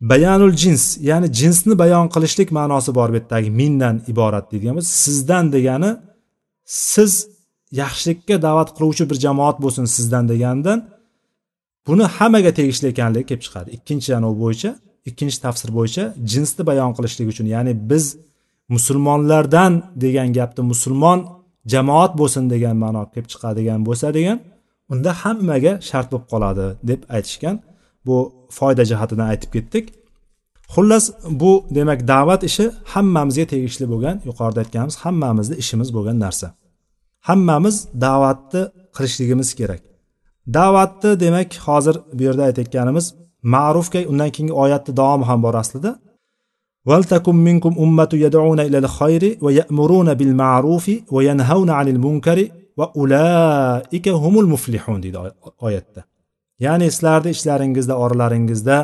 bayanul 0.00 0.52
jins 0.62 0.84
ya'ni 1.00 1.28
jinsni 1.40 1.78
bayon 1.78 2.06
qilishlik 2.14 2.48
ma'nosi 2.58 2.94
bor 2.94 3.08
bu 3.12 3.16
yerdagi 3.20 3.50
mindan 3.60 3.96
iborat 4.12 4.46
deydigan 4.52 4.74
bo'lsa 4.76 4.92
sizdan 5.06 5.44
degani 5.52 5.90
siz 6.64 7.12
yaxshilikka 7.80 8.36
da'vat 8.46 8.68
qiluvchi 8.76 9.04
bir 9.10 9.16
jamoat 9.24 9.56
bo'lsin 9.64 9.84
sizdan 9.96 10.24
deganidan 10.32 10.78
buni 11.86 12.04
hammaga 12.16 12.52
tegishli 12.58 12.86
ekanligi 12.92 13.26
kelib 13.30 13.42
chiqadi. 13.46 13.68
Ikkinchi 13.76 14.10
anavi 14.18 14.36
bo'yicha 14.44 14.70
ikkinchi 15.10 15.38
tafsir 15.44 15.70
bo'yicha 15.78 16.04
jinsni 16.32 16.62
bayon 16.70 16.90
qilishlik 16.96 17.28
uchun 17.32 17.46
ya'ni 17.54 17.72
biz 17.90 18.04
musulmonlardan 18.74 19.72
degan 20.04 20.28
gapni 20.38 20.62
musulmon 20.72 21.18
jamoat 21.72 22.12
bo'lsin 22.20 22.44
degan 22.54 22.76
ma'no 22.84 23.02
kelib 23.12 23.28
chiqadigan 23.32 23.80
bo'lsa 23.88 24.06
degan 24.18 24.38
unda 24.92 25.10
hammaga 25.22 25.72
shart 25.88 26.06
bo'lib 26.12 26.26
qoladi 26.32 26.66
deb 26.90 27.00
aytishgan 27.16 27.56
bu 28.07 28.17
foyda 28.57 28.83
jihatidan 28.91 29.27
aytib 29.31 29.49
ketdik 29.55 29.85
xullas 30.73 31.05
bu 31.41 31.51
demak 31.77 31.99
da'vat 32.13 32.41
ishi 32.49 32.65
hammamizga 32.93 33.45
tegishli 33.53 33.85
bo'lgan 33.93 34.15
yuqorida 34.29 34.59
aytganimiz 34.63 34.95
hammamizni 35.03 35.55
ishimiz 35.63 35.89
bo'lgan 35.95 36.17
narsa 36.25 36.47
hammamiz 37.29 37.75
da'vatni 38.05 38.61
qilishligimiz 38.95 39.49
kerak 39.59 39.81
da'vatni 40.57 41.11
demak 41.23 41.49
hozir 41.67 41.95
bu 42.17 42.21
yerda 42.27 42.43
aytayotganimiz 42.49 43.05
ma'rufga 43.55 43.99
undan 44.11 44.29
keyingi 44.35 44.55
oyatni 44.63 44.91
davomi 44.99 45.25
ham 45.29 45.39
bor 45.45 45.55
aslida 45.63 45.91
ولتكن 46.89 47.35
منكم 47.35 47.73
أمة 47.79 48.09
يدعون 48.13 48.59
إلى 48.59 48.77
الخير 48.77 49.37
ويأمرون 49.41 50.13
بالمعروف 50.13 50.91
وينهون 51.11 51.69
عن 51.69 51.87
المنكر 51.87 52.47
وأولئك 52.77 54.07
هم 54.23 54.39
المفلحون 54.39 55.01
deydi 55.03 55.17
oyatda 55.67 56.01
Ya'ni 56.64 56.86
sizlarni 56.94 57.30
ishlaringizda 57.36 57.94
oralaringizda 58.04 58.76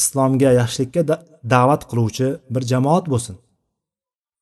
islomga 0.00 0.50
yaxshilikka 0.60 1.02
da'vat 1.54 1.82
qiluvchi 1.90 2.28
bir 2.54 2.62
jamoat 2.72 3.04
bo'lsin. 3.12 3.36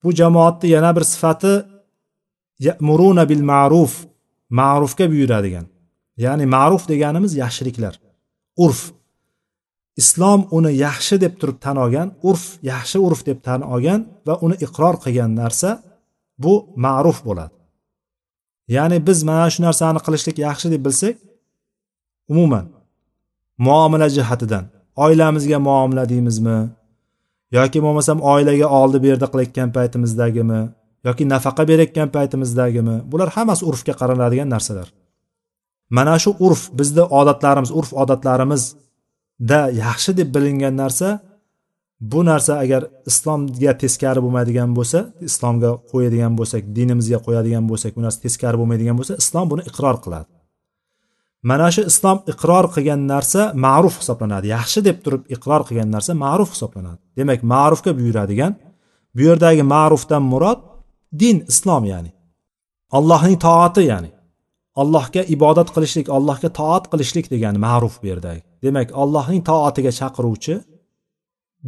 Bu 0.02 0.10
jamoatni 0.20 0.68
yana 0.76 0.90
bir 0.96 1.04
sifati 1.12 1.54
yamuruna 2.66 3.24
bil 3.30 3.42
ma'ruf 3.52 3.92
ma'rufga 4.58 5.06
buyuradigan. 5.12 5.66
Ya'ni 6.24 6.46
ma'ruf 6.56 6.82
deganimiz 6.92 7.32
yaxshiliklar. 7.42 7.94
Urf. 8.64 8.80
Islom 10.02 10.40
uni 10.56 10.72
yaxshi 10.86 11.16
deb 11.24 11.34
turib 11.40 11.58
tan 11.64 11.76
olgan 11.84 12.08
urf 12.28 12.44
yaxshi 12.72 12.98
urf 13.06 13.20
deb 13.28 13.38
tan 13.46 13.60
olgan 13.74 14.00
va 14.26 14.34
uni 14.44 14.56
iqror 14.66 14.94
qilgan 15.04 15.30
narsa 15.40 15.70
bu 16.42 16.54
ma'ruf 16.84 17.18
bo'ladi. 17.28 17.54
Ya'ni 18.76 18.96
biz 19.06 19.18
mana 19.28 19.46
shu 19.54 19.60
narsani 19.66 20.00
qilishlik 20.06 20.36
yaxshi 20.46 20.66
deb 20.74 20.82
bilsak 20.86 21.16
umuman 22.32 22.66
muomala 23.66 24.08
jihatidan 24.16 24.64
oilamizga 24.96 25.58
muomala 25.58 26.08
deymizmi? 26.12 26.58
Yoki 27.56 27.78
bo'lmasam 27.84 28.18
oilaga 28.32 28.66
oldi 28.80 28.98
berdi 29.06 29.26
qilayotgan 29.32 29.68
paytimizdagimi? 29.76 30.60
Yoki 31.06 31.24
nafaqa 31.32 31.62
berayotgan 31.70 32.08
paytimizdagimi? 32.16 32.96
Bular 33.10 33.28
hammasi 33.36 33.62
urfga 33.70 33.94
qaraladigan 34.00 34.48
narsalar. 34.54 34.88
Mana 35.96 36.18
shu 36.18 36.30
urf 36.46 36.62
bizni 36.78 37.04
odatlarimiz 37.20 37.70
urf 37.78 37.90
odatlarimizda 38.02 39.60
yaxshi 39.84 40.10
deb 40.18 40.28
bilingan 40.34 40.74
narsa 40.82 41.08
bu 42.00 42.20
narsa 42.30 42.52
agar 42.64 42.82
islomga 43.10 43.72
teskari 43.82 44.20
bo'lmaydigan 44.24 44.70
bo'lsa 44.78 44.98
islomga 45.28 45.70
qo'yadigan 45.92 46.32
bo'lsak 46.38 46.62
dinimizga 46.76 47.18
qo'yadigan 47.26 47.64
bo'lsak 47.70 47.92
bu 47.96 48.02
narsa 48.06 48.18
teskari 48.26 48.56
bo'lmaydigan 48.60 48.96
bo'lsa 48.98 49.14
islom 49.22 49.46
buni 49.52 49.62
iqror 49.70 49.96
qiladi. 50.04 50.28
Mana 51.50 51.66
shu 51.74 51.82
islom 51.90 52.18
iqror 52.32 52.64
qilgan 52.74 53.00
narsa 53.12 53.42
ma'ruf 53.66 53.94
hisoblanadi. 54.00 54.46
Yaxshi 54.56 54.80
deb 54.88 54.96
turib 55.04 55.22
iqror 55.34 55.62
qilgan 55.68 55.88
narsa 55.94 56.12
ma'ruf 56.24 56.50
hisoblanadi. 56.54 57.00
Demak 57.18 57.40
ma'rufga 57.52 57.90
buyuradigan 57.98 58.52
bu 59.16 59.20
yerdagi 59.28 59.62
ma'rufdan 59.74 60.22
murod 60.32 60.60
din 61.20 61.36
islom 61.52 61.84
ya'ni. 61.92 62.10
Allohning 62.98 63.38
toati 63.46 63.82
ya'ni. 63.92 64.10
Allohga 64.82 65.22
ibodat 65.34 65.68
qilishlik 65.74 66.06
allohga 66.16 66.48
toat 66.60 66.84
qilishlik 66.92 67.26
degani 67.32 67.58
ma'ruf 67.66 67.94
bu 68.02 68.06
yerdagi. 68.12 68.42
Demak 68.64 68.88
allohning 69.02 69.42
toatiga 69.50 69.92
chaqiruvchi 70.00 70.54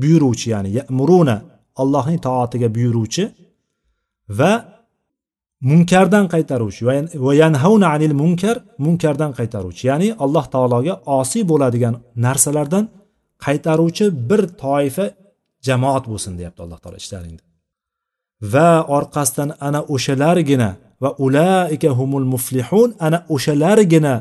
buyuruvchi 0.02 0.46
ya'ni 0.54 0.70
muruna 0.98 1.36
allohning 1.82 2.20
toatiga 2.26 2.68
buyuruvchi 2.76 3.24
va 4.38 4.52
munkardan 5.61 6.26
qaytaruvchi 6.34 6.82
va 7.24 7.34
yanhauna 7.34 7.86
anil 7.94 8.14
munkar 8.22 8.56
munkardan 8.78 9.32
qaytaruvchi 9.38 9.84
ya'ni 9.90 10.09
alloh 10.24 10.44
taologa 10.54 10.94
osiy 11.18 11.42
bo'ladigan 11.50 11.94
narsalardan 12.24 12.84
qaytaruvchi 13.46 14.06
bir 14.28 14.42
toifa 14.62 15.06
jamoat 15.66 16.04
bo'lsin 16.12 16.32
deyapti 16.38 16.61
alloh 16.64 16.78
taolo 16.82 16.96
ichlaringda. 17.04 17.42
Va 18.52 18.70
orqasidan 18.96 19.50
ana 19.66 19.80
o'shalargina 19.94 20.70
va 21.02 21.11
ulaika 21.24 21.88
humul 21.98 22.26
muflihun 22.34 22.88
ana 23.06 23.18
o'shalargina 23.34 24.14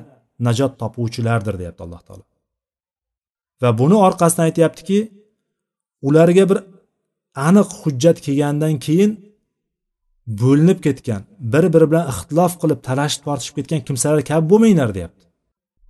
najot 0.47 0.73
topuvchilardir 0.81 1.55
deyapti 1.61 1.81
alloh 1.85 2.01
taolo. 2.07 2.23
Va 3.61 3.69
buni 3.79 3.97
orqasidan 4.07 4.43
aytyaptiki 4.49 4.99
ularga 6.07 6.43
bir 6.49 6.59
aniq 7.47 7.69
hujjat 7.81 8.17
kelgandan 8.25 8.75
keyin 8.85 9.11
bo'linib 10.27 10.79
ketgan 10.85 11.21
bir 11.39 11.73
biri 11.73 11.87
bilan 11.91 12.05
ixtilof 12.13 12.53
qilib 12.61 12.79
talashib 12.87 13.21
tortishib 13.27 13.55
ketgan 13.57 13.81
kimsalar 13.87 14.21
kabi 14.29 14.45
bo'lmanglar 14.51 14.89
deyapti. 14.97 15.23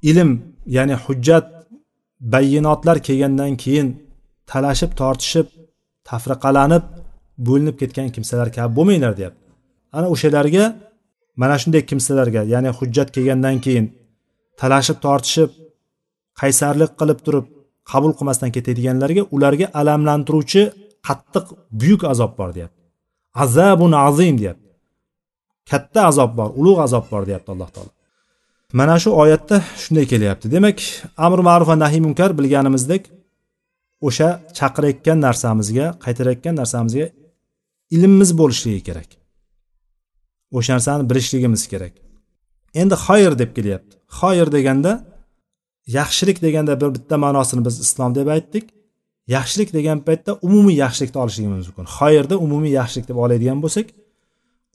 Ilm 0.09 0.29
ya'ni 0.75 0.95
hujjat 1.05 1.45
bayinotlar 2.33 2.97
kelgandan 3.07 3.53
keyin 3.63 3.87
talashib 4.51 4.91
tortishib 5.01 5.47
tafriqalanib 6.09 6.83
bo'linib 7.47 7.75
ketgan 7.81 8.07
kimsalar 8.15 8.47
kabi 8.57 8.71
bo'lmanglar 8.77 9.13
deyapti. 9.19 9.43
Ana 9.97 10.07
o'shalarga 10.13 10.65
mana 11.41 11.55
shunday 11.61 11.83
kimsalarga 11.89 12.41
ya'ni 12.53 12.69
hujjat 12.77 13.07
kelgandan 13.15 13.57
keyin 13.65 13.85
talashib 14.61 14.97
tortishib 15.05 15.49
qaysarlik 16.41 16.91
qilib 16.99 17.19
turib 17.25 17.45
qabul 17.91 18.11
qilmasdan 18.17 18.49
ketadiganlarga 18.55 19.23
ularga 19.35 19.67
alamlantiruvchi 19.79 20.61
qattiq 21.07 21.45
buyuk 21.79 22.01
azob 22.13 22.31
bor 22.39 22.49
deyapti. 22.57 22.76
Azabun 23.43 23.91
azim 24.07 24.35
deyapti. 24.41 24.69
Katta 25.69 25.99
azob 26.09 26.31
bor 26.37 26.49
ulug' 26.59 26.81
azob 26.85 27.05
bor 27.11 27.23
deyapti 27.29 27.49
alloh 27.53 27.69
taolo. 27.75 27.91
Mana 28.79 28.95
shu 29.03 29.09
oyatda 29.23 29.55
shunday 29.81 30.05
kelyapti. 30.11 30.45
Demak 30.55 30.77
amr 31.25 31.39
ma'ruf 31.47 31.67
va 31.71 31.75
nahiy 31.83 32.01
munkar 32.07 32.31
bilganimizdek 32.39 33.03
o'sha 34.07 34.29
chaqirayotgan 34.57 35.17
narsamizga 35.27 35.85
qaytarayotgan 36.05 36.55
narsamizga 36.61 37.05
ilmimiz 37.95 38.31
bo'lishligi 38.39 38.81
kerak. 38.87 39.09
O'sha 40.57 40.71
narsani 40.77 41.03
bilishligimiz 41.09 41.63
kerak. 41.73 41.93
Endi 42.81 42.95
xoyir 43.05 43.33
deb 43.41 43.51
kelyapti. 43.57 43.93
Xoyir 44.19 44.47
deganda 44.55 44.91
yaxshilik 45.97 46.37
deganda 46.45 46.73
bir 46.81 46.89
bitta 46.95 47.15
ma'nosini 47.25 47.61
biz 47.67 47.75
islom 47.85 48.11
deb 48.19 48.27
aytdik. 48.35 48.65
Yaxshilik 49.35 49.69
degan 49.77 49.99
paytda 50.07 50.31
umumiy 50.47 50.77
yaxshilikni 50.83 51.19
olishligimiz 51.23 51.67
mumkin. 51.69 51.87
Xayrni 51.97 52.35
umumiy 52.45 52.73
yaxshilik 52.79 53.05
deb 53.09 53.17
oladigan 53.23 53.59
bo'lsak 53.63 53.87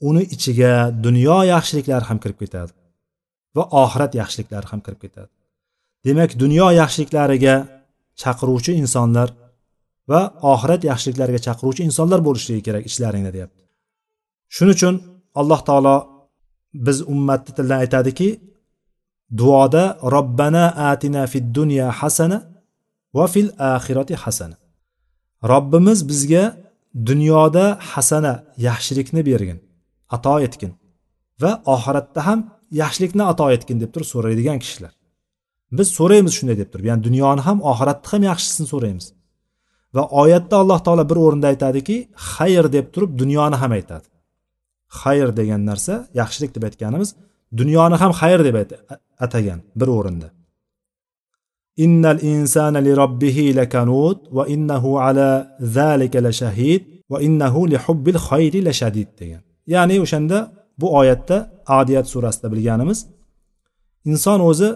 uni 0.07 0.23
ichiga 0.35 0.71
dunyo 1.05 1.37
yaxshiliklari 1.53 2.05
ham 2.09 2.17
kirib 2.23 2.37
ketadi 2.43 2.71
va 3.55 3.63
oxirat 3.83 4.11
yaxshiliklari 4.21 4.67
ham 4.71 4.81
kirib 4.85 4.99
ketadi. 5.05 5.31
Demak 6.05 6.31
dunyo 6.43 6.67
yaxshiliklariga 6.81 7.55
chaqiruvchi 8.21 8.71
insonlar 8.81 9.29
va 10.11 10.21
oxirat 10.53 10.81
yaxshiliklariga 10.91 11.39
chaqiruvchi 11.47 11.81
insonlar 11.89 12.19
bo'lishligi 12.27 12.61
kerak 12.67 12.83
ishlaringda 12.89 13.31
deyapti. 13.35 13.61
Shuning 14.55 14.75
uchun 14.77 14.95
alloh 15.39 15.59
taolo 15.67 15.97
biz 16.85 16.97
ummatni 17.13 17.51
tilidan 17.55 17.79
aytadiki 17.83 18.29
duoda 19.39 19.83
robbana 20.15 20.65
atina 20.91 21.23
fid 21.33 21.45
dunya 21.57 21.87
hasana 21.99 22.37
va 23.17 23.25
fil 23.33 23.49
axirati 23.73 24.15
hasana. 24.23 24.57
Robbimiz 25.51 25.99
bizga 26.09 26.43
dunyoda 27.09 27.65
hasana 27.91 28.33
yaxshilikni 28.67 29.21
bergin 29.29 29.59
ato 30.15 30.35
etgin 30.47 30.71
va 31.41 31.51
oxiratda 31.75 32.21
ham 32.27 32.39
yaxshilikni 32.81 33.23
ato 33.31 33.45
etgin 33.55 33.77
deb 33.83 33.89
turib 33.93 34.07
so'raydigan 34.13 34.57
kishilar. 34.63 34.93
Biz 35.77 35.87
so'raymiz 35.97 36.33
shunday 36.37 36.57
deb 36.61 36.69
turib 36.73 36.85
ya'ni 36.89 37.01
dunyoni 37.07 37.41
ham 37.47 37.57
oxiratni 37.71 38.07
ham 38.13 38.23
yaxshisini 38.31 38.67
so'raymiz. 38.73 39.05
Va 39.95 40.03
oyatda 40.21 40.55
alloh 40.61 40.79
taolo 40.85 41.03
bir 41.11 41.17
o'rinda 41.25 41.47
aytadiki 41.53 41.95
xayr 42.31 42.65
deb 42.75 42.85
turib 42.93 43.11
dunyoni 43.21 43.57
ham 43.61 43.71
aytadi. 43.77 44.07
Xayr 45.01 45.29
degan 45.39 45.61
narsa 45.69 45.93
yaxshilik 46.21 46.51
deb 46.55 46.63
aytganimiz 46.69 47.09
dunyoni 47.59 47.95
ham 48.01 48.11
xayr 48.21 48.39
deb 48.47 48.55
atagan 49.25 49.59
bir 49.79 49.89
o'rinda. 49.97 50.27
Innal 51.77 52.19
insana 52.21 52.79
لربه 52.79 53.53
robbihi 53.53 54.25
وإنه 54.31 54.31
va 54.31 54.47
innahu 54.47 54.99
ala 54.99 55.57
zalika 55.61 56.19
لحب 56.19 58.07
الخير 58.07 58.63
va 58.63 58.71
innahu 58.71 59.07
degan. 59.19 59.41
Ya'ni 59.67 60.01
o'shanda 60.01 60.51
bu 60.77 60.97
oyatda 60.97 61.51
adiyat 61.67 62.07
surasida 62.07 62.51
bilganimiz 62.51 63.07
inson 64.05 64.39
o'zi 64.39 64.69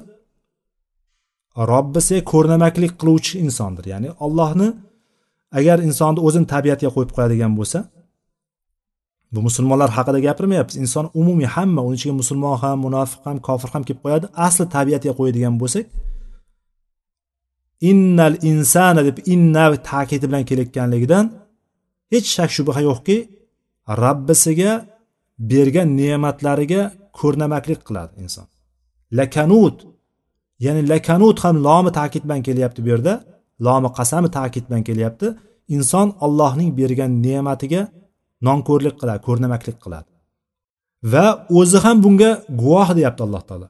robbisiga 1.57 2.23
ko'rnamaklik 2.31 2.91
qiluvchi 3.01 3.39
insondir. 3.45 3.85
Ya'ni 3.93 4.09
ollohni 4.25 4.67
agar 5.59 5.77
insonni 5.87 6.19
o'zini 6.27 6.47
tabiatiga 6.53 6.91
qo'yib 6.95 7.11
qo'yadigan 7.15 7.53
bo'lsa 7.59 7.79
bu 9.33 9.39
musulmonlar 9.47 9.89
haqida 9.97 10.19
gapirmayapmiz. 10.27 10.75
Inson 10.83 11.05
umumiy 11.21 11.49
hamma 11.55 11.81
uni 11.87 11.95
ichiga 11.99 12.15
musulmon 12.21 12.55
ham 12.63 12.77
munofiq 12.85 13.21
ham 13.27 13.37
kofir 13.47 13.69
ham 13.73 13.83
kelib 13.87 14.01
qo'yadi. 14.05 14.25
Asli 14.47 14.65
tabiatiga 14.75 15.13
qo'yadigan 15.19 15.55
bo'lsak 15.61 15.85
innal 17.81 18.35
insana 18.51 19.01
deb 19.07 19.17
inna 19.33 19.65
ta'kidi 19.91 20.25
bilan 20.29 20.43
kelayotganligidan 20.49 21.25
hech 22.11 22.27
shak 22.35 22.49
shubha 22.57 22.81
yo'qki 22.89 23.17
rabbisiga 24.03 24.71
bergan 25.51 25.89
ne'matlariga 25.99 26.81
ko'rnamaklik 27.19 27.79
qiladi 27.87 28.13
inson. 28.23 28.47
Lakanut 29.19 29.77
ya'ni 30.65 30.81
lakanut 30.91 31.37
ham 31.43 31.55
lomi 31.67 31.91
ta'kid 31.99 32.23
bilan 32.27 32.41
kelyapti 32.47 32.79
bu 32.85 32.89
yerda 32.93 33.13
lomi 33.65 33.89
qasami 33.97 34.29
ta'kid 34.37 34.63
bilan 34.69 34.83
kelyapti. 34.89 35.27
Inson 35.75 36.07
allohning 36.25 36.69
bergan 36.79 37.11
ne'matiga 37.25 37.81
nonko'rlik 38.47 38.95
qiladi 39.01 39.19
ko'rnamaklik 39.27 39.77
qiladi. 39.83 40.09
Va 41.11 41.25
o'zi 41.59 41.77
ham 41.85 41.97
bunga 42.05 42.31
guvoh 42.61 42.89
deyapti 42.97 43.21
alloh 43.27 43.43
taolo. 43.49 43.67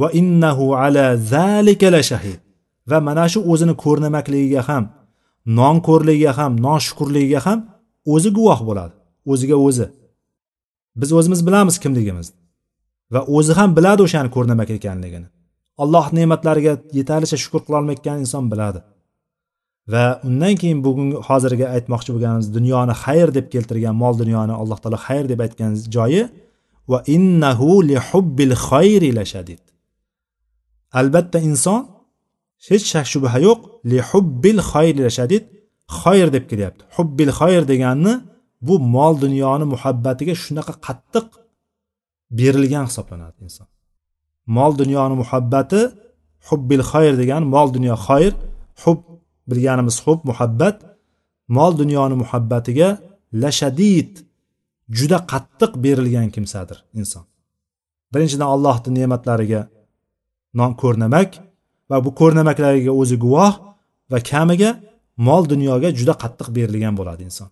Va 0.00 0.08
innahu 0.20 0.64
ala 0.84 1.04
zalika 1.34 1.86
la 1.94 2.02
shahid. 2.10 2.40
Va 2.90 2.98
mana 3.08 3.24
shu 3.32 3.40
o'zini 3.52 3.74
ko'rnamakligiga 3.84 4.62
ham 4.68 4.84
nonko'rligiga 5.58 6.32
ham 6.38 6.52
noshukurligiga 6.66 7.40
ham 7.46 7.58
o'zi 8.14 8.30
guvoh 8.38 8.60
bo'ladi. 8.68 8.94
O'ziga 9.32 9.56
o'zi. 9.66 9.86
Biz 11.00 11.10
o'zimiz 11.18 11.40
bilamiz 11.46 11.76
kimligimizni 11.82 12.36
va 13.12 13.20
o'zi 13.36 13.52
ham 13.58 13.70
biladi 13.76 14.00
o'shani 14.06 14.30
ko'rnamak 14.36 14.70
ekanligini. 14.78 15.28
Alloh 15.82 16.06
ne'matlariga 16.18 16.72
yetarlicha 16.98 17.36
shukur 17.44 17.60
qilolmayotgan 17.66 18.16
inson 18.24 18.44
biladi. 18.52 18.80
Va 19.92 20.04
undan 20.28 20.54
keyin 20.60 20.80
bugungi 20.86 21.18
hozirgi 21.28 21.66
aytmoqchi 21.76 22.10
bo'lganimiz 22.14 22.48
dunyoni 22.56 22.94
xayr 23.04 23.28
deb 23.36 23.46
keltirgan 23.54 23.94
mol 24.02 24.14
dunyoni 24.22 24.54
alloh 24.62 24.78
taolo 24.82 24.98
xayr 25.06 25.24
deb 25.32 25.40
aytgan 25.46 25.72
joyi 25.94 26.22
va 26.90 26.98
innahu 27.16 27.70
li 27.88 27.96
hubbil 28.08 28.54
xayri 28.68 29.10
la 29.18 29.24
shadid. 29.32 29.62
Albatta 31.00 31.38
inson 31.50 31.80
hech 32.66 32.84
shak 32.92 33.06
shubha 33.12 33.38
yo'q. 33.46 33.60
Li 33.90 33.98
hubbil 34.10 34.58
xayri 34.70 35.00
la 35.06 35.12
shadid. 35.18 35.44
Xayr 36.00 36.28
deb 36.34 36.44
kelyapti. 36.50 36.82
Hubbil 36.96 37.30
xayr 37.40 37.62
deganni 37.72 38.14
bu 38.66 38.74
mol 38.94 39.14
dunyoni 39.24 39.66
muhabbatiga 39.74 40.34
shunaqa 40.44 40.74
qattiq 40.86 41.26
berilgan 42.38 42.84
hisoblanadi 42.88 43.38
inson. 43.46 43.68
Mol 44.56 44.72
dunyoni 44.80 45.14
muhabbati 45.22 45.80
hubbil 46.48 46.82
xayr 46.90 47.14
degani 47.20 47.46
mol 47.54 47.68
dunyo 47.76 47.94
xayr 48.06 48.32
hub 48.82 49.00
bilganimiz 49.50 49.96
hub 50.04 50.20
muhabbat 50.30 50.76
mol 51.56 51.72
dunyoni 51.80 52.16
muhabbatiga 52.22 52.88
lashadid 53.42 54.12
juda 54.98 55.18
qattiq 55.32 55.72
berilgan 55.84 56.28
kimsadir 56.34 56.78
inson. 57.00 57.24
Birinchidan 58.12 58.48
allohni 58.54 58.90
ne'matlariga 58.98 59.62
non 60.58 60.72
ko'rnamak 60.82 61.30
va 61.90 61.96
bu 62.04 62.10
ko'rnamaklariga 62.20 62.92
o'zi 63.00 63.16
guvoh 63.24 63.52
va 64.12 64.18
kamiga 64.30 64.70
mol 65.28 65.42
dunyoga 65.52 65.88
juda 65.98 66.14
qattiq 66.22 66.48
berilgan 66.56 66.94
bo'ladi 67.00 67.22
inson. 67.28 67.48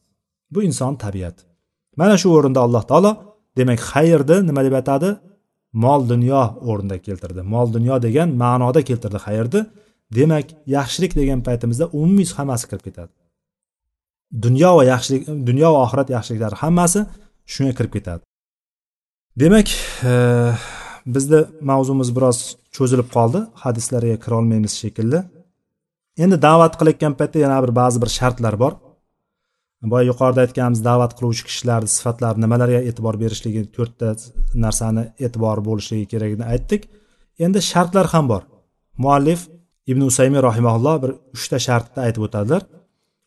Bu 0.53 0.59
inson 0.68 0.93
tabiati 1.05 1.43
mana 1.99 2.14
shu 2.20 2.28
o'rinda 2.36 2.61
alloh 2.66 2.84
taolo 2.91 3.12
demak 3.59 3.80
xayrni 3.91 4.36
nima 4.49 4.61
deb 4.66 4.74
atadi? 4.82 5.11
Mol 5.84 6.01
dunyo 6.12 6.43
o'rnida 6.70 6.97
keltirdi. 7.07 7.41
Mol 7.55 7.66
dunyo 7.76 7.95
degan 8.07 8.28
ma'noda 8.43 8.80
keltirdi 8.89 9.18
xayrni. 9.26 9.61
Demak 10.18 10.47
yaxshilik 10.76 11.12
degan 11.20 11.41
paytimizda 11.47 11.84
umumiy 11.99 12.28
hammasi 12.39 12.64
kirib 12.70 12.84
ketadi. 12.89 13.12
Dunyo 14.45 14.70
va 14.78 14.84
yaxshilik 14.93 15.22
dunyo 15.49 15.68
va 15.74 15.78
oxirat 15.86 16.09
yaxshiliklari 16.16 16.57
hammasi 16.62 17.01
shunga 17.53 17.72
kirib 17.78 17.93
ketadi. 17.97 18.22
Demak 19.43 19.68
bizni 21.15 21.41
mavzumiz 21.71 22.11
biroz 22.17 22.39
cho'zilib 22.77 23.09
qoldi 23.17 23.41
hadislarga 23.65 24.17
kira 24.25 24.35
olmaymiz 24.41 24.75
shekilli. 24.83 25.21
Endi 26.25 26.37
da'vat 26.47 26.75
qilayotgan 26.79 27.15
paytda 27.21 27.39
yana 27.45 27.59
bir 27.65 27.73
ba'zi 27.81 27.99
bir 28.03 28.11
shartlar 28.19 28.55
bor. 28.63 28.73
Boya 29.93 30.05
yuqorida 30.11 30.41
aytganimiz 30.47 30.81
da'vat 30.89 31.13
qiluvchi 31.19 31.43
kishilarni 31.49 31.91
sifatlari 31.97 32.39
nimalarga 32.45 32.81
e'tibor 32.89 33.15
berishligi 33.23 33.63
to'rtta 33.77 34.09
narsani 34.65 35.05
e'tibor 35.25 35.59
bo'lishligi 35.69 36.07
kerakligini 36.13 36.47
aytdik. 36.55 36.83
Endi 37.45 37.61
shartlar 37.71 38.07
ham 38.15 38.25
bor. 38.33 38.43
Muallif 39.05 39.41
ibn 39.91 40.03
usaymi 40.11 40.39
rahimaulloh 40.49 40.97
bir 41.03 41.11
uchta 41.37 41.59
shartni 41.67 42.01
aytib 42.07 42.23
o'tadilar. 42.27 42.63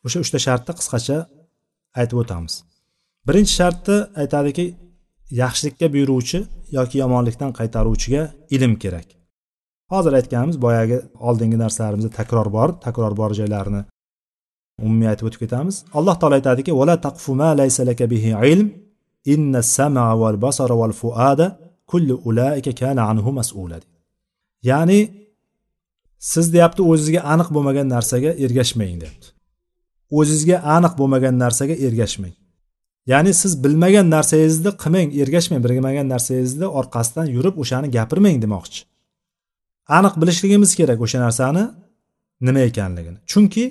O'sha 0.05 0.17
uchta 0.25 0.39
shartni 0.47 0.73
qisqacha 0.79 1.17
aytib 2.01 2.17
o'tamiz. 2.23 2.53
Birinchi 3.27 3.53
shartni 3.59 3.97
aytadiki 4.21 4.65
yaxshilikka 5.31 5.87
buyuruvchi 5.93 6.39
yoki 6.77 6.97
yomonlikdan 7.03 7.51
qaytaruvchiga 7.59 8.23
ilm 8.55 8.73
kerak. 8.83 9.07
Hozir 9.91 10.13
aytganimiz 10.19 10.57
boyagi 10.65 10.97
oldingi 11.27 11.57
narsalarimizda 11.63 12.11
takror 12.19 12.47
bor 12.57 12.69
takror 12.85 13.13
bor 13.21 13.31
joylarini 13.39 13.81
umumiy 14.85 15.07
aytib 15.11 15.25
o'tib 15.27 15.41
ketamiz. 15.43 15.75
Alloh 15.97 16.15
taolo 16.19 16.35
aytadiki 16.39 16.71
vala 16.79 16.95
taqfu 17.07 17.31
ma 17.41 17.49
laysa 17.61 17.81
laka 17.89 18.05
bihi 18.13 18.31
ilm 18.53 18.67
inna 19.33 19.61
sama 19.75 20.05
val 20.21 20.37
basara 20.45 20.75
val 20.81 20.93
fuada 21.01 21.47
kullu 21.91 22.15
ulaika 22.29 22.71
kana 22.81 23.01
anhu 23.11 23.29
mas'ula. 23.39 23.77
Ya'ni 24.69 24.99
siz 26.31 26.45
deyapti 26.53 26.81
o'zizga 26.91 27.21
aniq 27.33 27.49
bo'lmagan 27.55 27.87
narsaga 27.95 28.31
ergashmang 28.45 28.97
deyapti. 29.01 29.27
O'zizga 30.19 30.57
aniq 30.75 30.93
bo'lmagan 30.99 31.35
narsaga 31.43 31.75
ergashmang. 31.87 32.35
Ya'ni 33.07 33.33
siz 33.33 33.63
bilmagan 33.63 34.09
narsangizni 34.09 34.71
qilmang 34.83 35.09
ergashmang 35.21 35.63
bilmagan 35.65 36.07
narsangizni 36.13 36.67
orqasidan 36.79 37.25
yurib 37.35 37.55
o'shani 37.61 37.87
gapirmang 37.97 38.37
demoqchi. 38.45 38.79
Aniq 39.97 40.13
bilishligimiz 40.21 40.71
kerak 40.79 40.99
o'sha 41.05 41.19
narsani 41.25 41.63
nima 42.41 42.59
ekanligini. 42.69 43.17
Chunki 43.31 43.65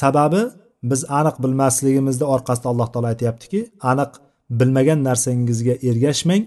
sababi 0.00 0.42
biz 0.90 1.00
aniq 1.18 1.36
bilmasligimizni 1.42 2.24
orqasida 2.34 2.68
alloh 2.72 2.88
taolo 2.92 3.06
aytyaptiki 3.12 3.60
aniq 3.90 4.12
bilmagan 4.58 5.00
narsangizga 5.08 5.74
ergashmang 5.88 6.44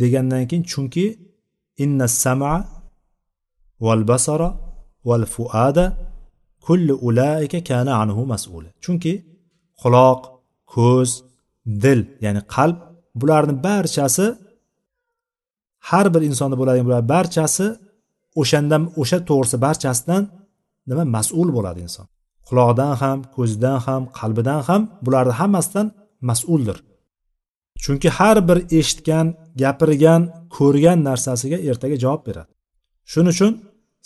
degandan 0.00 0.42
keyin 0.50 0.64
chunki 0.72 1.06
inna 1.84 2.08
sama 2.08 2.54
val 3.86 4.02
basara 4.10 4.48
val 5.08 5.24
fuada 5.34 5.84
kulli 6.66 6.94
ulaika 7.08 7.60
kana 7.68 7.92
anhu 8.02 8.22
mas'ula. 8.32 8.70
Chunki 8.84 9.12
quloq 9.82 10.20
ko'z 10.74 11.10
dil 11.84 12.00
ya'ni 12.24 12.42
qalb 12.54 12.76
bularni 13.20 13.54
barchasi 13.66 14.26
har 15.90 16.06
bir 16.14 16.22
insonda 16.30 16.56
bo'ladigan 16.60 16.86
bular 16.88 17.02
barchasi 17.14 17.66
o'shandan 18.40 18.82
o'sha 19.00 19.18
to'g'risi 19.28 19.56
barchasidan 19.66 20.22
nima 20.88 21.04
mas'ul 21.16 21.48
bo'ladi 21.56 21.80
inson. 21.86 22.06
Quloqdan 22.48 22.92
ham 23.02 23.18
ko'zidan 23.36 23.78
ham 23.86 24.02
qalbidan 24.18 24.60
ham 24.68 24.82
bularni 25.04 25.34
hammasidan 25.40 25.86
mas'uldir. 26.30 26.78
Chunki 27.82 28.08
har 28.18 28.36
bir 28.48 28.58
eshitgan 28.78 29.26
gapirgan 29.62 30.22
ko'rgan 30.56 30.98
narsasiga 31.08 31.58
ertaga 31.70 31.96
javob 32.04 32.22
beradi. 32.28 32.50
Shuning 33.12 33.34
uchun 33.36 33.52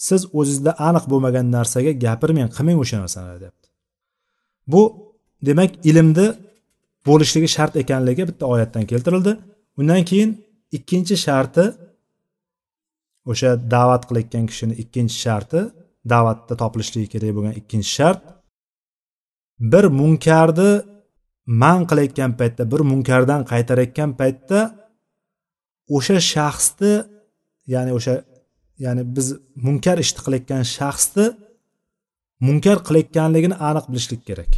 siz 0.07 0.21
o'zingizda 0.39 0.73
aniq 0.89 1.05
bo'lmagan 1.13 1.47
narsaga 1.57 1.93
gapirmang 2.05 2.51
qilmang 2.57 2.79
o'sha 2.85 2.97
narsani 3.05 3.37
deyapti 3.43 3.69
bu 4.73 4.83
demak 5.49 5.71
ilmni 5.91 6.27
bo'lishligi 7.07 7.49
shart 7.57 7.75
ekanligi 7.83 8.23
bitta 8.31 8.45
oyatdan 8.55 8.85
keltirildi. 8.91 9.33
Undan 9.79 10.03
keyin 10.11 10.31
ikkinchi 10.77 11.17
sharti 11.27 11.65
o'sha 13.31 13.51
da'vat 13.75 14.03
qilayotgan 14.09 14.45
kishini 14.51 14.75
ikkinchi 14.83 15.17
sharti 15.27 15.61
da'vatda 16.13 16.55
topilishligi 16.63 17.09
kerak 17.15 17.33
bo'lgan 17.37 17.55
ikkinchi 17.61 17.91
shart. 17.99 18.23
Bir 19.73 19.85
munkarni 20.01 20.71
man 21.63 21.81
qilayotgan 21.91 22.33
paytda 22.41 22.63
bir 22.73 22.81
munkardan 22.91 23.41
qaytarayotgan 23.53 24.11
paytda 24.21 24.59
o'sha 25.97 26.17
shaxsni 26.33 26.93
ya'ni 27.73 27.93
o'sha 27.99 28.15
ya'ni 28.85 29.03
biz 29.17 29.27
munkar 29.67 29.97
ishni 30.05 30.21
qilayotgan 30.27 30.63
shaxsni 30.77 31.27
munkar 32.47 32.79
qilayotganligini 32.87 33.57
aniq 33.69 33.85
bilishlik 33.91 34.23
kerak. 34.29 34.53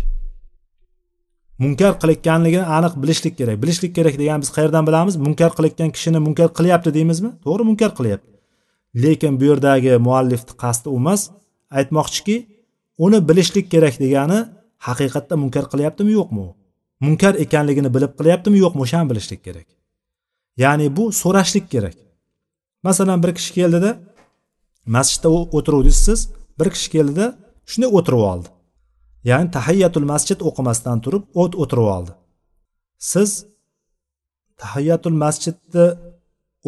Munkar 1.58 1.92
qilayotganligini 2.00 2.64
aniq 2.78 2.94
bilishlik 3.02 3.34
kerak. 3.38 3.56
Bilishlik 3.62 3.94
kerak 3.94 4.18
degani 4.18 4.42
biz 4.44 4.50
qayerdan 4.56 4.86
bilamiz? 4.88 5.16
Munkar 5.16 5.50
qilayotgan 5.56 5.90
kishini 5.96 6.18
munkar 6.26 6.48
qilyapti 6.58 6.90
deymizmi? 6.94 7.30
To'g'ri 7.44 7.64
munkar 7.70 7.90
qilyapti. 7.98 8.30
Lekin 9.02 9.40
bu 9.40 9.44
yerdagi 9.50 9.92
muallifni 10.06 10.54
qasdi 10.62 10.88
u 10.88 10.96
emas. 11.02 11.30
Aytmoqchiki 11.78 12.36
uni 13.04 13.18
bilishlik 13.28 13.70
kerak 13.72 13.96
degani 14.04 14.38
haqiqatda 14.88 15.34
munkar 15.42 15.64
qilyaptimi 15.72 16.12
yo'qmi 16.18 16.40
u? 16.46 16.48
Munkar 17.04 17.34
ekanligini 17.44 17.90
bilib 17.94 18.12
qilyaptimi 18.18 18.58
yo'qmi? 18.64 18.80
O'shani 18.86 19.10
bilishlik 19.10 19.40
kerak. 19.46 19.68
Ya'ni 20.62 20.86
bu 20.96 21.12
so'rashlik 21.22 21.66
kerak. 21.74 21.96
Masalan 22.86 23.22
bir 23.22 23.34
kishi 23.38 23.52
keldida 23.58 23.90
masjidda 24.96 25.28
o'tiruvdingiz 25.56 25.98
siz 26.08 26.20
bir 26.58 26.68
kishi 26.74 26.88
keldida 26.94 27.26
shunday 27.70 27.90
o'tirib 27.98 28.22
oldi. 28.30 28.48
Ya'ni 29.28 29.48
tahayyatul 29.56 30.06
masjid 30.12 30.38
o'qimasdan 30.48 30.98
turib 31.04 31.24
o't 31.42 31.52
o'tirib 31.62 31.88
oldi. 31.96 32.12
Siz 33.12 33.30
tahayyatul 34.62 35.16
masjidni 35.24 35.86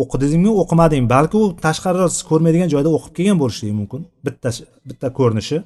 o'qidingmi 0.02 0.50
o'qimadingmi 0.62 1.08
balki 1.16 1.36
u 1.42 1.44
tashqarida 1.66 2.06
siz 2.14 2.22
ko'rmaydigan 2.30 2.68
joyda 2.74 2.90
o'qib 2.96 3.12
kelgan 3.16 3.38
bo'lishligi 3.42 3.74
mumkin. 3.80 4.00
Bitta 4.26 4.48
bitta 4.88 5.08
ko'rinishi. 5.18 5.58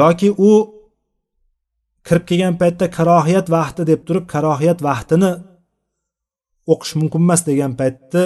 Yoki 0.00 0.28
u 0.48 0.50
kirib 2.06 2.24
kelgan 2.30 2.54
paytda 2.62 2.86
karohiyat 2.98 3.46
vaqti 3.56 3.82
deb 3.90 4.00
turib 4.08 4.26
karohiyat 4.34 4.78
vaqtini 4.88 5.30
o'qish 6.72 6.92
mumkin 7.00 7.20
emas 7.26 7.40
degan 7.50 7.72
paytni 7.80 8.24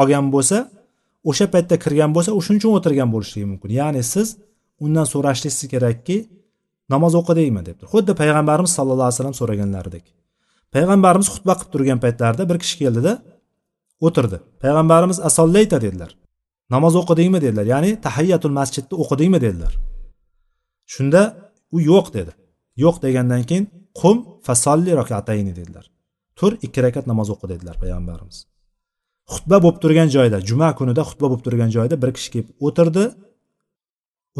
olgan 0.00 0.26
bo'lsa 0.34 0.58
o'sha 1.30 1.46
paytda 1.54 1.74
kirgan 1.84 2.10
bo'lsa 2.16 2.30
shuning 2.46 2.60
uchun 2.62 2.72
o'tirgan 2.78 3.08
bo'lishligi 3.14 3.46
mumkin. 3.52 3.70
Ya'ni 3.80 4.02
siz 4.14 4.28
undan 4.84 5.06
so'rashlingiz 5.12 5.68
kerakki 5.72 6.16
namoz 6.92 7.12
o'qidingmi 7.20 7.62
deb 7.68 7.78
xuddi 7.92 8.12
payg'ambarimiz 8.20 8.72
sallallohu 8.78 9.08
alayhi 9.08 9.18
vasallam 9.18 9.36
so'raganlaridek. 9.40 10.04
Payg'ambarimiz 10.74 11.28
xutba 11.34 11.54
qilib 11.58 11.70
turgan 11.74 11.98
paytlarida 12.04 12.44
bir 12.50 12.58
kishi 12.62 12.76
keldida 12.82 13.12
o'tirdi. 14.06 14.38
Payg'ambarimiz 14.62 15.18
asollayta 15.28 15.78
dedilar. 15.86 16.10
Namoz 16.74 16.94
o'qidingmi? 17.00 17.38
dedilar. 17.44 17.66
Ya'ni 17.74 17.90
tahayyatul 18.06 18.54
masjidni 18.58 18.94
o'qidingmi? 19.02 19.38
dedilar. 19.46 19.72
Shunda 20.94 21.22
u 21.76 21.78
yo'q 21.90 22.06
dedi. 22.16 22.32
Yo'q 22.84 22.96
degandan 23.04 23.42
keyin 23.48 23.66
qum 24.00 24.16
fasolli 24.46 24.92
rakatayni 25.00 25.52
dedilar. 25.58 25.84
Tur 26.38 26.52
ikki 26.66 26.80
rakat 26.86 27.04
namoz 27.12 27.28
o'qi 27.34 27.46
dedilar 27.52 27.76
payg'ambarimiz. 27.82 28.38
Xutba 29.32 29.56
bo'lib 29.64 29.78
turgan 29.82 30.08
joyda 30.16 30.38
juma 30.48 30.68
kunida 30.78 31.02
xutba 31.08 31.26
bo'lib 31.30 31.42
turgan 31.46 31.70
joyda 31.76 31.94
bir 32.02 32.10
kishi 32.16 32.28
kelib 32.34 32.48
o'tirdi. 32.66 33.04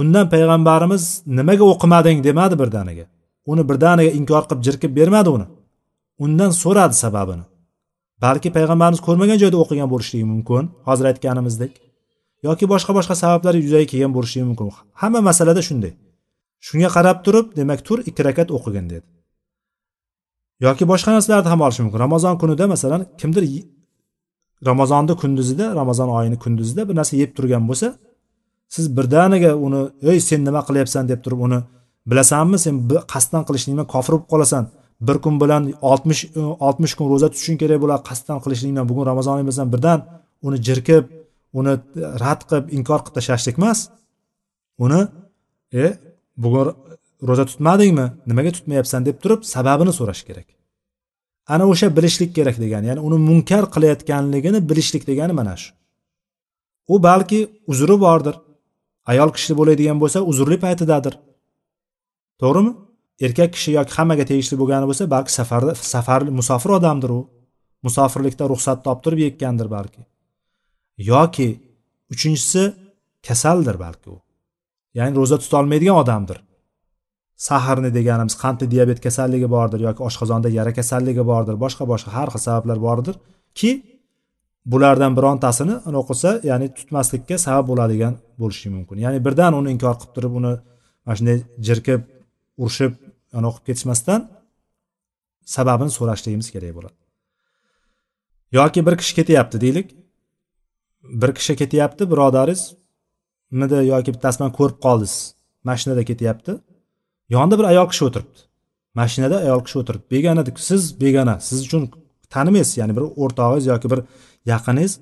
Undan 0.01 0.27
payg'ambarimiz 0.35 1.05
nimaga 1.39 1.65
o'qimading 1.73 2.19
demadi 2.29 2.55
birdaniga. 2.63 3.05
Uni 3.53 3.63
birdaniga 3.71 4.11
inkor 4.19 4.43
qilib 4.49 4.63
jirkib 4.67 4.93
bermadi 4.99 5.31
uni. 5.37 5.47
Undan 6.25 6.51
so'radi 6.63 6.97
sababini. 7.05 7.45
Balki 8.25 8.49
payg'ambarimiz 8.57 9.01
ko'rmagan 9.07 9.39
joyda 9.43 9.59
o'qigan 9.63 9.89
bo'lishligi 9.93 10.27
mumkin 10.33 10.65
hozir 10.89 11.05
aytganimizdek 11.11 11.73
yoki 12.47 12.65
boshqa 12.73 12.93
boshqa 12.99 13.15
sabablar 13.23 13.55
yuzaga 13.65 13.87
kelgan 13.93 14.13
bo'lishligi 14.17 14.47
mumkin. 14.51 14.67
Hamma 15.01 15.21
masalada 15.29 15.63
shunday. 15.69 15.93
Shunga 16.67 16.89
qarab 16.97 17.19
turib 17.25 17.47
demak 17.59 17.81
tur 17.87 17.99
ikki 18.09 18.23
rakat 18.29 18.49
o'qigin 18.57 18.87
dedi. 18.93 19.07
Yoki 20.67 20.85
boshqa 20.93 21.11
narsalarni 21.17 21.49
ham 21.53 21.61
olishi 21.67 21.83
mumkin. 21.85 22.01
Ramazon 22.07 22.35
kunida 22.43 22.65
masalan 22.75 23.03
kimdir 23.21 23.45
ramazonni 24.65 25.17
kunduzida 25.17 25.75
ramazon 25.75 26.09
oyini 26.09 26.39
kunduzida 26.39 26.89
bir 26.89 26.95
narsa 26.95 27.17
yeb 27.17 27.31
turgan 27.37 27.69
bo'lsa 27.69 27.89
siz 28.75 28.97
birdaniga 28.97 29.55
uni 29.67 29.81
ey 30.13 30.21
sen 30.29 30.45
nima 30.45 30.61
qilyapsan? 30.69 31.09
deb 31.09 31.21
turib 31.25 31.41
uni 31.47 31.59
bilasanmi 32.11 32.59
sen 32.65 32.75
qasddan 33.13 33.43
qilishlikdan 33.49 33.87
kofir 33.95 34.13
bo'lib 34.15 34.29
qolasan. 34.33 34.65
Bir 35.09 35.17
kun 35.25 35.35
bilan 35.43 35.63
oltmish 35.91 36.23
e, 36.25 36.41
oltmish 36.67 36.95
kun 36.99 37.07
ro'za 37.13 37.29
tutishing 37.33 37.59
kerak 37.63 37.79
bo'ladi 37.85 38.03
qasddan 38.11 38.39
qilishlikdan 38.45 38.85
bugun 38.91 39.07
ramazon 39.11 39.39
emasdan 39.45 39.69
birdan 39.75 39.99
uni 40.47 40.59
jirkib 40.67 41.05
uni 41.59 41.73
rad 42.23 42.41
qilib 42.49 42.67
inkor 42.77 43.01
qilib 43.05 43.15
tashlashlik 43.19 43.57
emas. 43.61 43.79
Uni 44.85 45.01
e 45.85 45.87
bugun 46.45 46.67
ro'za 47.29 47.45
tutmadingmi? 47.51 48.07
Nimaga 48.31 48.51
tutmayapsan? 48.57 49.01
deb 49.09 49.17
turib 49.23 49.41
sababini 49.55 49.93
so'rash 49.99 50.23
kerak. 50.29 50.49
Ana 51.55 51.65
o'sha 51.73 51.89
bilishlik 51.97 52.31
kerak 52.39 52.57
degani 52.65 52.87
ya'ni 52.91 53.01
uni 53.09 53.19
munkar 53.29 53.65
qilayotganligini 53.75 54.59
bilishlik 54.71 55.05
degani 55.11 55.33
mana 55.41 55.55
shu. 55.63 55.71
U 56.93 56.95
balki 57.03 57.41
uzri 57.73 57.97
bordir. 58.07 58.35
Ayol 59.13 59.31
kishi 59.37 59.55
bo'ladigan 59.61 59.99
bo'lsa 60.03 60.23
uzrli 60.31 60.59
paytidadir. 60.65 61.15
To'g'rimi? 62.43 62.73
Erkak 63.27 63.51
kishi 63.57 63.71
yoki 63.79 63.93
hammaga 63.99 64.25
tegishli 64.31 64.57
bo'lgani 64.61 64.87
bo'lsa 64.91 65.05
balki 65.15 65.33
safarda 65.39 65.75
safar 65.75 66.23
musofir 66.39 66.71
odamdir 66.79 67.11
u. 67.19 67.21
Musofirlikda 67.87 68.45
ruxsat 68.53 68.79
toptirib 68.87 69.03
turib 69.05 69.19
yekkandir 69.27 69.69
balki. 69.77 70.03
Yoki 71.13 71.49
uchinchisi 72.15 72.63
kasaldir 73.29 73.77
balki 73.85 74.11
u. 74.11 74.19
Ya'ni 74.99 75.17
ro'za 75.21 75.39
tutolmaydigan 75.45 75.97
odamdir. 76.03 76.39
Saharni 77.49 77.91
deganimiz 77.99 78.35
qandli 78.43 78.67
diabet 78.75 79.01
kasalligi 79.07 79.49
bordir 79.57 79.81
yoki 79.89 80.03
oshqozonda 80.09 80.49
yara 80.59 80.73
kasalligi 80.79 81.25
bordir 81.31 81.57
boshqa 81.65 81.85
boshqa 81.93 82.11
har 82.19 82.29
xil 82.35 82.43
sabablar 82.49 82.79
bordir 82.87 83.15
ki 83.59 83.71
bulardan 84.73 85.13
birontasini 85.19 85.75
anaqa 85.89 86.07
qilsa 86.11 86.31
ya'ni 86.51 86.67
tutmaslikka 86.79 87.37
sabab 87.47 87.65
bo'ladigan 87.71 88.15
bo'lishi 88.41 88.69
mumkin. 88.77 88.97
Ya'ni 89.05 89.19
birdan 89.27 89.53
uni 89.61 89.69
inkor 89.75 89.95
qilib 90.01 90.13
turib 90.17 90.33
uni 90.41 90.53
mana 91.05 91.17
shunday 91.19 91.39
jirkib 91.67 92.03
urishib 92.63 92.93
anaqa 93.39 93.57
qilib 93.57 93.67
ketishmasdan 93.69 94.21
sababini 95.55 95.93
so'rashligimiz 95.99 96.49
kerak 96.55 96.73
bo'ladi. 96.79 96.97
Yoki 98.59 98.81
bir 98.87 98.95
kishi 99.01 99.15
ketyapti 99.19 99.57
deylik. 99.65 99.89
Bir 101.23 101.31
kishi 101.39 101.57
ketyapti 101.61 102.03
birodaringiz 102.13 102.63
midi 103.61 103.79
yoki 103.93 104.11
bittasi 104.15 104.37
bilan 104.39 104.53
ko'rib 104.59 104.79
qoldingiz 104.87 105.15
mashinada 105.69 106.03
ketyapti. 106.11 106.53
Yonida 107.35 107.59
bir 107.61 107.67
ayol 107.73 107.87
kishi 107.93 108.05
o'tiribdi. 108.09 108.39
Mashinada 109.01 109.37
ayol 109.47 109.61
kishi 109.67 109.77
o'tiribdi. 109.83 110.07
Begona 110.15 110.43
siz 110.71 110.83
begona 111.01 111.35
siz 111.49 111.59
uchun 111.67 111.83
tanimaysiz 112.35 112.75
ya'ni 112.81 112.93
bir 112.97 113.05
o'rtog'ingiz 113.23 113.67
yoki 113.73 113.89
bir 113.93 114.01
yaqiningiz 114.53 114.93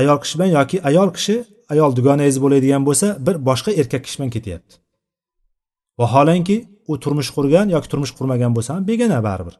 ayol 0.00 0.18
kishi 0.22 0.34
bilan 0.38 0.50
yoki 0.58 0.76
ayol 0.90 1.10
kishi 1.16 1.36
ayol 1.72 1.90
dugonangiz 1.98 2.36
bo'ladigan 2.44 2.82
bo'lsa 2.88 3.06
bir 3.26 3.36
boshqa 3.48 3.70
erkak 3.80 4.02
kishi 4.04 4.16
bilan 4.18 4.30
ketyapti. 4.36 4.74
Vaholanki 6.00 6.56
u 6.90 6.92
turmush 7.02 7.30
qurgan 7.36 7.66
yoki 7.74 7.88
turmush 7.92 8.12
qurmagan 8.18 8.52
bo'lsa 8.56 8.70
ham 8.74 8.84
begona 8.90 9.18
baribir. 9.28 9.54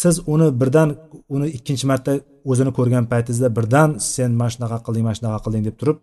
Siz 0.00 0.14
uni 0.32 0.48
birdan 0.60 0.88
uni 1.34 1.48
ikkinchi 1.56 1.86
marta 1.90 2.12
o'zini 2.50 2.72
ko'rgan 2.78 3.04
paytingizda 3.12 3.48
birdan 3.56 3.88
sen 4.12 4.30
mana 4.40 4.50
shunaqa 4.54 4.78
qilding 4.86 5.04
mana 5.06 5.16
shunaqa 5.18 5.38
qilding 5.44 5.64
deb 5.68 5.76
turib 5.80 5.98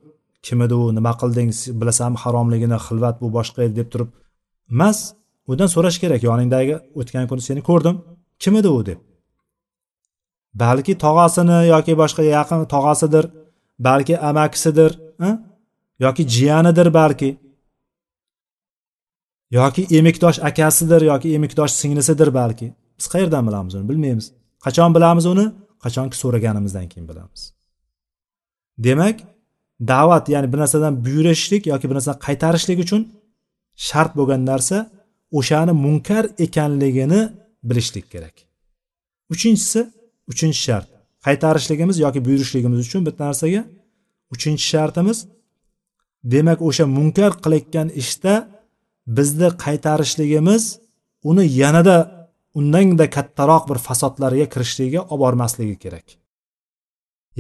kim 0.45 0.61
edi 0.65 0.75
u 0.81 0.85
nima 0.97 1.13
qilding 1.21 1.49
bilasanmi 1.81 2.17
haromligini 2.23 2.77
xilvat 2.87 3.15
bu 3.23 3.27
boshqa 3.37 3.59
edi 3.65 3.75
deb 3.81 3.89
turib 3.93 4.09
emas 4.73 4.97
undan 5.51 5.69
so'rash 5.75 5.97
kerak 6.03 6.21
yoningdagi 6.29 6.75
o'tgan 6.99 7.25
kuni 7.29 7.41
seni 7.47 7.61
ko'rdim 7.69 7.95
kim 8.43 8.53
edi 8.61 8.69
u 8.77 8.79
deb. 8.89 8.99
Balki 10.53 10.97
tog'asini 10.97 11.67
yoki 11.73 11.93
boshqa 12.01 12.23
yaqin 12.23 12.65
tog'asidir 12.73 13.25
balki 13.79 14.19
amakisidir 14.19 14.91
yoki 15.99 16.27
jiyanidir 16.27 16.93
balki. 16.93 17.37
Yoki 19.51 19.87
emikdosh 19.91 20.39
akasidir 20.39 21.01
yoki 21.01 21.35
emikdosh 21.35 21.71
singlisidir 21.71 22.33
balki. 22.33 22.73
Biz 22.99 23.07
qayerdan 23.07 23.47
bilamiz 23.47 23.75
uni? 23.75 23.89
Bilmaymiz. 23.89 24.31
Qachon 24.65 24.95
bilamiz 24.95 25.25
uni? 25.25 25.51
Qachonki 25.83 26.17
so'raganimizdan 26.17 26.89
keyin 26.89 27.09
bilamiz. 27.09 27.53
Demak 28.77 29.19
da'vat 29.87 30.29
ya'ni 30.29 30.53
bir 30.53 30.57
narsadan 30.57 31.05
buyurishlik 31.05 31.67
yoki 31.67 31.89
bir 31.89 31.95
narsani 31.95 32.17
qaytarishlik 32.27 32.79
uchun 32.85 33.01
shart 33.75 34.11
bo'lgan 34.17 34.41
narsa 34.51 34.77
o'shani 35.31 35.71
munkar 35.85 36.25
ekanligini 36.45 37.21
bilishlik 37.63 38.11
kerak. 38.11 38.33
Uchinchisi 39.29 39.79
uchinchi 40.31 40.59
shart. 40.67 40.87
Qaytarishligimiz 41.25 41.97
yoki 42.05 42.19
buyurishligimiz 42.27 42.79
uchun 42.87 43.01
bitta 43.07 43.23
narsaga 43.29 43.61
uchinchi 44.33 44.65
shartimiz 44.71 45.17
demak 46.33 46.59
o'sha 46.67 46.85
munkar 46.97 47.31
qilayotgan 47.43 47.87
ishda 48.01 48.33
bizni 49.17 49.49
qaytarishligimiz 49.65 50.63
uni 51.29 51.45
yanada 51.61 51.97
undanda 52.59 53.05
kattaroq 53.15 53.63
bir 53.69 53.77
fasodlarga 53.87 54.45
kirishligiga 54.53 55.01
olib 55.11 55.21
bormasligi 55.25 55.75
kerak. 55.83 56.07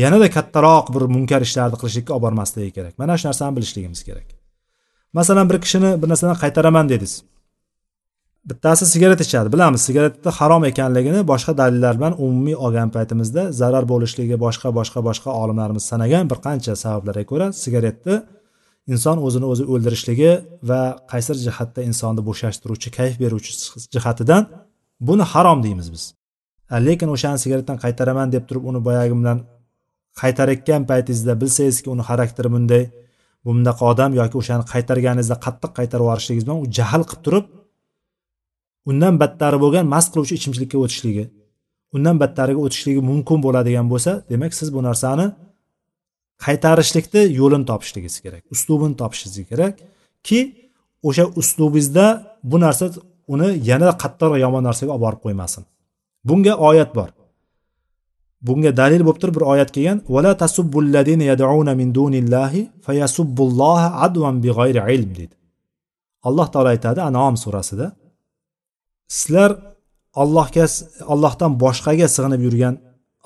Yanada 0.03 0.27
kattaroq 0.37 0.85
bir 0.95 1.03
munkar 1.15 1.41
ishlarni 1.47 1.77
qilishlikka 1.81 2.11
olib 2.15 2.25
bormasligi 2.25 2.71
kerak. 2.77 2.93
Mana 3.01 3.13
shu 3.19 3.25
narsani 3.29 3.55
bilishligimiz 3.57 4.01
kerak. 4.09 4.27
Masalan 5.17 5.45
bir 5.49 5.57
kishini 5.63 5.91
bir 6.01 6.07
narsadan 6.11 6.37
qaytaraman 6.43 6.85
dedingiz. 6.91 7.13
Bittasi 8.45 8.85
sigaret 8.85 9.21
ichadi 9.21 9.53
bilamiz. 9.53 9.81
Sigaretni 9.81 10.31
harom 10.31 10.63
ekanligini 10.71 11.21
boshqa 11.31 11.57
dalillar 11.57 11.97
bilan 11.99 12.13
umumiy 12.25 12.55
olgan 12.55 12.89
paytimizda 12.95 13.51
zarar 13.51 13.85
bo'lishligi 13.91 14.35
boshqa 14.45 14.69
boshqa 14.79 14.99
boshqa 15.07 15.29
olimlarimiz 15.41 15.83
sanagan 15.91 16.29
bir 16.31 16.39
qancha 16.45 16.75
sabablarga 16.83 17.25
ko'ra 17.31 17.47
sigaretni 17.63 18.15
inson 18.93 19.17
o'zini 19.27 19.45
o'zi 19.51 19.63
o'ldirishligi 19.73 20.31
va 20.69 20.81
qaysir 21.11 21.35
jihatda 21.45 21.79
insonni 21.89 22.21
bo'shashtiruvchi 22.29 22.89
kayf 22.97 23.15
beruvchi 23.23 23.51
jihatidan 23.95 24.43
buni 25.07 25.25
harom 25.33 25.59
deymiz 25.65 25.87
biz. 25.93 26.03
Lekin 26.87 27.09
o'shani 27.15 27.39
sigaretdan 27.43 27.77
qaytaraman 27.83 28.27
deb 28.35 28.43
turib 28.49 28.63
uni 28.69 28.79
boyagi 28.87 29.15
bilan 29.19 29.37
qaytarayotgan 30.21 30.81
paytingizda 30.91 31.33
bilsangizki 31.41 31.87
uni 31.95 32.03
xarakteri 32.09 32.49
bunday. 32.55 32.83
Bunaqa 33.47 33.83
odam 33.91 34.11
yoki 34.19 34.35
o'shani 34.41 34.63
qaytarganingizda 34.73 35.37
qattiq 35.45 35.71
qaytarib 35.79 36.03
yuborishligingiz 36.05 36.45
bilan 36.47 36.59
u 36.63 36.65
jahl 36.77 37.03
qilib 37.09 37.23
turib 37.25 37.45
undan 38.85 39.19
battari 39.21 39.57
bo'lgan 39.63 39.85
mast 39.93 40.09
qiluvchi 40.13 40.33
ichimchilikka 40.39 40.77
o'tishligi. 40.85 41.25
Undan 41.95 42.15
battariga 42.23 42.59
o'tishligi 42.65 43.01
mumkin 43.09 43.37
bo'ladigan 43.45 43.87
bo'lsa 43.93 44.11
demak 44.31 44.53
siz 44.59 44.67
bu 44.75 44.81
narsani 44.87 45.25
qaytarishlikni 46.45 47.21
yo'lini 47.39 47.65
topishligingiz 47.71 48.17
kerak 48.25 48.43
uslubini 48.53 48.95
topishingiz 49.01 49.37
kerak 49.51 49.73
ki 50.27 50.39
o'sha 51.07 51.25
uslubingizda 51.41 52.05
bu 52.51 52.57
narsa 52.65 52.85
uni 53.33 53.49
yanada 53.69 53.93
qattiqroq 54.03 54.39
yomon 54.45 54.63
narsaga 54.69 54.91
olib 54.95 55.03
borib 55.05 55.21
qo'ymasin. 55.25 55.63
Bunga 56.27 56.53
oyat 56.69 56.91
bor. 56.97 57.09
Bunga 58.47 58.71
dalil 58.81 59.01
bo'lib 59.07 59.19
turib 59.21 59.35
bir 59.37 59.45
oyat 59.53 59.69
kelgan 59.75 59.97
vala 60.15 60.31
tasubbulladina 60.43 61.25
yad'una 61.31 61.73
min 61.81 61.87
dunillahi 61.99 62.61
fayasubbulloha 62.85 63.87
advan 64.05 64.35
big'ayri 64.45 64.81
ilm 64.95 65.11
deydi 65.19 65.35
alloh 66.27 66.47
taolo 66.53 66.69
aytadi 66.75 66.99
anom 67.09 67.35
surasida 67.43 67.91
sizlar 69.17 69.51
allohga 70.21 70.65
allohdan 71.13 71.51
boshqaga 71.63 72.07
sig'inib 72.15 72.41
yurgan 72.47 72.75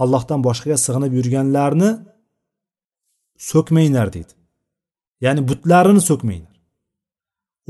allohdan 0.03 0.39
boshqaga 0.47 0.77
sig'inib 0.85 1.11
yurganlarni 1.19 1.89
so'kmanglar 3.49 4.07
deydi. 4.15 4.33
Ya'ni 5.25 5.41
butlarini 5.49 6.01
so'kmanglar. 6.09 6.55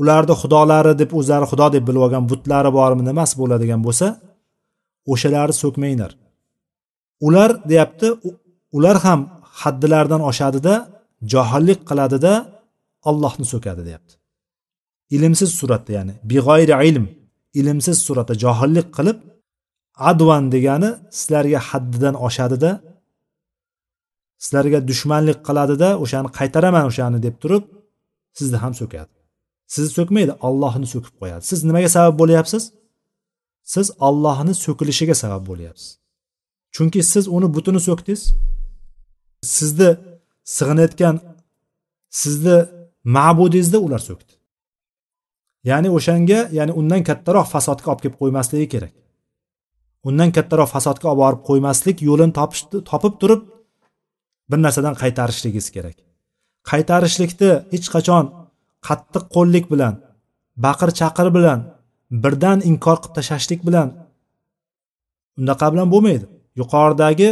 Ularni 0.00 0.34
xudolari 0.42 0.92
deb 1.02 1.10
o'zlari 1.18 1.46
xudo 1.52 1.66
deb 1.74 1.84
bilib 1.88 2.02
olgan 2.06 2.24
butlari 2.30 2.70
bormi 2.78 3.02
nimasi 3.10 3.34
bo'ladigan 3.40 3.80
bo'lsa 3.86 4.06
o'shalarni 5.12 5.56
so'kmanglar. 5.62 6.12
Ular 7.26 7.50
deyapti 7.70 8.08
ular 8.76 8.96
ham 9.06 9.20
haddilaridan 9.60 10.22
oshadida 10.30 10.74
johillik 11.32 11.80
qiladida 11.88 12.32
ollohni 13.08 13.46
so'kadi 13.52 13.82
deyapti. 13.88 14.14
Ilmsiz 15.16 15.50
suratda 15.60 15.90
ya'ni 15.98 16.12
beg'oyri 16.30 16.74
ilm. 16.90 17.06
Ilmsiz 17.60 17.96
suratda 18.06 18.34
johillik 18.44 18.88
qilib 18.96 19.18
advan 20.10 20.44
degani 20.54 20.90
sizlarga 21.18 21.60
haddidan 21.68 22.14
oshadida 22.26 22.70
sizlarga 24.44 24.78
dushmanlik 24.90 25.38
qiladida 25.48 25.88
o'shani 26.04 26.28
qaytaraman 26.38 26.84
o'shani 26.90 27.18
deb 27.26 27.36
turib 27.42 27.64
sizni 28.38 28.58
ham 28.64 28.74
so'kadi 28.80 29.14
sizni 29.74 29.90
so'kmaydi 29.98 30.32
ollohni 30.46 30.86
so'kib 30.94 31.14
qo'yadi. 31.20 31.42
Siz 31.50 31.58
nimaga 31.68 31.88
sabab 31.96 32.14
bo'lyapsiz? 32.22 32.62
Siz 33.74 33.86
ollohni 34.06 34.54
so'kilishiga 34.64 35.14
sabab 35.22 35.42
bo'lyapsiz. 35.50 35.88
Chunki 36.74 37.00
siz 37.12 37.24
uni 37.36 37.48
butini 37.54 37.80
so'kdingiz. 37.88 38.22
Sizni 39.56 39.90
sig'inayotgan 40.56 41.16
sizni 42.20 42.56
ma'budingizni 43.16 43.78
ular 43.86 44.02
so'kdi. 44.08 44.32
Ya'ni 45.70 45.88
o'shanga 45.96 46.40
ya'ni 46.58 46.72
undan 46.80 47.02
kattaroq 47.08 47.46
fasodga 47.54 47.86
olib 47.92 48.00
kelib 48.04 48.16
qo'ymasligi 48.22 48.68
kerak. 48.74 48.94
Undan 50.08 50.30
kattaroq 50.36 50.68
fasodga 50.74 51.06
olib 51.12 51.20
borib 51.24 51.40
qo'ymaslik 51.48 51.96
yo'lini 52.08 52.32
topib 52.90 53.14
turib 53.20 53.42
bir 54.50 54.58
narsadan 54.64 54.94
qaytarishligingiz 55.02 55.68
kerak. 55.76 55.96
Qaytarishlikni 56.70 57.50
hech 57.74 57.88
qachon 57.94 58.24
qattiq 58.88 59.24
qo'llik 59.34 59.64
bilan 59.72 59.94
baqir 60.66 60.90
chaqir 61.00 61.28
bilan 61.36 61.60
birdan 62.22 62.58
inkor 62.70 62.96
qilib 63.02 63.14
tashlashlik 63.18 63.60
bilan 63.68 63.88
unaqa 65.40 65.66
bilan 65.72 65.88
bo'lmaydi. 65.94 66.26
Yuqoridagi 66.60 67.30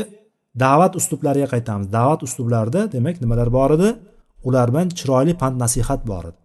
da'vat 0.65 0.93
uslublariga 1.01 1.49
qaytamiz. 1.55 1.87
Da'vat 1.99 2.21
uslublarida 2.27 2.81
demak 2.95 3.17
nimalar 3.23 3.49
bor 3.59 3.71
edi? 3.77 3.91
Ular 4.49 4.67
bilan 4.73 4.89
chiroyli 4.99 5.33
pand 5.43 5.57
nasihat 5.65 6.01
bor 6.11 6.25
edi. 6.31 6.42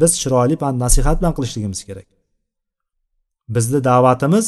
Biz 0.00 0.12
chiroyli 0.20 0.56
pand 0.62 0.76
nasihat 0.84 1.16
bilan 1.20 1.34
qilishligimiz 1.36 1.80
kerak. 1.88 2.08
Bizni 3.54 3.80
da'vatimiz 3.88 4.46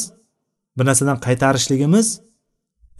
bir 0.77 0.85
narsadan 0.89 1.17
qaytarishligimiz 1.25 2.07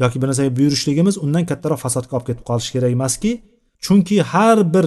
yoki 0.01 0.22
bir 0.22 0.28
narsaga 0.28 0.51
buyurishligimiz 0.58 1.16
undan 1.26 1.45
kattaroq 1.51 1.80
fasodga 1.86 2.14
olib 2.18 2.28
ketib 2.30 2.45
qolishi 2.49 2.72
kerak 2.76 2.91
emaski 2.97 3.32
chunki 3.86 4.18
har 4.32 4.58
bir 4.74 4.86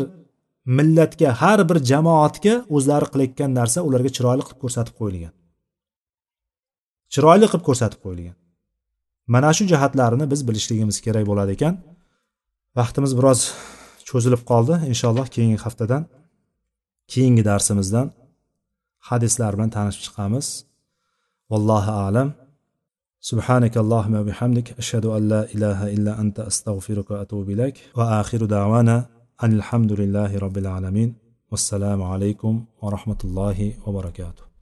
millatga 0.79 1.31
har 1.41 1.61
bir 1.69 1.79
jamoatga 1.91 2.55
o'zlari 2.77 3.07
qilayotgan 3.13 3.51
narsa 3.61 3.79
ularga 3.89 4.11
chiroyli 4.17 4.43
qilib 4.47 4.61
ko'rsatib 4.65 4.95
qo'yilgan. 5.01 5.33
Chiroyli 7.15 7.47
qilib 7.51 7.65
ko'rsatib 7.69 8.01
qo'yilgan. 8.05 8.37
Mana 9.35 9.51
shu 9.57 9.65
jihatlarini 9.73 10.27
biz 10.33 10.41
bilishligimiz 10.49 10.97
kerak 11.07 11.25
bo'ladi 11.31 11.51
ekan. 11.57 11.75
Vaqtimiz 12.79 13.13
biroz 13.19 13.41
cho'zilib 14.09 14.43
qoldi. 14.51 14.75
Inshaalloh 14.93 15.27
keyingi 15.35 15.59
haftadan 15.67 16.03
keyingi 17.12 17.44
darsimizdan 17.50 18.08
hadislar 19.10 19.52
bilan 19.56 19.70
tanishib 19.78 20.02
chiqamiz 20.08 20.48
vallohu 21.52 21.92
alam 22.08 22.30
سبحانك 23.32 23.76
اللهم 23.84 24.14
وبحمدك 24.22 24.68
أشهد 24.82 25.06
أن 25.18 25.24
لا 25.34 25.42
إله 25.56 25.80
إلا 25.96 26.12
أنت 26.22 26.38
أستغفرك 26.52 27.08
وأتوب 27.12 27.50
إليك 27.50 27.78
وآخر 27.98 28.46
دعوانا 28.56 28.98
أن 29.44 29.52
الحمد 29.60 29.92
لله 30.02 30.32
رب 30.46 30.58
العالمين 30.64 31.10
والسلام 31.52 32.00
عليكم 32.04 32.54
ورحمة 32.82 33.22
الله 33.24 33.74
وبركاته 33.86 34.44